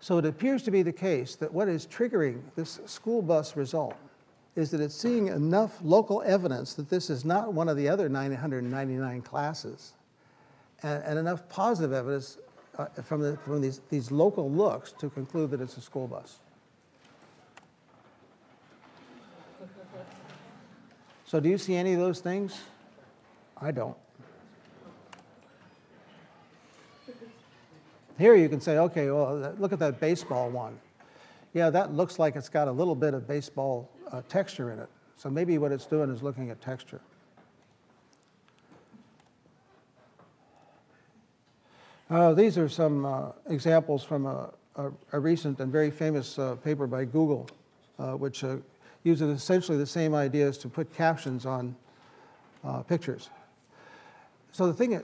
So 0.05 0.19
it 0.19 0.27
appears 0.27 0.63
to 0.65 0.71
be 0.71 0.83
the 0.83 0.93
case 0.93 1.35
that 1.37 1.51
what 1.51 1.67
is 1.67 1.87
triggering 1.87 2.43
this 2.57 2.79
school 2.85 3.23
bus 3.23 3.57
result 3.57 3.97
is 4.55 4.71
that 4.73 4.83
it's 4.83 4.95
seeing 4.95 5.29
enough 5.29 5.79
local 5.83 6.21
evidence 6.27 6.75
that 6.75 6.91
this 6.91 7.09
is 7.09 7.25
not 7.25 7.55
one 7.55 7.71
of 7.71 7.79
the 7.79 7.89
other 7.89 8.07
999 8.11 9.23
classes, 9.23 9.95
and, 10.83 11.03
and 11.05 11.19
enough 11.19 11.49
positive 11.49 11.95
evidence 11.95 12.37
uh, 12.77 12.85
from, 13.03 13.23
the, 13.23 13.39
from 13.47 13.63
these, 13.63 13.81
these 13.89 14.11
local 14.11 14.51
looks 14.51 14.93
to 14.93 15.09
conclude 15.09 15.51
that 15.53 15.63
it's 15.63 15.79
a 15.79 15.81
school 15.81 16.07
bus. 16.07 16.39
So, 21.25 21.41
do 21.41 21.49
you 21.49 21.57
see 21.57 21.77
any 21.77 21.95
of 21.95 21.99
those 22.01 22.21
things? 22.21 22.61
I 23.59 23.71
don't. 23.71 23.97
Here 28.19 28.37
you 28.37 28.49
can 28.49 28.61
say, 28.61 28.79
okay, 28.79 29.11
well, 29.11 29.55
look 29.59 29.73
at 29.73 29.79
that 29.81 30.01
baseball 30.01 30.51
one. 30.51 30.79
Yeah, 31.53 31.71
that 31.71 31.93
looks 31.93 32.19
like 32.19 32.37
it's 32.37 32.49
got 32.49 32.69
a 32.69 32.73
little 32.73 32.95
bit 32.95 33.15
of 33.15 33.27
baseball 33.27 33.89
uh, 34.13 34.23
texture 34.29 34.73
in 34.73 34.79
it. 34.79 34.89
So 35.17 35.31
maybe 35.31 35.59
what 35.59 35.73
it's 35.73 35.87
doing 35.87 36.11
is 36.11 36.23
looking 36.23 36.51
at 36.51 36.61
texture. 36.61 37.01
Uh, 42.11 42.35
these 42.35 42.59
are 42.59 42.69
some 42.69 43.07
uh, 43.07 43.33
examples 43.49 44.05
from 44.05 44.27
a, 44.27 44.51
a, 44.77 44.91
a, 45.13 45.19
recent 45.19 45.59
and 45.61 45.73
very 45.73 45.91
famous 45.91 46.39
uh, 46.39 46.55
paper 46.57 46.87
by 46.87 47.05
Google, 47.05 47.49
uh, 47.99 48.13
which 48.13 48.45
uh, 48.45 48.57
uses 49.05 49.31
essentially 49.31 49.79
the 49.79 49.87
same 49.87 50.15
ideas 50.15 50.59
to 50.59 50.69
put 50.69 50.93
captions 50.95 51.47
on 51.47 51.75
uh, 52.63 52.83
pictures. 52.83 53.31
So 54.53 54.67
the 54.67 54.75
thing, 54.75 55.03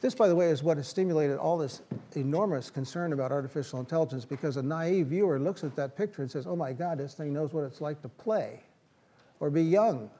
this, 0.00 0.14
by 0.14 0.28
the 0.28 0.34
way, 0.34 0.46
is 0.46 0.62
what 0.62 0.76
has 0.76 0.86
stimulated 0.86 1.36
all 1.36 1.58
this 1.58 1.82
enormous 2.14 2.70
concern 2.70 3.12
about 3.12 3.32
artificial 3.32 3.80
intelligence 3.80 4.24
because 4.24 4.56
a 4.56 4.62
naive 4.62 5.08
viewer 5.08 5.38
looks 5.38 5.64
at 5.64 5.74
that 5.76 5.96
picture 5.96 6.22
and 6.22 6.30
says, 6.30 6.46
oh 6.46 6.56
my 6.56 6.72
God, 6.72 6.98
this 6.98 7.14
thing 7.14 7.32
knows 7.32 7.52
what 7.52 7.64
it's 7.64 7.80
like 7.80 8.00
to 8.02 8.08
play, 8.08 8.60
or 9.40 9.50
be 9.50 9.62
young, 9.62 10.10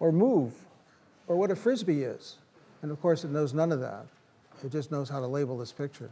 or 0.00 0.10
move, 0.10 0.52
or 1.28 1.36
what 1.36 1.50
a 1.50 1.56
frisbee 1.56 2.02
is. 2.02 2.36
And 2.82 2.90
of 2.90 3.00
course, 3.00 3.24
it 3.24 3.30
knows 3.30 3.54
none 3.54 3.72
of 3.72 3.80
that. 3.80 4.06
It 4.64 4.72
just 4.72 4.90
knows 4.90 5.08
how 5.08 5.20
to 5.20 5.26
label 5.26 5.56
this 5.58 5.72
picture. 5.72 6.10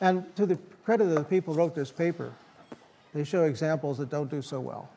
And 0.00 0.34
to 0.36 0.44
the 0.44 0.58
credit 0.84 1.04
of 1.04 1.14
the 1.14 1.24
people 1.24 1.54
who 1.54 1.60
wrote 1.60 1.74
this 1.74 1.90
paper, 1.90 2.32
they 3.14 3.24
show 3.24 3.44
examples 3.44 3.98
that 3.98 4.10
don't 4.10 4.30
do 4.30 4.42
so 4.42 4.60
well. 4.60 4.90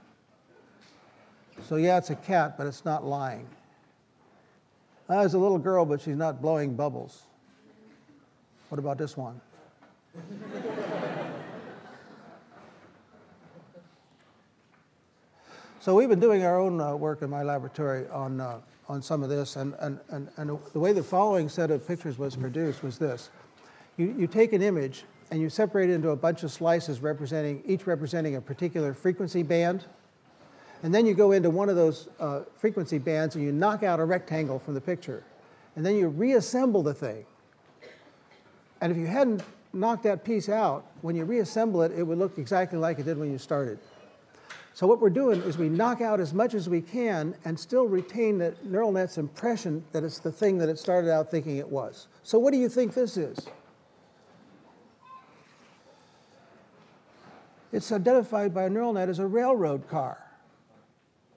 So, 1.68 1.76
yeah, 1.76 1.98
it's 1.98 2.10
a 2.10 2.16
cat, 2.16 2.58
but 2.58 2.68
it's 2.68 2.84
not 2.84 3.06
lying. 3.06 3.48
Uh, 5.10 5.22
there's 5.22 5.34
a 5.34 5.40
little 5.40 5.58
girl, 5.58 5.86
but 5.86 6.00
she's 6.00 6.16
not 6.16 6.40
blowing 6.40 6.76
bubbles. 6.76 7.24
What 8.70 8.78
about 8.78 9.00
this 9.00 9.18
one? 9.18 9.42
so 15.80 15.96
we've 15.96 16.10
been 16.10 16.20
doing 16.20 16.44
our 16.44 16.60
own 16.60 16.80
uh, 16.80 16.96
work 16.96 17.24
in 17.24 17.30
my 17.32 17.42
laboratory 17.42 18.08
on, 18.10 18.40
uh, 18.40 18.60
on 18.88 19.02
some 19.02 19.24
of 19.24 19.30
this, 19.30 19.56
and, 19.56 19.74
and, 19.80 20.00
and, 20.10 20.30
and 20.38 20.60
the 20.74 20.80
way 20.80 20.94
the 20.94 21.02
following 21.02 21.50
set 21.50 21.72
of 21.72 21.88
pictures 21.88 22.20
was 22.20 22.36
produced 22.36 22.84
was 22.84 23.00
this. 23.00 23.32
You, 23.98 24.14
you 24.16 24.28
take 24.28 24.54
an 24.54 24.62
image 24.62 25.06
and 25.32 25.42
you 25.42 25.50
separate 25.50 25.90
it 25.90 25.94
into 25.94 26.10
a 26.10 26.16
bunch 26.16 26.44
of 26.44 26.52
slices 26.52 27.00
representing, 27.00 27.64
each 27.66 27.88
representing 27.88 28.36
a 28.36 28.42
particular 28.42 28.94
frequency 28.94 29.42
band, 29.42 29.86
and 30.82 30.94
then 30.94 31.06
you 31.06 31.14
go 31.14 31.34
into 31.34 31.50
one 31.50 31.70
of 31.70 31.76
those 31.76 32.08
uh, 32.20 32.42
frequency 32.58 32.98
bands 32.98 33.36
and 33.36 33.44
you 33.44 33.52
knock 33.52 33.84
out 33.84 34.00
a 34.00 34.06
rectangle 34.06 34.60
from 34.60 34.74
the 34.74 34.82
picture. 34.82 35.24
And 35.76 35.86
then 35.86 35.96
you 35.96 36.08
reassemble 36.08 36.84
the 36.84 36.94
thing. 36.94 37.26
And 38.82 38.92
if 38.92 38.98
you 38.98 39.08
hadn't 39.08 39.44
knocked 39.74 40.04
that 40.04 40.24
piece 40.24 40.48
out, 40.48 40.86
when 41.02 41.16
you 41.16 41.26
reassemble 41.26 41.82
it, 41.82 41.92
it 41.92 42.04
would 42.04 42.18
look 42.18 42.38
exactly 42.38 42.80
like 42.80 42.98
it 42.98 43.04
did 43.04 43.18
when 43.18 43.32
you 43.32 43.38
started. 43.38 43.78
So 44.74 44.88
what 44.88 45.02
we're 45.02 45.10
doing 45.10 45.42
is 45.42 45.58
we 45.58 45.68
knock 45.68 46.00
out 46.00 46.22
as 46.22 46.34
much 46.34 46.54
as 46.54 46.70
we 46.70 46.80
can 46.80 47.36
and 47.44 47.60
still 47.60 47.86
retain 47.86 48.38
the 48.38 48.56
neural 48.64 48.94
net's 48.94 49.18
impression 49.18 49.84
that 49.92 50.06
it's 50.06 50.20
the 50.20 50.32
thing 50.32 50.58
that 50.60 50.70
it 50.70 50.80
started 50.80 51.12
out 51.12 51.30
thinking 51.30 51.58
it 51.58 51.68
was. 51.68 52.08
So 52.24 52.40
what 52.40 52.54
do 52.54 52.58
you 52.58 52.70
think 52.70 52.94
this 52.94 53.18
is? 53.18 53.38
It's 57.74 57.92
identified 57.92 58.54
by 58.54 58.64
a 58.64 58.70
neural 58.70 58.94
net 58.94 59.10
as 59.10 59.20
a 59.20 59.28
railroad 59.28 59.88
car 59.90 60.29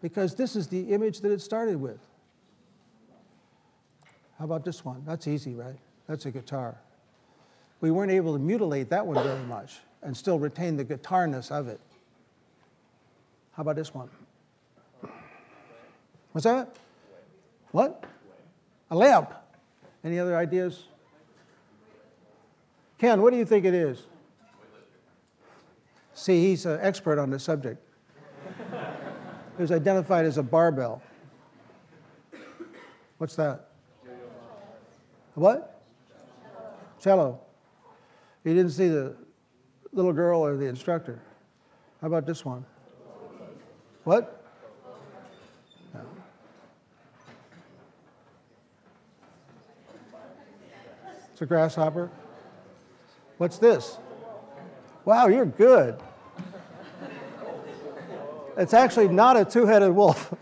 because 0.02 0.34
this 0.34 0.56
is 0.56 0.66
the 0.66 0.92
image 0.92 1.20
that 1.20 1.30
it 1.30 1.40
started 1.40 1.80
with. 1.80 2.00
How 4.38 4.44
about 4.44 4.64
this 4.64 4.84
one? 4.84 5.02
That's 5.06 5.28
easy, 5.28 5.54
right? 5.54 5.78
That's 6.08 6.26
a 6.26 6.30
guitar. 6.30 6.76
We 7.80 7.92
weren't 7.92 8.10
able 8.10 8.32
to 8.32 8.38
mutilate 8.38 8.90
that 8.90 9.06
one 9.06 9.22
very 9.22 9.44
much 9.44 9.78
and 10.02 10.16
still 10.16 10.38
retain 10.38 10.76
the 10.76 10.84
guitarness 10.84 11.50
of 11.52 11.68
it. 11.68 11.80
How 13.52 13.60
about 13.62 13.76
this 13.76 13.94
one? 13.94 14.10
What's 16.32 16.44
that? 16.44 16.74
What? 17.70 18.04
A 18.90 18.96
lamp. 18.96 19.32
Any 20.02 20.18
other 20.18 20.36
ideas? 20.36 20.84
Ken, 22.98 23.22
what 23.22 23.30
do 23.30 23.36
you 23.36 23.44
think 23.44 23.64
it 23.64 23.74
is? 23.74 24.02
See, 26.14 26.42
he's 26.42 26.66
an 26.66 26.78
expert 26.82 27.18
on 27.18 27.30
the 27.30 27.38
subject. 27.38 27.84
It 29.58 29.60
was 29.60 29.70
identified 29.70 30.24
as 30.24 30.38
a 30.38 30.42
barbell. 30.42 31.02
What's 33.18 33.36
that? 33.36 33.68
What? 35.34 35.82
Cello. 37.00 37.40
You 38.44 38.54
didn't 38.54 38.72
see 38.72 38.88
the 38.88 39.14
little 39.92 40.12
girl 40.12 40.44
or 40.44 40.56
the 40.56 40.66
instructor. 40.66 41.20
How 42.00 42.08
about 42.08 42.26
this 42.26 42.44
one? 42.44 42.64
What? 44.04 44.44
No. 45.94 46.00
It's 51.32 51.42
a 51.42 51.46
grasshopper. 51.46 52.10
What's 53.38 53.58
this? 53.58 53.98
Wow, 55.04 55.28
you're 55.28 55.46
good. 55.46 56.00
It's 58.56 58.74
actually 58.74 59.08
not 59.08 59.36
a 59.36 59.44
two 59.44 59.66
headed 59.66 59.92
wolf. 59.92 60.34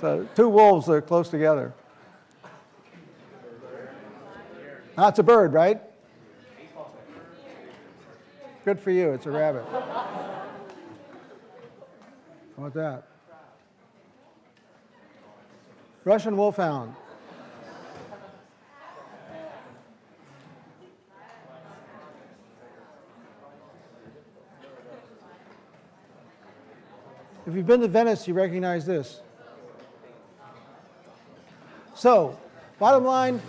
two 0.34 0.48
wolves 0.48 0.86
that 0.86 0.92
are 0.92 1.02
close 1.02 1.28
together. 1.28 1.72
That's 4.96 5.18
a 5.18 5.22
bird, 5.22 5.52
right? 5.52 5.80
Good 8.64 8.78
for 8.78 8.90
you, 8.90 9.10
it's 9.12 9.26
a 9.26 9.30
rabbit. 9.30 9.64
How 9.68 10.46
about 12.58 12.74
that? 12.74 13.08
Russian 16.04 16.36
wolfhound. 16.36 16.94
If 27.52 27.56
you've 27.56 27.66
been 27.66 27.82
to 27.82 27.88
Venice, 27.88 28.26
you 28.26 28.32
recognize 28.32 28.86
this. 28.86 29.20
So, 31.94 32.38
bottom 32.78 33.04
line 33.04 33.42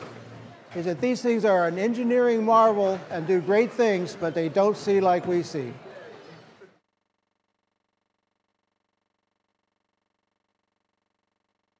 is 0.75 0.83
that 0.87 0.99
these 0.99 1.21
things 1.21 1.45
are 1.45 1.69
an 1.69 1.79
engineering 1.79 2.43
marvel 2.43 2.99
and 3.09 3.25
do 3.25 3.39
great 3.39 3.71
things, 3.71 4.17
but 4.19 4.35
they 4.35 4.49
don't 4.49 4.75
see 4.75 4.99
like 4.99 5.25
we 5.25 5.41
see. 5.41 5.71